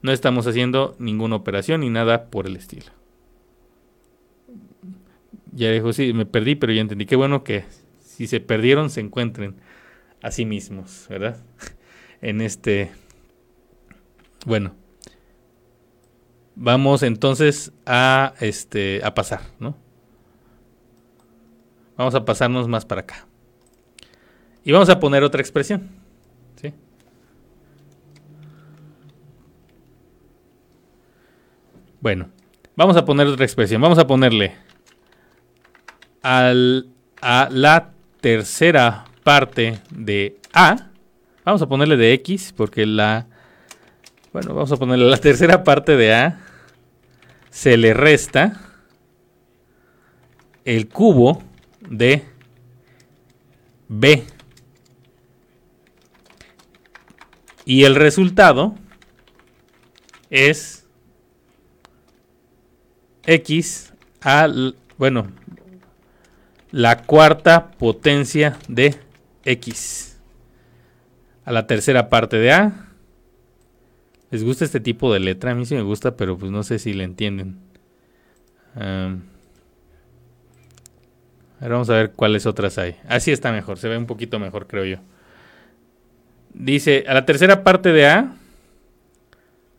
No 0.03 0.13
estamos 0.13 0.47
haciendo 0.47 0.97
ninguna 0.99 1.37
operación 1.37 1.81
ni 1.81 1.91
nada 1.91 2.31
por 2.31 2.47
el 2.47 2.57
estilo. 2.57 2.93
Ya 5.53 5.73
dijo, 5.73 5.93
sí, 5.93 6.13
me 6.13 6.27
perdí, 6.27 6.55
pero 6.55 6.73
ya 6.73 6.81
entendí. 6.81 7.07
Qué 7.07 7.17
bueno 7.17 7.43
que 7.43 7.65
si 8.01 8.27
se 8.27 8.39
perdieron 8.41 8.91
se 8.91 9.01
encuentren 9.01 9.57
a 10.23 10.31
sí 10.31 10.45
mismos, 10.45 11.07
¿verdad? 11.09 11.43
en 12.21 12.41
este... 12.41 12.91
Bueno. 14.47 14.75
Vamos 16.55 17.03
entonces 17.03 17.73
a, 17.87 18.35
este, 18.41 19.01
a 19.05 19.15
pasar, 19.15 19.41
¿no? 19.61 19.77
Vamos 21.99 22.15
a 22.15 22.25
pasarnos 22.25 22.69
más 22.69 22.87
para 22.87 23.01
acá. 23.01 23.27
Y 24.65 24.71
vamos 24.71 24.89
a 24.89 25.01
poner 25.01 25.25
otra 25.25 25.41
expresión. 25.41 25.91
¿sí? 26.55 26.73
Bueno, 32.01 32.29
vamos 32.77 32.97
a 32.97 33.05
poner 33.05 33.27
otra 33.27 33.45
expresión. 33.45 33.83
Vamos 33.83 33.99
a 33.99 34.07
ponerle 34.07 34.55
a 36.23 36.55
la 37.51 37.91
tercera 38.21 39.05
parte 39.25 39.81
de 39.91 40.39
A. 40.53 40.91
Vamos 41.45 41.63
a 41.63 41.67
ponerle 41.67 41.97
de 41.97 42.13
X 42.13 42.55
porque 42.57 42.87
la... 42.87 43.27
Bueno, 44.33 44.55
vamos 44.55 44.71
a 44.71 44.77
ponerle 44.77 45.07
la 45.07 45.17
tercera 45.17 45.65
parte 45.65 45.97
de 45.97 46.15
A. 46.15 46.39
Se 47.51 47.77
le 47.77 47.93
resta 47.93 48.61
el 50.65 50.89
cubo 50.89 51.48
de 51.89 52.25
B. 53.89 54.25
Y 57.65 57.85
el 57.85 57.97
resultado 57.97 58.75
es 60.31 60.87
X 63.27 63.93
al, 64.21 64.77
bueno, 64.97 65.29
la 66.71 67.03
cuarta 67.03 67.71
potencia 67.73 68.59
de 68.69 68.97
X. 69.45 70.19
A 71.45 71.53
la 71.53 71.67
tercera 71.67 72.09
parte 72.09 72.39
de 72.39 72.53
A. 72.53 72.89
¿Les 74.31 74.45
gusta 74.45 74.65
este 74.65 74.81
tipo 74.81 75.13
de 75.13 75.21
letra? 75.21 75.53
A 75.53 75.55
mí 75.55 75.65
sí 75.65 75.75
me 75.75 75.83
gusta, 75.83 76.17
pero 76.17 76.37
pues 76.37 76.51
no 76.53 76.63
sé 76.63 76.79
si 76.79 76.93
le 76.93 77.05
entienden. 77.05 77.59
Ahora 81.61 81.75
vamos 81.75 81.91
a 81.91 81.95
ver 81.95 82.13
cuáles 82.13 82.47
otras 82.47 82.79
hay. 82.79 82.97
Así 83.09 83.33
está 83.33 83.53
mejor, 83.53 83.79
se 83.79 83.89
ve 83.89 83.97
un 83.97 84.07
poquito 84.07 84.39
mejor, 84.39 84.67
creo 84.67 84.85
yo. 84.85 84.99
Dice, 86.55 87.05
a 87.09 87.15
la 87.15 87.27
tercera 87.27 87.65
parte 87.65 87.93
de 87.93 88.07
A 88.07 88.35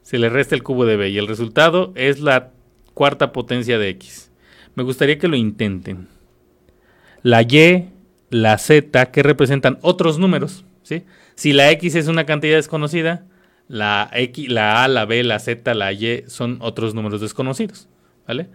se 0.01 0.17
le 0.17 0.29
resta 0.29 0.55
el 0.55 0.63
cubo 0.63 0.85
de 0.85 0.97
B 0.97 1.09
y 1.09 1.17
el 1.17 1.27
resultado 1.27 1.93
es 1.95 2.19
la 2.19 2.51
cuarta 2.93 3.31
potencia 3.31 3.77
de 3.77 3.89
X. 3.89 4.31
Me 4.75 4.83
gustaría 4.83 5.17
que 5.17 5.27
lo 5.27 5.35
intenten. 5.35 6.07
La 7.21 7.41
Y, 7.41 7.89
la 8.29 8.57
Z, 8.57 9.11
que 9.11 9.23
representan 9.23 9.77
otros 9.81 10.19
números. 10.19 10.65
¿sí? 10.83 11.03
Si 11.35 11.53
la 11.53 11.69
X 11.71 11.95
es 11.95 12.07
una 12.07 12.25
cantidad 12.25 12.55
desconocida, 12.55 13.25
la, 13.67 14.09
X, 14.13 14.49
la 14.49 14.83
A, 14.83 14.87
la 14.87 15.05
B, 15.05 15.23
la 15.23 15.39
Z, 15.39 15.73
la 15.73 15.93
Y 15.93 16.23
son 16.27 16.57
otros 16.61 16.93
números 16.93 17.21
desconocidos. 17.21 17.87
¿Vale? 18.27 18.49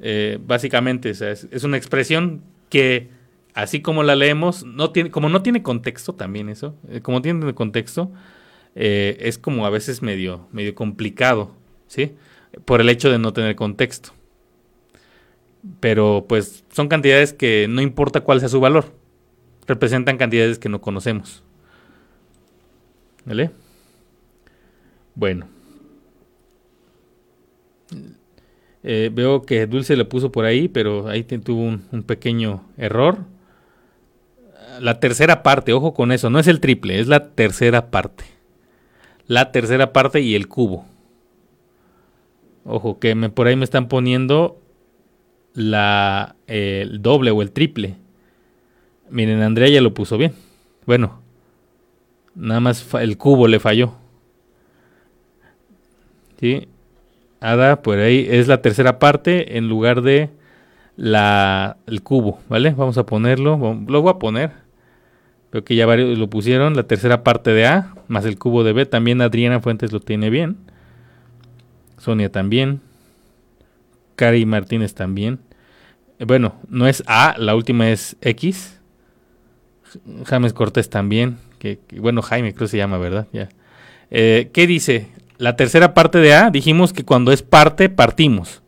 Eh, 0.00 0.38
básicamente, 0.44 1.10
es, 1.10 1.64
una 1.64 1.76
expresión 1.76 2.42
que, 2.68 3.10
así 3.54 3.80
como 3.80 4.02
la 4.02 4.16
leemos, 4.16 4.64
no 4.64 4.90
tiene, 4.90 5.10
como 5.10 5.28
no 5.28 5.42
tiene 5.42 5.62
contexto 5.62 6.14
también 6.14 6.48
eso, 6.48 6.76
eh, 6.88 7.00
como 7.00 7.22
tiene 7.22 7.54
contexto, 7.54 8.12
eh, 8.74 9.16
es 9.20 9.38
como 9.38 9.66
a 9.66 9.70
veces 9.70 10.02
medio, 10.02 10.48
medio 10.52 10.74
complicado, 10.74 11.54
¿sí? 11.86 12.14
Por 12.64 12.80
el 12.80 12.88
hecho 12.88 13.10
de 13.10 13.18
no 13.18 13.32
tener 13.32 13.56
contexto. 13.56 14.10
Pero 15.80 16.26
pues 16.28 16.64
son 16.70 16.88
cantidades 16.88 17.32
que 17.32 17.66
no 17.68 17.80
importa 17.80 18.20
cuál 18.20 18.40
sea 18.40 18.48
su 18.48 18.60
valor, 18.60 18.92
representan 19.66 20.18
cantidades 20.18 20.58
que 20.58 20.68
no 20.68 20.80
conocemos. 20.80 21.42
¿Vale? 23.24 23.50
Bueno. 25.14 25.53
Eh, 28.86 29.10
veo 29.10 29.42
que 29.42 29.66
Dulce 29.66 29.96
le 29.96 30.04
puso 30.04 30.30
por 30.30 30.44
ahí, 30.44 30.68
pero 30.68 31.08
ahí 31.08 31.22
tuvo 31.24 31.62
un, 31.62 32.02
pequeño 32.02 32.62
error. 32.76 33.18
La 34.78 35.00
tercera 35.00 35.42
parte, 35.42 35.72
ojo 35.72 35.94
con 35.94 36.12
eso, 36.12 36.28
no 36.28 36.38
es 36.38 36.46
el 36.46 36.60
triple, 36.60 37.00
es 37.00 37.08
la 37.08 37.30
tercera 37.30 37.90
parte. 37.90 38.24
la 39.26 39.52
tercera 39.52 39.94
parte 39.94 40.20
y 40.20 40.34
el 40.34 40.48
cubo. 40.48 40.84
Ojo, 42.64 42.98
que 42.98 43.16
por 43.30 43.46
ahí 43.46 43.56
me 43.56 43.64
están 43.64 43.88
poniendo 43.88 44.60
la, 45.54 46.36
el 46.46 47.00
doble 47.00 47.30
o 47.30 47.40
el 47.40 47.52
triple. 47.52 47.96
Miren, 49.08 49.40
Andrea 49.40 49.68
ya 49.68 49.80
lo 49.80 49.94
puso 49.94 50.18
bien. 50.18 50.34
Bueno, 50.84 51.22
nada 52.34 52.60
más 52.60 52.86
el 52.94 53.16
cubo 53.16 53.48
le 53.48 53.60
falló. 53.60 53.94
¿Sí? 56.38 56.68
Ada, 57.44 57.82
por 57.82 57.98
ahí 57.98 58.26
es 58.30 58.48
la 58.48 58.62
tercera 58.62 58.98
parte 58.98 59.58
en 59.58 59.68
lugar 59.68 60.02
de 60.02 60.30
la, 60.96 61.76
el 61.86 62.02
cubo, 62.02 62.40
¿vale? 62.48 62.70
Vamos 62.70 62.96
a 62.96 63.04
ponerlo, 63.04 63.58
lo 63.86 64.02
voy 64.02 64.10
a 64.10 64.18
poner. 64.18 64.52
Veo 65.52 65.62
que 65.62 65.76
ya 65.76 65.86
varios 65.86 66.18
lo 66.18 66.28
pusieron, 66.30 66.74
la 66.74 66.84
tercera 66.84 67.22
parte 67.22 67.52
de 67.52 67.66
A 67.66 67.94
más 68.08 68.24
el 68.24 68.38
cubo 68.38 68.64
de 68.64 68.72
B. 68.72 68.86
También 68.86 69.20
Adriana 69.20 69.60
Fuentes 69.60 69.92
lo 69.92 70.00
tiene 70.00 70.30
bien. 70.30 70.56
Sonia 71.98 72.30
también. 72.30 72.80
Cari 74.16 74.46
Martínez 74.46 74.94
también. 74.94 75.38
Eh, 76.18 76.24
bueno, 76.24 76.56
no 76.68 76.86
es 76.86 77.02
A, 77.06 77.34
la 77.38 77.54
última 77.54 77.90
es 77.90 78.16
X. 78.20 78.80
James 80.24 80.52
Cortés 80.52 80.90
también. 80.90 81.38
Que, 81.58 81.78
bueno, 81.98 82.22
Jaime 82.22 82.52
creo 82.52 82.66
que 82.66 82.72
se 82.72 82.76
llama, 82.76 82.98
¿verdad? 82.98 83.26
Ya. 83.32 83.48
Eh, 84.10 84.50
¿Qué 84.52 84.66
dice? 84.66 85.08
La 85.36 85.56
tercera 85.56 85.94
parte 85.94 86.18
de 86.18 86.34
A, 86.34 86.50
dijimos 86.50 86.92
que 86.92 87.04
cuando 87.04 87.32
es 87.32 87.42
parte, 87.42 87.88
partimos. 87.88 88.62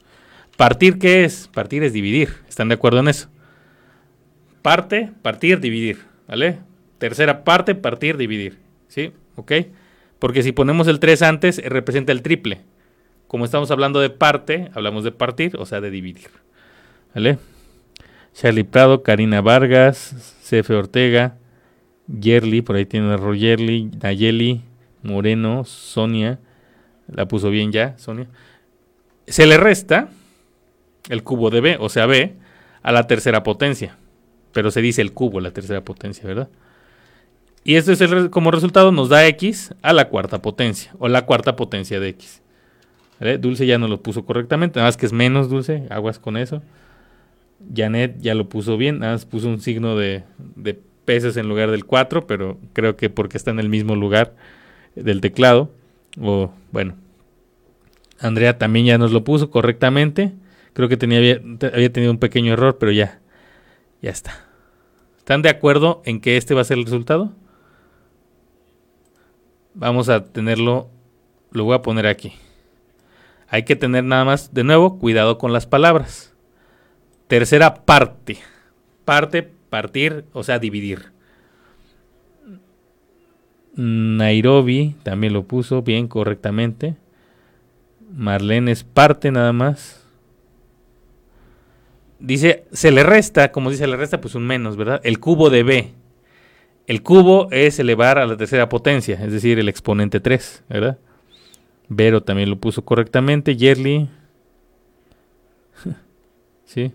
¿Partir 0.57 0.99
qué 0.99 1.25
es? 1.25 1.49
Partir 1.53 1.83
es 1.85 1.93
dividir. 1.93 2.35
¿Están 2.49 2.69
de 2.69 2.75
acuerdo 2.75 3.01
en 3.01 3.09
eso? 3.09 3.29
Parte, 4.63 5.13
partir, 5.23 5.61
dividir. 5.61 5.99
¿Vale? 6.27 6.59
Tercera 6.99 7.45
parte, 7.45 7.75
partir, 7.75 8.17
dividir. 8.17 8.59
¿Sí? 8.89 9.13
¿Ok? 9.37 9.53
Porque 10.19 10.43
si 10.43 10.53
ponemos 10.53 10.89
el 10.89 10.99
3 10.99 11.23
antes, 11.23 11.59
eh, 11.59 11.69
representa 11.69 12.11
el 12.11 12.23
triple. 12.23 12.63
Como 13.29 13.45
estamos 13.45 13.71
hablando 13.71 14.01
de 14.01 14.11
parte, 14.11 14.71
hablamos 14.75 15.05
de 15.05 15.13
partir, 15.13 15.57
o 15.59 15.67
sea, 15.67 15.81
de 15.81 15.91
dividir. 15.91 16.31
¿Vale? 17.15 17.39
Charlie 18.33 18.65
Prado, 18.65 19.03
Karina 19.03 19.41
Vargas, 19.41 20.39
Cefe 20.43 20.75
Ortega, 20.75 21.39
Yerli, 22.07 22.63
por 22.63 22.77
ahí 22.77 22.87
tiene 22.87 23.07
un 23.07 23.13
error 23.13 23.37
Yerli, 23.37 23.91
Nayeli, 24.03 24.63
Moreno, 25.03 25.65
Sonia, 25.65 26.39
la 27.09 27.27
puso 27.27 27.51
bien 27.51 27.73
ya, 27.73 27.97
Sonia. 27.99 28.27
Se 29.27 29.47
le 29.47 29.57
resta 29.57 30.09
el 31.09 31.23
cubo 31.23 31.51
de 31.51 31.61
B, 31.61 31.77
o 31.81 31.89
sea, 31.89 32.07
B, 32.07 32.35
a 32.83 32.93
la 32.93 33.07
tercera 33.07 33.43
potencia. 33.43 33.97
Pero 34.53 34.71
se 34.71 34.81
dice 34.81 35.03
el 35.03 35.13
cubo, 35.13 35.41
la 35.41 35.51
tercera 35.51 35.83
potencia, 35.83 36.27
¿verdad? 36.27 36.49
Y 37.65 37.75
esto 37.75 37.93
es 37.93 38.01
el, 38.01 38.31
como 38.31 38.51
resultado 38.51 38.93
nos 38.93 39.09
da 39.09 39.27
X 39.27 39.75
a 39.83 39.93
la 39.93 40.09
cuarta 40.09 40.41
potencia, 40.41 40.95
o 40.99 41.09
la 41.09 41.27
cuarta 41.27 41.57
potencia 41.57 41.99
de 41.99 42.09
X. 42.11 42.43
Dulce 43.41 43.67
ya 43.67 43.79
no 43.79 43.89
lo 43.89 44.03
puso 44.03 44.25
correctamente, 44.25 44.79
nada 44.79 44.89
más 44.89 44.97
que 44.97 45.07
es 45.07 45.13
menos 45.13 45.49
Dulce, 45.49 45.87
aguas 45.91 46.19
con 46.19 46.37
eso. 46.37 46.63
Janet 47.75 48.19
ya 48.21 48.35
lo 48.35 48.49
puso 48.49 48.77
bien, 48.77 49.01
nada 49.01 49.15
más 49.15 49.25
puso 49.25 49.49
un 49.49 49.61
signo 49.61 49.97
de, 49.97 50.25
de 50.39 50.79
pesos 51.07 51.37
en 51.39 51.49
lugar 51.49 51.71
del 51.71 51.87
4, 51.87 52.27
pero 52.27 52.59
creo 52.73 52.97
que 52.97 53.09
porque 53.11 53.39
está 53.39 53.51
en 53.51 53.59
el 53.59 53.69
mismo 53.69 53.97
lugar 53.97 54.35
del 54.95 55.21
teclado. 55.21 55.71
O 56.21 56.51
bueno, 56.73 56.95
Andrea 58.19 58.59
también 58.59 58.87
ya 58.87 58.99
nos 58.99 59.13
lo 59.13 59.25
puso 59.25 59.51
correctamente. 59.51 60.33
Creo 60.73 60.89
que 60.89 60.97
tenía, 60.97 61.19
había, 61.19 61.93
tenido 61.93 62.13
un 62.13 62.19
pequeño 62.19 62.53
error, 62.53 62.79
pero 62.79 62.93
ya, 62.93 63.21
ya 64.03 64.11
está. 64.11 64.45
¿Están 65.17 65.43
de 65.43 65.49
acuerdo 65.49 66.03
en 66.05 66.21
que 66.21 66.37
este 66.37 66.55
va 66.55 66.61
a 66.61 66.65
ser 66.65 66.79
el 66.79 66.85
resultado? 66.85 67.33
Vamos 69.75 70.09
a 70.09 70.25
tenerlo, 70.25 70.91
lo 71.51 71.65
voy 71.65 71.75
a 71.75 71.83
poner 71.83 72.07
aquí. 72.07 72.35
Hay 73.49 73.65
que 73.65 73.77
tener 73.77 74.05
nada 74.05 74.25
más, 74.25 74.53
de 74.53 74.65
nuevo, 74.65 74.99
cuidado 74.99 75.39
con 75.39 75.53
las 75.53 75.67
palabras. 75.67 76.35
Tercera 77.27 77.87
parte. 77.87 78.39
Parte, 79.05 79.43
partir, 79.43 80.27
o 80.33 80.43
sea, 80.43 80.59
dividir. 80.59 81.16
Nairobi 83.77 84.97
también 85.03 85.33
lo 85.33 85.45
puso 85.45 85.83
bien 85.83 86.09
correctamente. 86.09 86.97
Marlene 88.15 88.73
es 88.73 88.85
parte 88.85 89.31
nada 89.31 89.53
más. 89.53 90.03
Dice, 92.19 92.65
se 92.73 92.91
le 92.91 93.03
resta, 93.03 93.53
como 93.53 93.71
dice, 93.71 93.87
le 93.87 93.97
resta 93.97 94.21
pues 94.21 94.35
un 94.35 94.47
menos, 94.47 94.77
¿verdad? 94.77 95.01
El 95.05 95.21
cubo 95.21 95.51
de 95.51 95.63
B. 95.63 95.93
El 96.87 97.03
cubo 97.03 97.49
es 97.51 97.79
elevar 97.79 98.19
a 98.19 98.27
la 98.27 98.37
tercera 98.37 98.69
potencia, 98.69 99.23
es 99.23 99.33
decir, 99.33 99.59
el 99.59 99.69
exponente 99.69 100.21
3, 100.21 100.65
¿verdad? 100.69 100.99
Vero 101.89 102.23
también 102.23 102.49
lo 102.49 102.57
puso 102.57 102.85
correctamente. 102.85 103.57
Yerly. 103.57 104.09
sí. 106.65 106.93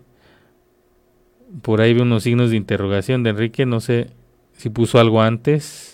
Por 1.62 1.80
ahí 1.80 1.94
veo 1.94 2.02
unos 2.02 2.24
signos 2.24 2.50
de 2.50 2.56
interrogación 2.56 3.22
de 3.22 3.30
Enrique. 3.30 3.66
No 3.66 3.80
sé 3.80 4.08
si 4.56 4.70
puso 4.70 4.98
algo 4.98 5.22
antes. 5.22 5.91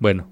Bueno. 0.00 0.28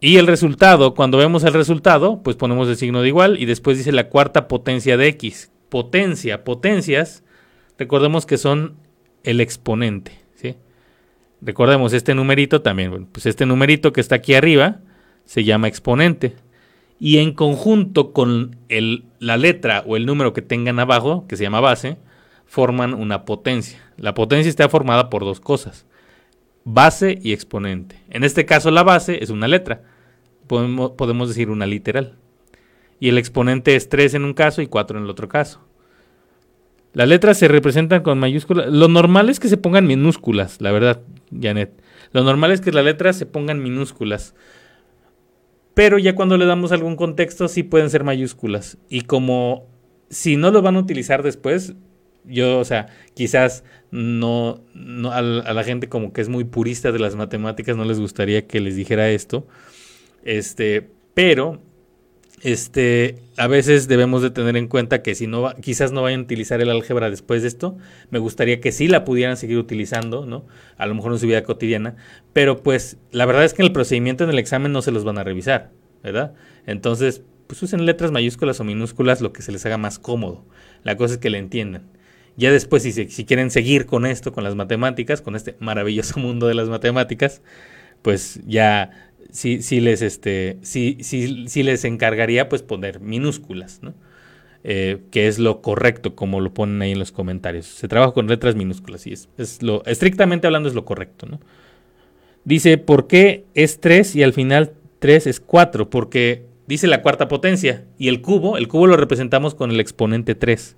Y 0.00 0.16
el 0.16 0.26
resultado, 0.26 0.94
cuando 0.94 1.18
vemos 1.18 1.44
el 1.44 1.52
resultado, 1.52 2.22
pues 2.22 2.36
ponemos 2.36 2.66
el 2.68 2.76
signo 2.76 3.02
de 3.02 3.08
igual 3.08 3.38
y 3.38 3.44
después 3.44 3.76
dice 3.76 3.92
la 3.92 4.08
cuarta 4.08 4.48
potencia 4.48 4.96
de 4.96 5.08
x. 5.08 5.52
Potencia, 5.68 6.42
potencias, 6.42 7.22
recordemos 7.78 8.24
que 8.24 8.38
son 8.38 8.76
el 9.22 9.42
exponente, 9.42 10.12
¿sí? 10.34 10.56
Recordemos 11.42 11.92
este 11.92 12.14
numerito 12.14 12.62
también, 12.62 13.06
pues 13.06 13.26
este 13.26 13.44
numerito 13.44 13.92
que 13.92 14.00
está 14.00 14.16
aquí 14.16 14.34
arriba 14.34 14.80
se 15.26 15.44
llama 15.44 15.68
exponente 15.68 16.34
y 16.98 17.18
en 17.18 17.32
conjunto 17.32 18.12
con 18.12 18.56
el, 18.68 19.04
la 19.18 19.36
letra 19.36 19.84
o 19.86 19.96
el 19.96 20.06
número 20.06 20.32
que 20.32 20.42
tengan 20.42 20.78
abajo, 20.78 21.26
que 21.28 21.36
se 21.36 21.44
llama 21.44 21.60
base, 21.60 21.98
forman 22.46 22.94
una 22.94 23.24
potencia. 23.24 23.78
La 23.96 24.14
potencia 24.14 24.50
está 24.50 24.68
formada 24.68 25.08
por 25.08 25.24
dos 25.24 25.40
cosas, 25.40 25.86
base 26.64 27.18
y 27.22 27.32
exponente. 27.32 28.00
En 28.10 28.24
este 28.24 28.46
caso 28.46 28.70
la 28.70 28.82
base 28.82 29.22
es 29.22 29.30
una 29.30 29.48
letra, 29.48 29.82
podemos, 30.46 31.28
decir 31.28 31.50
una 31.50 31.66
literal. 31.66 32.16
Y 32.98 33.08
el 33.08 33.18
exponente 33.18 33.76
es 33.76 33.88
3 33.88 34.14
en 34.14 34.24
un 34.24 34.34
caso 34.34 34.62
y 34.62 34.66
4 34.66 34.98
en 34.98 35.04
el 35.04 35.10
otro 35.10 35.28
caso. 35.28 35.60
Las 36.92 37.08
letras 37.08 37.38
se 37.38 37.48
representan 37.48 38.02
con 38.02 38.18
mayúsculas. 38.18 38.66
Lo 38.68 38.88
normal 38.88 39.30
es 39.30 39.40
que 39.40 39.48
se 39.48 39.56
pongan 39.56 39.86
minúsculas, 39.86 40.60
la 40.60 40.72
verdad, 40.72 41.02
Janet. 41.30 41.72
Lo 42.12 42.24
normal 42.24 42.50
es 42.50 42.60
que 42.60 42.72
las 42.72 42.84
letras 42.84 43.16
se 43.16 43.26
pongan 43.26 43.62
minúsculas 43.62 44.34
pero 45.80 45.98
ya 45.98 46.14
cuando 46.14 46.36
le 46.36 46.44
damos 46.44 46.72
algún 46.72 46.94
contexto 46.94 47.48
sí 47.48 47.62
pueden 47.62 47.88
ser 47.88 48.04
mayúsculas. 48.04 48.76
Y 48.88 49.02
como 49.02 49.66
si 50.10 50.36
no 50.36 50.50
lo 50.50 50.60
van 50.60 50.76
a 50.76 50.80
utilizar 50.80 51.22
después, 51.22 51.74
yo, 52.24 52.58
o 52.58 52.64
sea, 52.64 52.88
quizás 53.14 53.64
no, 53.90 54.60
no 54.74 55.12
a, 55.12 55.22
la 55.22 55.64
gente 55.64 55.88
como 55.88 56.12
que 56.12 56.20
es 56.20 56.28
muy 56.28 56.44
purista 56.44 56.92
de 56.92 56.98
las 56.98 57.16
matemáticas 57.16 57.76
no 57.76 57.84
les 57.84 57.98
gustaría 57.98 58.46
que 58.46 58.60
les 58.60 58.76
dijera 58.76 59.10
esto. 59.10 59.46
Este, 60.22 60.90
pero 61.14 61.60
este, 62.42 63.16
a 63.36 63.46
veces 63.48 63.86
debemos 63.86 64.22
de 64.22 64.30
tener 64.30 64.56
en 64.56 64.66
cuenta 64.66 65.02
que 65.02 65.14
si 65.14 65.26
no, 65.26 65.54
quizás 65.60 65.92
no 65.92 66.02
vayan 66.02 66.20
a 66.20 66.22
utilizar 66.22 66.60
el 66.60 66.70
álgebra 66.70 67.10
después 67.10 67.42
de 67.42 67.48
esto, 67.48 67.76
me 68.10 68.18
gustaría 68.18 68.60
que 68.60 68.72
sí 68.72 68.88
la 68.88 69.04
pudieran 69.04 69.36
seguir 69.36 69.58
utilizando, 69.58 70.24
¿no? 70.24 70.46
A 70.78 70.86
lo 70.86 70.94
mejor 70.94 71.12
en 71.12 71.18
su 71.18 71.26
vida 71.26 71.42
cotidiana, 71.42 71.96
pero 72.32 72.62
pues 72.62 72.96
la 73.10 73.26
verdad 73.26 73.44
es 73.44 73.52
que 73.52 73.62
en 73.62 73.66
el 73.66 73.72
procedimiento 73.72 74.24
en 74.24 74.30
el 74.30 74.38
examen 74.38 74.72
no 74.72 74.80
se 74.82 74.90
los 74.90 75.04
van 75.04 75.18
a 75.18 75.24
revisar, 75.24 75.70
¿verdad? 76.02 76.32
Entonces, 76.66 77.22
pues 77.46 77.62
usen 77.62 77.84
letras 77.84 78.10
mayúsculas 78.10 78.60
o 78.60 78.64
minúsculas, 78.64 79.20
lo 79.20 79.32
que 79.32 79.42
se 79.42 79.52
les 79.52 79.66
haga 79.66 79.76
más 79.76 79.98
cómodo. 79.98 80.44
La 80.82 80.96
cosa 80.96 81.14
es 81.14 81.20
que 81.20 81.30
le 81.30 81.38
entiendan. 81.38 81.90
Ya 82.40 82.50
después, 82.50 82.82
si, 82.82 82.92
si 82.92 83.24
quieren 83.26 83.50
seguir 83.50 83.84
con 83.84 84.06
esto, 84.06 84.32
con 84.32 84.44
las 84.44 84.54
matemáticas, 84.54 85.20
con 85.20 85.36
este 85.36 85.56
maravilloso 85.60 86.18
mundo 86.20 86.48
de 86.48 86.54
las 86.54 86.70
matemáticas, 86.70 87.42
pues 88.00 88.40
ya 88.46 89.10
sí, 89.30 89.80
les, 89.80 90.00
este, 90.00 90.56
sí, 90.62 90.96
sí, 91.02 91.44
sí 91.48 91.62
les 91.62 91.84
encargaría 91.84 92.48
pues 92.48 92.62
poner 92.62 93.00
minúsculas, 93.00 93.80
¿no? 93.82 93.92
Eh, 94.64 95.00
que 95.10 95.28
es 95.28 95.38
lo 95.38 95.60
correcto, 95.60 96.14
como 96.14 96.40
lo 96.40 96.54
ponen 96.54 96.80
ahí 96.80 96.92
en 96.92 96.98
los 96.98 97.12
comentarios. 97.12 97.66
Se 97.66 97.88
trabaja 97.88 98.12
con 98.12 98.26
letras 98.26 98.56
minúsculas 98.56 99.06
y 99.06 99.12
es, 99.12 99.28
es 99.36 99.62
lo, 99.62 99.84
estrictamente 99.84 100.46
hablando 100.46 100.68
es 100.70 100.74
lo 100.74 100.86
correcto, 100.86 101.26
¿no? 101.26 101.40
Dice, 102.44 102.78
¿por 102.78 103.06
qué 103.06 103.44
es 103.54 103.80
3 103.80 104.16
y 104.16 104.22
al 104.22 104.32
final 104.32 104.72
3 104.98 105.26
es 105.26 105.40
4? 105.40 105.90
Porque 105.90 106.46
dice 106.66 106.86
la 106.86 107.02
cuarta 107.02 107.28
potencia 107.28 107.84
y 107.98 108.08
el 108.08 108.22
cubo, 108.22 108.56
el 108.56 108.66
cubo 108.66 108.86
lo 108.86 108.96
representamos 108.96 109.54
con 109.54 109.70
el 109.70 109.78
exponente 109.78 110.34
3, 110.34 110.76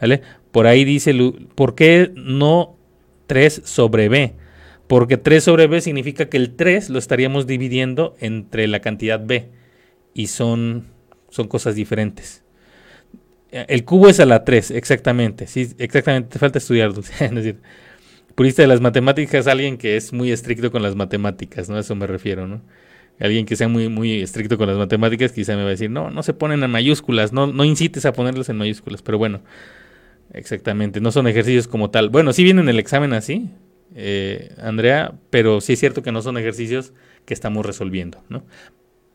¿vale? 0.00 0.22
Por 0.52 0.66
ahí 0.66 0.84
dice, 0.84 1.14
¿por 1.54 1.74
qué 1.74 2.12
no 2.14 2.76
3 3.26 3.62
sobre 3.64 4.08
b? 4.08 4.34
Porque 4.86 5.16
3 5.16 5.42
sobre 5.42 5.66
b 5.66 5.80
significa 5.80 6.28
que 6.28 6.36
el 6.36 6.54
3 6.54 6.90
lo 6.90 6.98
estaríamos 6.98 7.46
dividiendo 7.46 8.16
entre 8.20 8.66
la 8.66 8.80
cantidad 8.80 9.24
b. 9.24 9.50
Y 10.14 10.28
son, 10.28 10.86
son 11.28 11.48
cosas 11.48 11.74
diferentes. 11.74 12.44
El 13.50 13.84
cubo 13.84 14.08
es 14.08 14.20
a 14.20 14.26
la 14.26 14.44
3, 14.44 14.70
exactamente. 14.72 15.46
Sí, 15.46 15.68
exactamente. 15.78 16.30
Te 16.30 16.38
falta 16.38 16.58
estudiar, 16.58 16.90
es 17.20 17.34
decir, 17.34 17.60
purista 18.34 18.62
de 18.62 18.68
las 18.68 18.80
matemáticas, 18.80 19.46
alguien 19.46 19.78
que 19.78 19.96
es 19.96 20.12
muy 20.12 20.30
estricto 20.30 20.70
con 20.70 20.82
las 20.82 20.94
matemáticas, 20.94 21.68
¿no? 21.68 21.76
A 21.76 21.80
eso 21.80 21.94
me 21.94 22.06
refiero, 22.06 22.46
¿no? 22.46 22.62
Alguien 23.18 23.46
que 23.46 23.56
sea 23.56 23.66
muy, 23.66 23.88
muy 23.88 24.20
estricto 24.20 24.58
con 24.58 24.68
las 24.68 24.76
matemáticas 24.76 25.32
quizá 25.32 25.56
me 25.56 25.62
va 25.62 25.68
a 25.68 25.70
decir, 25.70 25.90
no, 25.90 26.10
no 26.10 26.22
se 26.22 26.34
ponen 26.34 26.62
en 26.62 26.70
mayúsculas, 26.70 27.32
no, 27.32 27.46
no 27.46 27.64
incites 27.64 28.04
a 28.04 28.12
ponerlos 28.12 28.50
en 28.50 28.58
mayúsculas, 28.58 29.00
pero 29.00 29.16
bueno, 29.16 29.40
exactamente, 30.32 31.00
no 31.00 31.12
son 31.12 31.26
ejercicios 31.26 31.68
como 31.68 31.90
tal. 31.90 32.10
Bueno, 32.10 32.32
sí 32.32 32.44
viene 32.44 32.60
en 32.60 32.68
el 32.68 32.78
examen 32.78 33.12
así, 33.12 33.50
eh, 33.94 34.54
Andrea, 34.58 35.14
pero 35.30 35.60
sí 35.60 35.74
es 35.74 35.80
cierto 35.80 36.02
que 36.02 36.12
no 36.12 36.22
son 36.22 36.36
ejercicios 36.38 36.92
que 37.24 37.34
estamos 37.34 37.64
resolviendo, 37.64 38.22
¿no? 38.28 38.44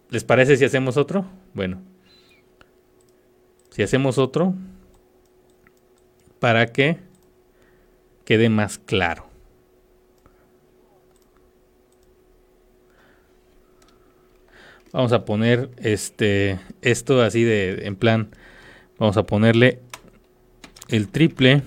¿Les 0.09 0.24
parece 0.24 0.57
si 0.57 0.66
hacemos 0.66 0.97
otro? 0.97 1.26
Bueno, 1.53 1.82
si 3.70 3.84
hacemos 3.84 4.18
otro, 4.18 4.53
para 6.39 6.68
que 6.68 6.97
quede 8.26 8.49
más 8.49 8.78
claro. 8.78 9.32
Vamos 14.91 15.14
a 15.14 15.24
poner 15.24 15.70
este 15.78 16.59
esto 16.82 17.22
así 17.22 17.43
de 17.43 17.86
en 17.88 17.95
plan 17.95 18.30
vamos 18.97 19.16
a 19.16 19.24
ponerle 19.24 19.80
el 20.91 21.07
triple 21.07 21.63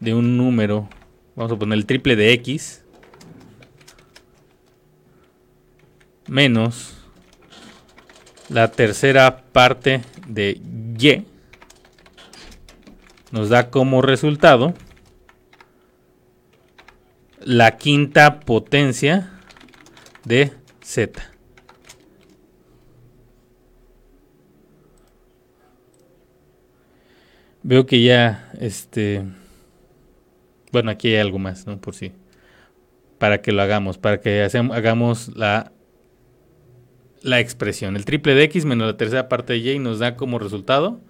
de 0.00 0.14
un 0.14 0.36
número. 0.36 0.88
Vamos 1.36 1.52
a 1.52 1.56
poner 1.56 1.78
el 1.78 1.86
triple 1.86 2.16
de 2.16 2.32
x 2.32 2.82
menos 6.26 6.96
la 8.48 8.70
tercera 8.70 9.44
parte 9.52 10.02
de 10.26 10.60
y 10.98 11.26
nos 13.30 13.48
da 13.50 13.70
como 13.70 14.00
resultado 14.00 14.74
la 17.40 17.76
quinta 17.76 18.40
potencia 18.40 19.30
de 20.24 20.52
z. 20.82 21.33
Veo 27.66 27.86
que 27.86 28.02
ya, 28.02 28.50
este, 28.60 29.24
bueno, 30.70 30.90
aquí 30.90 31.08
hay 31.08 31.16
algo 31.16 31.38
más, 31.38 31.66
¿no? 31.66 31.80
Por 31.80 31.94
si, 31.94 32.12
para 33.16 33.40
que 33.40 33.52
lo 33.52 33.62
hagamos, 33.62 33.96
para 33.96 34.20
que 34.20 34.42
hagamos 34.42 35.34
la, 35.34 35.72
la 37.22 37.40
expresión. 37.40 37.96
El 37.96 38.04
triple 38.04 38.34
de 38.34 38.44
x 38.44 38.66
menos 38.66 38.86
la 38.86 38.98
tercera 38.98 39.30
parte 39.30 39.54
de 39.54 39.60
y 39.60 39.78
nos 39.78 39.98
da 39.98 40.14
como 40.14 40.38
resultado 40.38 41.00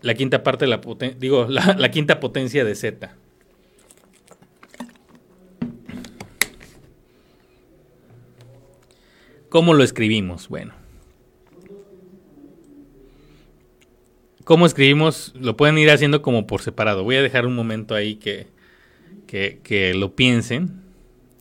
la 0.00 0.14
quinta 0.14 0.42
parte 0.42 0.64
de 0.64 0.70
la 0.70 0.80
potencia, 0.80 1.18
digo, 1.20 1.46
la 1.48 1.90
quinta 1.90 2.20
potencia 2.20 2.64
de 2.64 2.74
z. 2.74 3.14
¿Cómo 9.50 9.74
lo 9.74 9.84
escribimos? 9.84 10.48
Bueno. 10.48 10.79
Cómo 14.50 14.66
escribimos, 14.66 15.32
lo 15.38 15.56
pueden 15.56 15.78
ir 15.78 15.92
haciendo 15.92 16.22
como 16.22 16.48
por 16.48 16.60
separado. 16.60 17.04
Voy 17.04 17.14
a 17.14 17.22
dejar 17.22 17.46
un 17.46 17.54
momento 17.54 17.94
ahí 17.94 18.16
que, 18.16 18.48
que, 19.28 19.94
lo 19.94 20.16
piensen, 20.16 20.72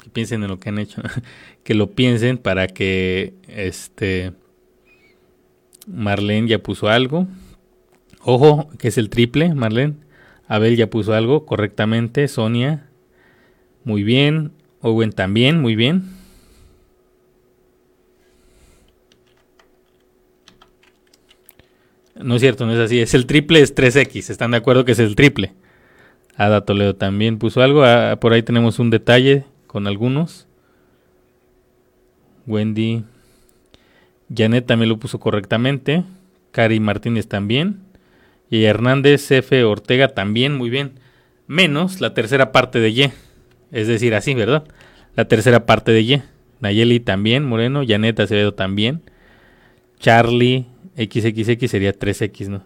que 0.04 0.12
piensen 0.12 0.44
en 0.44 0.50
lo 0.50 0.60
que 0.60 0.70
han 0.70 0.78
hecho, 0.78 1.02
que 1.64 1.74
lo 1.74 1.90
piensen 1.90 2.38
para 2.38 2.68
que 2.68 3.34
este 3.48 4.34
Marlene 5.88 6.50
ya 6.50 6.60
puso 6.60 6.88
algo. 6.88 7.26
Ojo, 8.22 8.70
que 8.78 8.90
es 8.90 9.00
el 9.00 9.10
triple, 9.10 9.56
Marlene. 9.56 9.96
Abel 10.48 10.76
ya 10.76 10.92
puso 10.92 11.16
algo 11.16 11.48
correctamente. 11.48 12.28
Sonia, 12.28 12.92
muy 13.86 14.04
bien. 14.04 14.52
Owen 14.82 15.14
también, 15.14 15.60
muy 15.60 15.76
bien. 15.76 16.19
No 22.20 22.36
es 22.36 22.42
cierto, 22.42 22.66
no 22.66 22.74
es 22.74 22.80
así. 22.80 23.00
Es 23.00 23.14
el 23.14 23.26
triple, 23.26 23.62
es 23.62 23.74
3X. 23.74 24.30
¿Están 24.30 24.52
de 24.52 24.58
acuerdo 24.58 24.84
que 24.84 24.92
es 24.92 25.00
el 25.00 25.16
triple? 25.16 25.54
Ada 26.36 26.66
Toledo 26.66 26.96
también 26.96 27.40
puso 27.40 27.62
algo. 27.62 27.84
Ah, 27.84 28.18
por 28.20 28.34
ahí 28.34 28.44
tenemos 28.44 28.78
un 28.80 28.90
detalle 28.90 29.46
con 29.68 29.88
algunos. 29.88 30.48
Wendy. 32.46 33.06
Janet 34.36 34.66
también 34.66 34.90
lo 34.90 35.00
puso 35.00 35.20
correctamente. 35.20 36.04
Cari 36.52 36.82
Martínez 36.82 37.28
también. 37.28 37.80
Y 38.50 38.66
Hernández 38.66 39.32
F. 39.32 39.64
Ortega 39.64 40.10
también, 40.10 40.56
muy 40.56 40.70
bien. 40.70 41.00
Menos 41.48 42.02
la 42.02 42.14
tercera 42.14 42.52
parte 42.52 42.80
de 42.80 42.90
Y. 42.90 43.12
Es 43.72 43.88
decir, 43.88 44.14
así, 44.14 44.34
¿verdad? 44.34 44.66
La 45.16 45.26
tercera 45.28 45.66
parte 45.66 45.94
de 45.94 46.02
Y. 46.02 46.22
Nayeli 46.60 47.00
también, 47.00 47.46
Moreno. 47.46 47.84
Janet 47.88 48.20
Acevedo 48.20 48.54
también. 48.54 49.04
Charlie, 50.00 50.68
XXX 50.98 51.72
sería 51.72 51.94
3X, 51.94 52.48
¿no? 52.48 52.64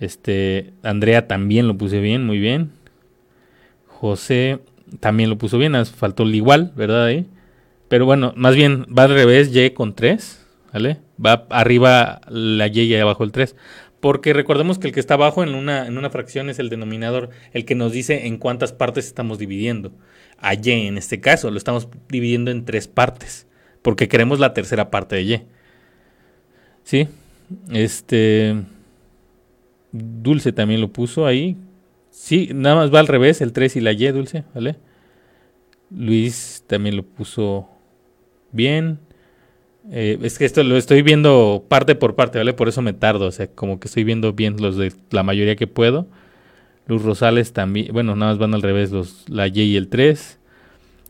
Este, 0.00 0.72
Andrea 0.82 1.26
también 1.26 1.68
lo 1.68 1.76
puse 1.76 2.00
bien, 2.00 2.24
muy 2.24 2.38
bien. 2.38 2.70
José 3.86 4.60
también 5.00 5.30
lo 5.30 5.38
puso 5.38 5.58
bien, 5.58 5.74
faltó 5.86 6.22
el 6.24 6.34
igual, 6.34 6.72
¿verdad? 6.76 7.06
Ahí. 7.06 7.26
Pero 7.88 8.04
bueno, 8.04 8.32
más 8.36 8.54
bien 8.54 8.86
va 8.96 9.04
al 9.04 9.14
revés, 9.14 9.54
Y 9.54 9.70
con 9.70 9.94
3, 9.94 10.44
¿vale? 10.72 10.98
Va 11.24 11.46
arriba 11.50 12.20
la 12.28 12.66
Y 12.66 12.80
y 12.80 12.94
abajo 12.96 13.24
el 13.24 13.32
3. 13.32 13.56
Porque 14.00 14.32
recordemos 14.32 14.78
que 14.78 14.88
el 14.88 14.94
que 14.94 15.00
está 15.00 15.14
abajo 15.14 15.42
en 15.42 15.54
una, 15.54 15.86
en 15.86 15.96
una 15.96 16.10
fracción 16.10 16.50
es 16.50 16.58
el 16.58 16.68
denominador, 16.68 17.30
el 17.52 17.64
que 17.64 17.74
nos 17.74 17.92
dice 17.92 18.26
en 18.26 18.36
cuántas 18.36 18.72
partes 18.72 19.06
estamos 19.06 19.38
dividiendo. 19.38 19.92
A 20.38 20.54
Y 20.54 20.70
en 20.70 20.98
este 20.98 21.20
caso 21.20 21.50
lo 21.50 21.56
estamos 21.56 21.88
dividiendo 22.08 22.50
en 22.50 22.64
tres 22.64 22.88
partes, 22.88 23.46
porque 23.82 24.08
queremos 24.08 24.38
la 24.38 24.52
tercera 24.52 24.90
parte 24.90 25.16
de 25.16 25.22
Y. 25.22 25.42
¿Sí? 26.84 27.08
Este. 27.70 28.56
Dulce 29.92 30.52
también 30.52 30.80
lo 30.80 30.88
puso 30.88 31.26
ahí. 31.26 31.56
Sí, 32.10 32.50
nada 32.54 32.76
más 32.76 32.94
va 32.94 33.00
al 33.00 33.06
revés, 33.06 33.40
el 33.40 33.52
3 33.52 33.76
y 33.76 33.80
la 33.80 33.92
Y, 33.92 34.06
Dulce, 34.08 34.44
¿vale? 34.54 34.76
Luis 35.90 36.64
también 36.66 36.96
lo 36.96 37.02
puso 37.02 37.68
bien. 38.52 38.98
Eh, 39.90 40.18
es 40.22 40.38
que 40.38 40.44
esto 40.44 40.64
lo 40.64 40.76
estoy 40.76 41.02
viendo 41.02 41.64
parte 41.68 41.94
por 41.94 42.16
parte, 42.16 42.38
¿vale? 42.38 42.52
Por 42.52 42.68
eso 42.68 42.82
me 42.82 42.92
tardo, 42.92 43.26
o 43.26 43.30
sea, 43.30 43.46
como 43.46 43.78
que 43.78 43.88
estoy 43.88 44.04
viendo 44.04 44.32
bien 44.32 44.56
los 44.60 44.76
de 44.76 44.92
la 45.10 45.22
mayoría 45.22 45.56
que 45.56 45.66
puedo. 45.66 46.06
Luz 46.86 47.02
Rosales 47.02 47.52
también, 47.52 47.92
bueno, 47.92 48.16
nada 48.16 48.32
más 48.32 48.38
van 48.38 48.54
al 48.54 48.62
revés, 48.62 48.90
los, 48.90 49.28
la 49.28 49.46
Y 49.48 49.60
y 49.60 49.76
el 49.76 49.88
3. 49.88 50.38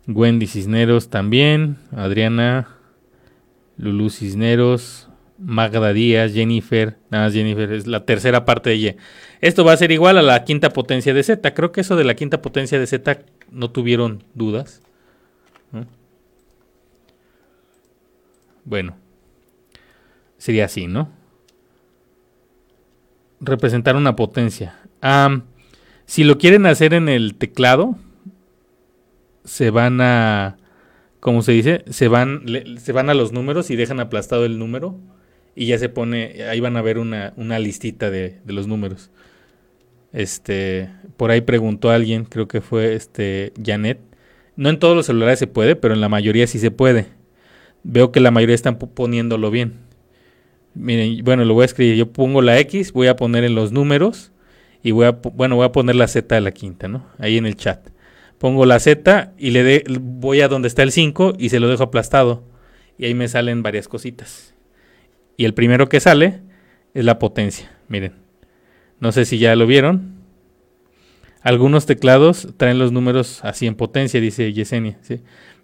Wendy 0.08 0.46
Cisneros 0.46 1.08
también. 1.08 1.76
Adriana, 1.92 2.68
Lulu 3.76 4.10
Cisneros, 4.10 5.05
Magda 5.38 5.92
Díaz, 5.92 6.32
Jennifer, 6.32 6.96
nada 7.10 7.26
más 7.26 7.34
Jennifer, 7.34 7.70
es 7.72 7.86
la 7.86 8.04
tercera 8.04 8.44
parte 8.44 8.70
de 8.70 8.76
Y. 8.76 8.96
Esto 9.40 9.64
va 9.64 9.72
a 9.72 9.76
ser 9.76 9.92
igual 9.92 10.16
a 10.18 10.22
la 10.22 10.44
quinta 10.44 10.70
potencia 10.70 11.12
de 11.12 11.22
Z. 11.22 11.54
Creo 11.54 11.72
que 11.72 11.82
eso 11.82 11.96
de 11.96 12.04
la 12.04 12.14
quinta 12.14 12.40
potencia 12.40 12.78
de 12.78 12.86
Z 12.86 13.20
no 13.50 13.70
tuvieron 13.70 14.24
dudas. 14.34 14.82
Bueno, 18.64 18.96
sería 20.38 20.64
así, 20.64 20.86
¿no? 20.86 21.10
Representar 23.40 23.94
una 23.94 24.16
potencia. 24.16 24.74
si 26.06 26.24
lo 26.24 26.38
quieren 26.38 26.66
hacer 26.66 26.94
en 26.94 27.08
el 27.08 27.36
teclado, 27.36 27.96
se 29.44 29.70
van 29.70 30.00
a, 30.00 30.56
¿cómo 31.20 31.42
se 31.42 31.52
dice? 31.52 31.84
Se 31.90 32.08
van, 32.08 32.44
se 32.78 32.92
van 32.92 33.10
a 33.10 33.14
los 33.14 33.32
números 33.32 33.70
y 33.70 33.76
dejan 33.76 34.00
aplastado 34.00 34.44
el 34.46 34.58
número 34.58 34.98
y 35.56 35.66
ya 35.66 35.78
se 35.78 35.88
pone, 35.88 36.44
ahí 36.48 36.60
van 36.60 36.76
a 36.76 36.82
ver 36.82 36.98
una, 36.98 37.32
una 37.36 37.58
listita 37.58 38.10
de, 38.10 38.36
de, 38.44 38.52
los 38.52 38.68
números. 38.68 39.10
Este, 40.12 40.90
por 41.16 41.30
ahí 41.30 41.40
preguntó 41.40 41.90
alguien, 41.90 42.26
creo 42.26 42.46
que 42.46 42.60
fue 42.60 42.94
este 42.94 43.54
Janet. 43.64 43.98
No 44.54 44.68
en 44.68 44.78
todos 44.78 44.94
los 44.94 45.06
celulares 45.06 45.38
se 45.38 45.46
puede, 45.46 45.74
pero 45.74 45.94
en 45.94 46.02
la 46.02 46.10
mayoría 46.10 46.46
sí 46.46 46.58
se 46.58 46.70
puede. 46.70 47.06
Veo 47.82 48.12
que 48.12 48.20
la 48.20 48.30
mayoría 48.30 48.54
están 48.54 48.78
poniéndolo 48.78 49.50
bien. 49.50 49.80
Miren, 50.74 51.24
bueno, 51.24 51.44
lo 51.46 51.54
voy 51.54 51.62
a 51.62 51.66
escribir. 51.66 51.96
Yo 51.96 52.12
pongo 52.12 52.42
la 52.42 52.58
X, 52.60 52.92
voy 52.92 53.06
a 53.06 53.16
poner 53.16 53.42
en 53.44 53.54
los 53.54 53.72
números 53.72 54.32
y 54.82 54.90
voy 54.90 55.06
a, 55.06 55.12
bueno, 55.12 55.56
voy 55.56 55.64
a 55.64 55.72
poner 55.72 55.96
la 55.96 56.06
Z 56.06 56.34
de 56.34 56.40
la 56.42 56.52
quinta, 56.52 56.86
¿no? 56.86 57.06
Ahí 57.18 57.38
en 57.38 57.46
el 57.46 57.56
chat. 57.56 57.88
Pongo 58.36 58.66
la 58.66 58.78
Z 58.78 59.32
y 59.38 59.50
le 59.52 59.62
de, 59.62 59.84
voy 60.00 60.42
a 60.42 60.48
donde 60.48 60.68
está 60.68 60.82
el 60.82 60.92
5 60.92 61.34
y 61.38 61.48
se 61.48 61.60
lo 61.60 61.68
dejo 61.68 61.84
aplastado. 61.84 62.44
Y 62.98 63.06
ahí 63.06 63.14
me 63.14 63.28
salen 63.28 63.62
varias 63.62 63.88
cositas. 63.88 64.55
Y 65.36 65.44
el 65.44 65.54
primero 65.54 65.88
que 65.88 66.00
sale 66.00 66.40
es 66.94 67.04
la 67.04 67.18
potencia. 67.18 67.70
Miren. 67.88 68.12
No 69.00 69.12
sé 69.12 69.24
si 69.24 69.38
ya 69.38 69.54
lo 69.56 69.66
vieron. 69.66 70.16
Algunos 71.42 71.86
teclados 71.86 72.48
traen 72.56 72.78
los 72.78 72.92
números 72.92 73.40
así 73.44 73.66
en 73.66 73.74
potencia, 73.74 74.20
dice 74.20 74.52
Yesenia. 74.52 74.98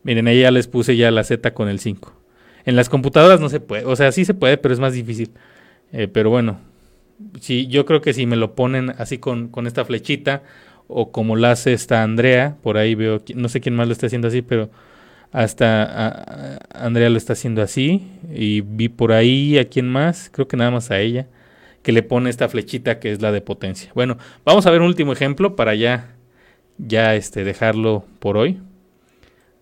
Miren, 0.04 0.28
ahí 0.28 0.40
ya 0.40 0.50
les 0.50 0.68
puse 0.68 0.96
ya 0.96 1.10
la 1.10 1.24
Z 1.24 1.54
con 1.54 1.68
el 1.68 1.80
5. 1.80 2.12
En 2.64 2.76
las 2.76 2.88
computadoras 2.88 3.40
no 3.40 3.48
se 3.48 3.60
puede. 3.60 3.84
O 3.84 3.96
sea, 3.96 4.12
sí 4.12 4.24
se 4.24 4.34
puede, 4.34 4.58
pero 4.58 4.74
es 4.74 4.80
más 4.80 4.92
difícil. 4.92 5.30
Eh, 5.92 6.08
pero 6.08 6.30
bueno, 6.30 6.60
sí, 7.40 7.66
yo 7.66 7.84
creo 7.86 8.00
que 8.00 8.12
si 8.12 8.26
me 8.26 8.36
lo 8.36 8.54
ponen 8.54 8.90
así 8.98 9.18
con, 9.18 9.48
con 9.48 9.66
esta 9.66 9.84
flechita 9.84 10.42
o 10.86 11.10
como 11.10 11.36
la 11.36 11.52
hace 11.52 11.72
esta 11.72 12.02
Andrea, 12.02 12.56
por 12.62 12.76
ahí 12.76 12.94
veo, 12.94 13.22
no 13.34 13.48
sé 13.48 13.60
quién 13.60 13.74
más 13.74 13.86
lo 13.86 13.92
está 13.92 14.06
haciendo 14.06 14.28
así, 14.28 14.42
pero 14.42 14.70
Hasta 15.32 16.58
Andrea 16.74 17.08
lo 17.08 17.16
está 17.16 17.32
haciendo 17.32 17.62
así. 17.62 18.06
Y 18.32 18.60
vi 18.60 18.88
por 18.88 19.12
ahí 19.12 19.58
a 19.58 19.68
quién 19.68 19.88
más, 19.88 20.30
creo 20.32 20.46
que 20.46 20.56
nada 20.56 20.70
más 20.70 20.90
a 20.90 21.00
ella, 21.00 21.26
que 21.82 21.92
le 21.92 22.02
pone 22.02 22.30
esta 22.30 22.48
flechita 22.48 23.00
que 23.00 23.12
es 23.12 23.22
la 23.22 23.32
de 23.32 23.40
potencia. 23.40 23.90
Bueno, 23.94 24.18
vamos 24.44 24.66
a 24.66 24.70
ver 24.70 24.80
un 24.80 24.88
último 24.88 25.12
ejemplo 25.12 25.56
para 25.56 25.74
ya, 25.74 26.14
ya 26.78 27.14
este, 27.14 27.44
dejarlo 27.44 28.04
por 28.20 28.36
hoy. 28.36 28.60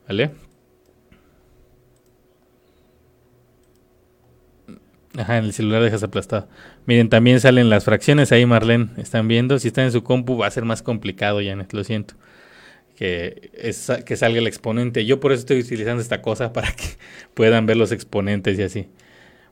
¿Vale? 0.09 0.33
Ajá, 5.17 5.39
en 5.39 5.45
el 5.45 5.53
celular 5.53 5.83
dejas 5.83 6.03
aplastado. 6.03 6.49
Miren, 6.87 7.09
también 7.09 7.41
salen 7.41 7.69
las 7.69 7.85
fracciones 7.85 8.33
ahí, 8.33 8.47
Marlene. 8.47 8.89
Están 8.97 9.29
viendo. 9.29 9.59
Si 9.59 9.69
están 9.69 9.85
en 9.85 9.93
su 9.93 10.03
compu, 10.03 10.37
va 10.37 10.47
a 10.47 10.51
ser 10.51 10.65
más 10.65 10.83
complicado, 10.83 11.41
Janet. 11.43 11.73
Lo 11.73 11.85
siento. 11.85 12.15
Que, 13.01 13.51
que 14.05 14.17
salga 14.17 14.39
el 14.39 14.47
exponente. 14.47 15.07
Yo 15.07 15.21
por 15.21 15.33
eso 15.33 15.41
estoy 15.41 15.61
utilizando 15.61 16.03
esta 16.03 16.21
cosa 16.21 16.53
para 16.53 16.71
que 16.73 16.85
puedan 17.33 17.65
ver 17.65 17.79
los 17.79 17.93
exponentes 17.93 18.59
y 18.59 18.63
así. 18.63 18.89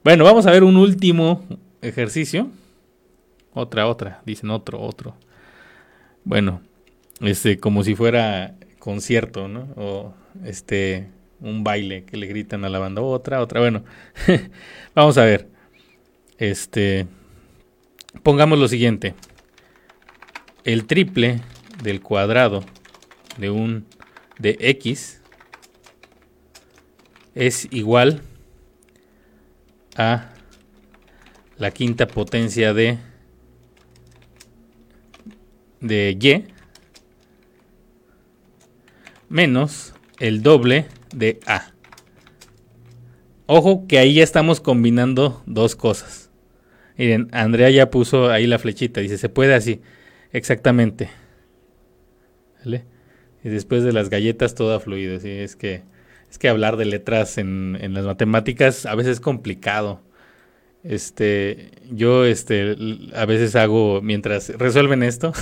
Bueno, 0.04 0.22
vamos 0.24 0.46
a 0.46 0.50
ver 0.50 0.64
un 0.64 0.76
último 0.76 1.46
ejercicio. 1.80 2.50
Otra, 3.54 3.86
otra. 3.86 4.20
Dicen 4.26 4.50
otro, 4.50 4.82
otro. 4.82 5.16
Bueno, 6.24 6.60
este, 7.22 7.58
como 7.58 7.84
si 7.84 7.94
fuera 7.94 8.54
concierto, 8.78 9.48
¿no? 9.48 9.68
O 9.76 10.14
este 10.44 11.08
un 11.40 11.64
baile 11.64 12.04
que 12.04 12.18
le 12.18 12.26
gritan 12.26 12.66
a 12.66 12.68
la 12.68 12.78
banda 12.78 13.00
otra, 13.00 13.40
otra. 13.40 13.60
Bueno, 13.60 13.82
vamos 14.94 15.16
a 15.16 15.24
ver. 15.24 15.48
Este, 16.36 17.06
pongamos 18.22 18.58
lo 18.58 18.68
siguiente. 18.68 19.14
El 20.64 20.86
triple 20.86 21.40
del 21.82 22.02
cuadrado 22.02 22.62
de 23.38 23.50
un 23.50 23.86
de 24.38 24.56
x 24.60 25.20
es 27.34 27.68
igual 27.70 28.20
a 29.96 30.30
la 31.56 31.70
quinta 31.70 32.06
potencia 32.06 32.74
de 32.74 32.98
de 35.80 36.18
y 36.20 36.52
menos 39.28 39.94
el 40.18 40.42
doble 40.42 40.86
de 41.14 41.40
A. 41.46 41.72
Ojo 43.46 43.86
que 43.86 43.98
ahí 43.98 44.14
ya 44.14 44.24
estamos 44.24 44.60
combinando 44.60 45.42
dos 45.46 45.76
cosas. 45.76 46.30
Miren, 46.96 47.28
Andrea 47.32 47.70
ya 47.70 47.90
puso 47.90 48.30
ahí 48.30 48.46
la 48.46 48.58
flechita, 48.58 49.00
dice, 49.00 49.16
se 49.16 49.28
puede 49.28 49.54
así, 49.54 49.80
exactamente. 50.32 51.08
¿Vale? 52.64 52.97
Y 53.44 53.48
después 53.48 53.84
de 53.84 53.92
las 53.92 54.10
galletas 54.10 54.54
todo 54.54 54.74
ha 54.74 54.80
fluido, 54.80 55.20
¿sí? 55.20 55.30
es 55.30 55.56
que 55.56 55.82
es 56.30 56.38
que 56.38 56.48
hablar 56.48 56.76
de 56.76 56.84
letras 56.84 57.38
en, 57.38 57.78
en 57.80 57.94
las 57.94 58.04
matemáticas 58.04 58.84
a 58.84 58.94
veces 58.94 59.12
es 59.12 59.20
complicado. 59.20 60.02
Este, 60.84 61.72
yo 61.90 62.24
este 62.24 62.76
a 63.14 63.26
veces 63.26 63.56
hago 63.56 64.00
mientras 64.00 64.48
resuelven 64.50 65.02
esto, 65.02 65.32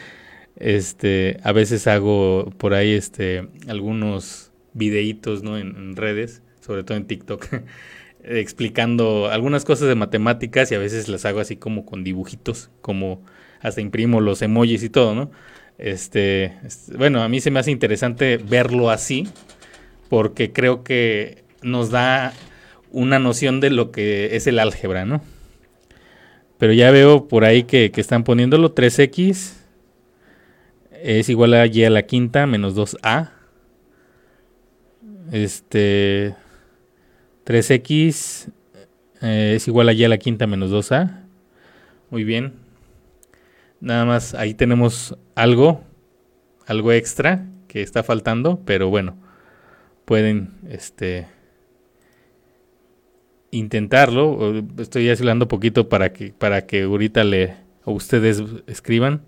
este, 0.56 1.38
a 1.42 1.52
veces 1.52 1.86
hago 1.86 2.50
por 2.56 2.74
ahí 2.74 2.92
este 2.92 3.48
algunos 3.68 4.50
videitos 4.72 5.42
¿no? 5.42 5.58
en, 5.58 5.94
redes, 5.96 6.42
sobre 6.60 6.84
todo 6.84 6.96
en 6.96 7.06
TikTok, 7.06 7.46
explicando 8.24 9.28
algunas 9.30 9.64
cosas 9.64 9.88
de 9.88 9.94
matemáticas 9.94 10.72
y 10.72 10.74
a 10.74 10.78
veces 10.78 11.08
las 11.08 11.24
hago 11.26 11.40
así 11.40 11.56
como 11.56 11.84
con 11.84 12.02
dibujitos, 12.02 12.70
como 12.80 13.22
hasta 13.60 13.80
imprimo 13.80 14.20
los 14.20 14.40
emojis 14.40 14.82
y 14.82 14.90
todo, 14.90 15.14
¿no? 15.14 15.30
Este, 15.78 16.58
bueno, 16.96 17.22
a 17.22 17.28
mí 17.28 17.40
se 17.40 17.50
me 17.50 17.60
hace 17.60 17.70
interesante 17.70 18.36
verlo 18.36 18.90
así, 18.90 19.28
porque 20.08 20.52
creo 20.52 20.82
que 20.82 21.44
nos 21.62 21.90
da 21.90 22.32
una 22.90 23.18
noción 23.18 23.60
de 23.60 23.70
lo 23.70 23.90
que 23.90 24.36
es 24.36 24.46
el 24.46 24.58
álgebra, 24.58 25.04
¿no? 25.04 25.22
Pero 26.58 26.72
ya 26.72 26.90
veo 26.90 27.28
por 27.28 27.44
ahí 27.44 27.62
que, 27.62 27.92
que 27.92 28.00
están 28.00 28.24
poniéndolo 28.24 28.74
3x 28.74 29.54
es 31.00 31.28
igual 31.28 31.54
a 31.54 31.66
y 31.66 31.84
a 31.84 31.90
la 31.90 32.02
quinta 32.02 32.44
menos 32.46 32.74
2a 32.74 33.30
este 35.32 36.34
3x 37.44 38.50
eh, 39.20 39.54
es 39.56 39.68
igual 39.68 39.88
a 39.88 39.92
y 39.92 40.04
a 40.04 40.08
la 40.08 40.18
quinta 40.18 40.46
menos 40.46 40.70
2a. 40.70 41.24
Muy 42.10 42.24
bien. 42.24 42.54
Nada 43.80 44.04
más 44.04 44.34
ahí 44.34 44.54
tenemos 44.54 45.16
algo, 45.34 45.82
algo 46.66 46.92
extra 46.92 47.46
que 47.68 47.82
está 47.82 48.02
faltando, 48.02 48.60
pero 48.64 48.88
bueno, 48.88 49.16
pueden 50.04 50.54
este 50.68 51.28
intentarlo. 53.50 54.64
Estoy 54.78 55.08
hablando 55.10 55.48
poquito 55.48 55.88
para 55.88 56.12
que 56.12 56.32
para 56.32 56.66
que 56.66 56.82
ahorita 56.82 57.24
le 57.24 57.56
ustedes 57.84 58.42
escriban. 58.66 59.22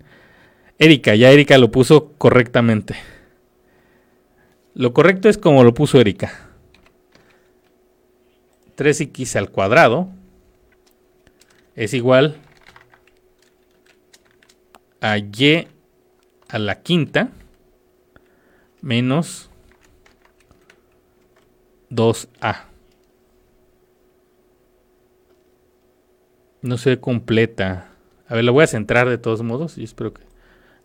Erika, 0.77 1.15
ya 1.15 1.31
Erika 1.31 1.57
lo 1.57 1.71
puso 1.71 2.13
correctamente. 2.17 2.95
Lo 4.73 4.93
correcto 4.93 5.29
es 5.29 5.37
como 5.37 5.63
lo 5.63 5.73
puso 5.73 5.99
Erika. 5.99 6.49
3x 8.77 9.35
al 9.35 9.51
cuadrado 9.51 10.09
es 11.75 11.93
igual 11.93 12.37
a 15.01 15.17
y 15.17 15.67
a 16.47 16.59
la 16.59 16.81
quinta 16.81 17.31
menos 18.81 19.49
2a. 21.89 22.65
No 26.61 26.77
se 26.77 26.99
completa. 26.99 27.89
A 28.27 28.35
ver, 28.35 28.43
lo 28.43 28.53
voy 28.53 28.63
a 28.63 28.67
centrar 28.67 29.09
de 29.09 29.17
todos 29.17 29.41
modos 29.41 29.77
y 29.77 29.83
espero 29.83 30.13
que 30.13 30.21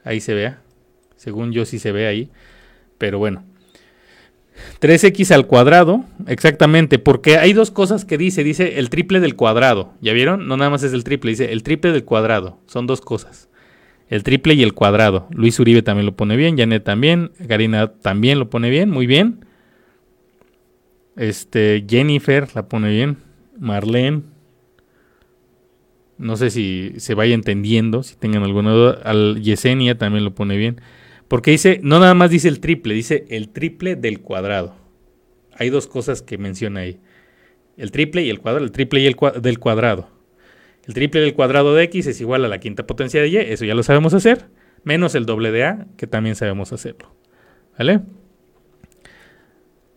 ahí 0.05 0.21
se 0.21 0.35
vea. 0.35 0.63
Según 1.17 1.53
yo 1.53 1.65
sí 1.65 1.79
se 1.79 1.93
ve 1.93 2.07
ahí. 2.07 2.31
Pero 2.99 3.19
bueno. 3.19 3.45
3x 4.81 5.35
al 5.35 5.47
cuadrado, 5.47 6.05
exactamente, 6.27 6.99
porque 6.99 7.37
hay 7.37 7.53
dos 7.53 7.71
cosas 7.71 8.07
que 8.07 8.17
dice, 8.17 8.43
dice 8.43 8.79
el 8.79 8.89
triple 8.89 9.21
del 9.21 9.37
cuadrado, 9.37 9.93
¿ya 10.01 10.15
vieron? 10.15 10.49
No 10.49 10.57
nada 10.57 10.71
más 10.71 10.83
es 10.83 10.95
el 10.95 11.05
triple, 11.05 11.33
dice 11.33 11.53
el 11.53 11.63
triple 11.63 11.93
del 11.93 12.05
cuadrado, 12.05 12.59
son 12.67 12.87
dos 12.87 13.03
cosas, 13.03 13.51
el 14.09 14.23
triple 14.23 14.55
y 14.55 14.63
el 14.63 14.75
cuadrado. 14.75 15.29
Luis 15.31 15.59
Uribe 15.59 15.83
también 15.83 16.07
lo 16.07 16.17
pone 16.17 16.37
bien, 16.37 16.57
Janet 16.57 16.85
también, 16.85 17.33
Karina 17.49 17.93
también 17.93 18.39
lo 18.39 18.51
pone 18.51 18.71
bien, 18.71 18.91
muy 18.91 19.07
bien. 19.07 19.45
Este, 21.17 21.85
Jennifer 21.89 22.49
la 22.55 22.69
pone 22.69 22.91
bien, 22.91 23.19
Marlene, 23.59 24.23
no 26.19 26.37
sé 26.37 26.51
si 26.51 26.95
se 26.97 27.15
vaya 27.15 27.35
entendiendo, 27.35 28.03
si 28.03 28.17
tengan 28.17 28.43
alguna 28.43 28.73
duda, 28.73 29.01
al 29.05 29.43
Yesenia 29.43 29.99
también 29.99 30.25
lo 30.25 30.35
pone 30.35 30.57
bien. 30.57 30.81
Porque 31.29 31.51
dice, 31.51 31.81
no 31.83 31.99
nada 31.99 32.15
más 32.15 32.31
dice 32.31 32.49
el 32.49 32.61
triple, 32.61 32.95
dice 32.95 33.27
el 33.29 33.51
triple 33.51 33.97
del 33.97 34.21
cuadrado. 34.21 34.77
Hay 35.59 35.71
dos 35.71 35.87
cosas 35.87 36.23
que 36.23 36.39
menciona 36.39 36.81
ahí. 36.81 37.01
El 37.77 37.91
triple 37.91 38.23
y 38.23 38.31
el 38.31 38.41
cuadrado, 38.41 38.65
el 38.65 38.73
triple 38.73 39.01
y 39.01 39.07
el 39.07 39.17
del 39.43 39.59
cuadrado. 39.59 40.09
El 40.87 40.95
triple 40.95 41.21
del 41.21 41.35
cuadrado 41.35 41.75
de 41.75 41.85
x 41.85 42.07
es 42.07 42.21
igual 42.21 42.45
a 42.45 42.49
la 42.49 42.61
quinta 42.61 42.87
potencia 42.87 43.21
de 43.21 43.29
y, 43.29 43.37
eso 43.37 43.65
ya 43.65 43.75
lo 43.75 43.83
sabemos 43.83 44.15
hacer, 44.15 44.47
menos 44.85 45.15
el 45.15 45.27
doble 45.27 45.51
de 45.51 45.65
a, 45.65 45.87
que 45.97 46.07
también 46.07 46.37
sabemos 46.37 46.73
hacerlo. 46.73 47.13
¿Vale? 47.77 48.01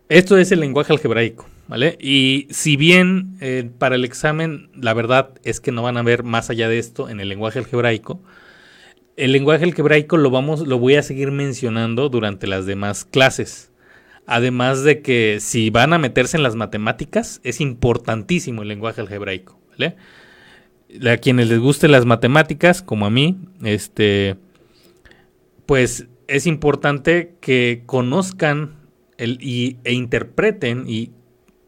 Esto 0.08 0.36
es 0.36 0.50
el 0.50 0.58
lenguaje 0.58 0.92
algebraico, 0.92 1.48
¿vale? 1.68 1.96
Y 2.00 2.48
si 2.50 2.76
bien 2.76 3.36
eh, 3.40 3.70
para 3.78 3.94
el 3.94 4.04
examen 4.04 4.68
la 4.74 4.92
verdad 4.92 5.30
es 5.44 5.60
que 5.60 5.70
no 5.70 5.82
van 5.82 5.96
a 5.96 6.02
ver 6.02 6.24
más 6.24 6.50
allá 6.50 6.68
de 6.68 6.80
esto 6.80 7.08
en 7.08 7.20
el 7.20 7.28
lenguaje 7.28 7.60
algebraico, 7.60 8.20
el 9.16 9.30
lenguaje 9.30 9.64
algebraico 9.64 10.16
lo 10.16 10.30
vamos, 10.30 10.66
lo 10.66 10.80
voy 10.80 10.96
a 10.96 11.02
seguir 11.04 11.30
mencionando 11.30 12.08
durante 12.08 12.48
las 12.48 12.66
demás 12.66 13.04
clases. 13.04 13.70
Además 14.26 14.82
de 14.82 15.02
que 15.02 15.38
si 15.40 15.70
van 15.70 15.92
a 15.92 15.98
meterse 15.98 16.36
en 16.36 16.42
las 16.42 16.56
matemáticas, 16.56 17.40
es 17.44 17.60
importantísimo 17.60 18.62
el 18.62 18.68
lenguaje 18.68 19.00
algebraico, 19.00 19.60
¿vale? 19.70 19.96
A 21.06 21.16
quienes 21.18 21.48
les 21.48 21.58
gusten 21.58 21.92
las 21.92 22.04
matemáticas, 22.04 22.82
como 22.82 23.06
a 23.06 23.10
mí, 23.10 23.38
este, 23.62 24.36
pues 25.66 26.08
es 26.26 26.46
importante 26.46 27.36
que 27.40 27.82
conozcan 27.86 28.76
el, 29.18 29.38
y, 29.40 29.78
e 29.84 29.92
interpreten 29.92 30.84
y, 30.88 31.12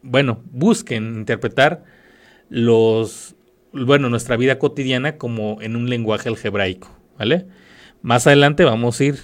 bueno, 0.03 0.43
busquen 0.51 1.14
interpretar 1.16 1.85
los, 2.49 3.37
bueno, 3.73 4.09
nuestra 4.09 4.37
vida 4.37 4.59
cotidiana 4.59 5.18
como 5.18 5.61
en 5.61 5.77
un 5.77 5.89
lenguaje 5.89 6.29
algebraico. 6.29 6.91
¿vale? 7.18 7.47
Más 8.03 8.27
adelante 8.27 8.64
vamos 8.64 9.01
a 9.01 9.05
ir 9.05 9.18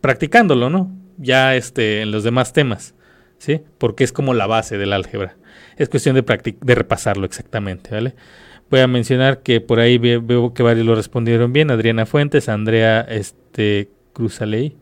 practicándolo, 0.00 0.70
¿no? 0.70 0.90
Ya 1.18 1.56
este, 1.56 2.02
en 2.02 2.10
los 2.10 2.24
demás 2.24 2.52
temas, 2.52 2.94
¿sí? 3.38 3.60
Porque 3.78 4.04
es 4.04 4.12
como 4.12 4.34
la 4.34 4.46
base 4.46 4.78
del 4.78 4.92
álgebra. 4.92 5.36
Es 5.76 5.88
cuestión 5.88 6.14
de, 6.14 6.22
de 6.22 6.74
repasarlo 6.74 7.26
exactamente, 7.26 7.90
¿vale? 7.90 8.14
Voy 8.74 8.80
a 8.80 8.88
mencionar 8.88 9.44
que 9.44 9.60
por 9.60 9.78
ahí 9.78 9.98
veo, 9.98 10.52
que 10.52 10.64
varios 10.64 10.84
lo 10.84 10.96
respondieron 10.96 11.52
bien. 11.52 11.70
Adriana 11.70 12.06
Fuentes, 12.06 12.48
Andrea 12.48 13.02
este, 13.02 13.88
Cruzaley, 14.12 14.76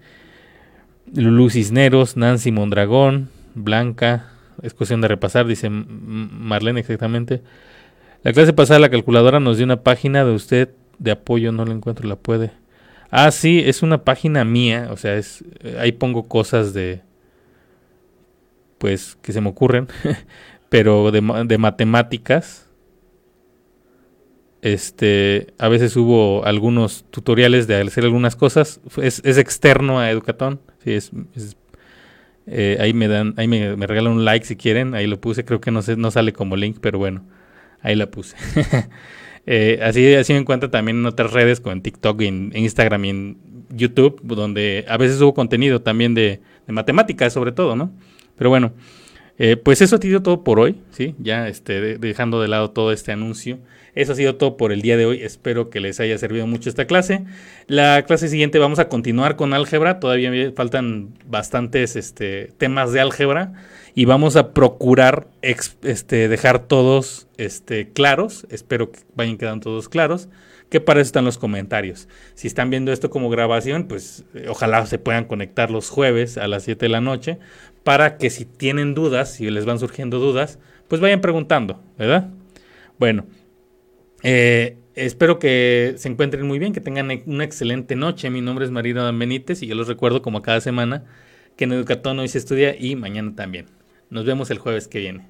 Lulu 1.15 1.51
Cisneros, 1.51 2.17
Nancy 2.17 2.53
Mondragón, 2.53 3.29
Blanca. 3.55 4.31
Es 4.63 4.73
cuestión 4.73 5.03
de 5.03 5.09
repasar, 5.09 5.47
dice 5.47 5.69
Marlene 5.69 6.81
exactamente. 6.81 7.43
La 8.23 8.33
clase 8.33 8.55
pasada 8.55 8.81
la 8.81 8.89
calculadora 8.89 9.41
nos 9.41 9.59
dio 9.59 9.67
una 9.67 9.83
página 9.83 10.25
de 10.25 10.31
usted 10.31 10.71
de 10.99 11.11
apoyo, 11.11 11.53
no 11.53 11.67
la 11.67 11.75
encuentro, 11.75 12.09
la 12.09 12.17
puede. 12.17 12.51
Ah, 13.11 13.31
sí, 13.31 13.63
es 13.63 13.83
una 13.83 14.05
página 14.05 14.43
mía, 14.47 14.89
o 14.91 14.97
sea, 14.97 15.17
es 15.17 15.45
ahí 15.79 15.93
pongo 15.93 16.29
cosas 16.29 16.73
de 16.73 17.03
pues 18.79 19.19
que 19.21 19.35
se 19.35 19.43
me 19.43 19.51
ocurren, 19.51 19.89
pero 20.71 21.11
de, 21.11 21.45
de 21.45 21.59
matemáticas 21.59 22.62
este, 24.63 25.49
a 25.59 25.69
veces 25.69 25.97
hubo 25.97 26.45
algunos 26.45 27.05
tutoriales 27.11 27.67
de 27.67 27.81
hacer 27.81 28.05
algunas 28.05 28.37
cosas. 28.37 28.81
Es, 28.97 29.21
externo 29.25 29.99
a 29.99 30.09
Educatón. 30.09 30.61
Sí, 30.85 30.93
es, 30.93 31.11
eh, 32.47 32.79
ahí 32.81 32.93
me 32.93 33.09
dan, 33.09 33.35
ahí 33.37 33.49
me, 33.49 33.75
regalan 33.75 34.13
un 34.13 34.25
like 34.25 34.47
si 34.47 34.55
quieren. 34.55 34.95
Ahí 34.95 35.09
lo 35.09 35.21
puse. 35.21 35.45
Creo 35.45 35.61
que 35.61 35.73
no, 35.73 35.81
no 35.97 36.11
sale 36.13 36.33
como 36.33 36.55
link, 36.55 36.79
pero 36.81 36.99
bueno, 36.99 37.25
ahí 37.81 37.97
la 37.97 38.09
puse. 38.09 38.37
eh, 39.47 39.81
así, 39.83 40.15
así 40.15 40.33
me 40.33 40.39
encuentro 40.39 40.71
también 40.71 40.99
en 40.99 41.07
otras 41.07 41.33
redes, 41.33 41.59
como 41.59 41.73
en 41.73 41.83
TikTok, 41.83 42.21
en, 42.21 42.53
Instagram 42.55 43.05
y 43.05 43.11
en 43.11 43.39
YouTube, 43.71 44.21
donde 44.23 44.85
a 44.89 44.97
veces 44.97 45.21
hubo 45.21 45.35
contenido 45.35 45.83
también 45.83 46.15
de, 46.15 46.41
de 46.69 46.73
matemáticas, 46.73 47.33
sobre 47.33 47.51
todo, 47.51 47.75
¿no? 47.75 47.93
Pero 48.37 48.49
bueno, 48.49 48.73
eh, 49.39 49.57
pues 49.57 49.81
eso 49.81 49.97
ha 49.97 49.99
sido 49.99 50.23
todo 50.23 50.45
por 50.45 50.61
hoy, 50.61 50.81
¿sí? 50.91 51.15
Ya 51.19 51.49
este, 51.49 51.99
dejando 51.99 52.41
de 52.41 52.49
lado 52.49 52.71
todo 52.71 52.93
este 52.93 53.13
anuncio. 53.13 53.59
Eso 53.95 54.13
ha 54.13 54.15
sido 54.15 54.37
todo 54.37 54.57
por 54.57 54.73
el 54.73 54.81
día 54.81 54.97
de 54.97 55.05
hoy. 55.05 55.23
Espero 55.23 55.69
que 55.69 55.81
les 55.81 56.01
haya 56.01 56.17
servido 56.17 56.47
mucho 56.47 56.69
esta 56.71 56.87
clase. 56.87 57.25
La 57.67 58.05
clase 58.07 58.29
siguiente 58.29 58.59
vamos 58.59 58.79
a 58.79 58.89
continuar 58.89 59.37
con 59.37 59.53
álgebra. 59.53 60.01
Todavía 60.01 60.31
faltan 60.55 61.11
bastantes 61.27 61.97
este, 61.97 62.53
temas 62.57 62.93
de 62.93 63.01
álgebra 63.01 63.53
y 63.95 64.07
vamos 64.07 64.37
a 64.37 64.53
procurar 64.55 65.27
este, 65.43 66.29
dejar 66.29 66.61
todos 66.61 67.27
este, 67.37 67.89
claros. 67.91 68.47
Espero 68.51 68.93
que 68.93 69.01
vayan 69.15 69.37
quedando 69.37 69.65
todos 69.65 69.89
claros. 69.91 70.29
Que 70.71 70.81
para 70.81 71.03
eso 71.03 71.09
están 71.09 71.27
los 71.27 71.37
comentarios. 71.37 72.09
Si 72.35 72.47
están 72.47 72.71
viendo 72.71 72.93
esto 72.93 73.11
como 73.11 73.29
grabación, 73.29 73.89
pues 73.89 74.25
eh, 74.33 74.47
ojalá 74.49 74.87
se 74.87 74.99
puedan 74.99 75.27
conectar 75.27 75.71
los 75.71 75.91
jueves 75.91 76.39
a 76.39 76.49
las 76.49 76.63
7 76.63 76.87
de 76.87 76.89
la 76.89 77.03
noche 77.03 77.39
para 77.85 78.17
que 78.17 78.31
si 78.31 78.45
tienen 78.45 78.95
dudas, 78.95 79.35
si 79.35 79.51
les 79.51 79.65
van 79.65 79.79
surgiendo 79.79 80.19
dudas, 80.19 80.59
pues 80.89 81.01
vayan 81.01 81.21
preguntando, 81.21 81.83
¿verdad? 81.99 82.31
Bueno, 82.99 83.27
eh, 84.23 84.79
espero 84.95 85.39
que 85.39 85.95
se 85.97 86.09
encuentren 86.09 86.47
muy 86.47 86.59
bien, 86.59 86.73
que 86.73 86.81
tengan 86.81 87.11
una 87.27 87.45
excelente 87.45 87.97
noche. 87.97 88.31
Mi 88.31 88.41
nombre 88.41 88.65
es 88.65 88.71
Marina 88.71 89.11
Benítez 89.11 89.63
y 89.63 89.67
yo 89.67 89.75
los 89.75 89.89
recuerdo 89.89 90.23
como 90.23 90.43
cada 90.43 90.61
semana 90.61 91.05
que 91.57 91.65
en 91.65 91.73
Educatón 91.73 92.19
hoy 92.19 92.29
se 92.29 92.39
estudia 92.39 92.77
y 92.79 92.97
mañana 92.97 93.35
también. 93.35 93.67
Nos 94.11 94.25
vemos 94.25 94.51
el 94.51 94.59
jueves 94.59 94.89
que 94.89 94.99
viene. 94.99 95.27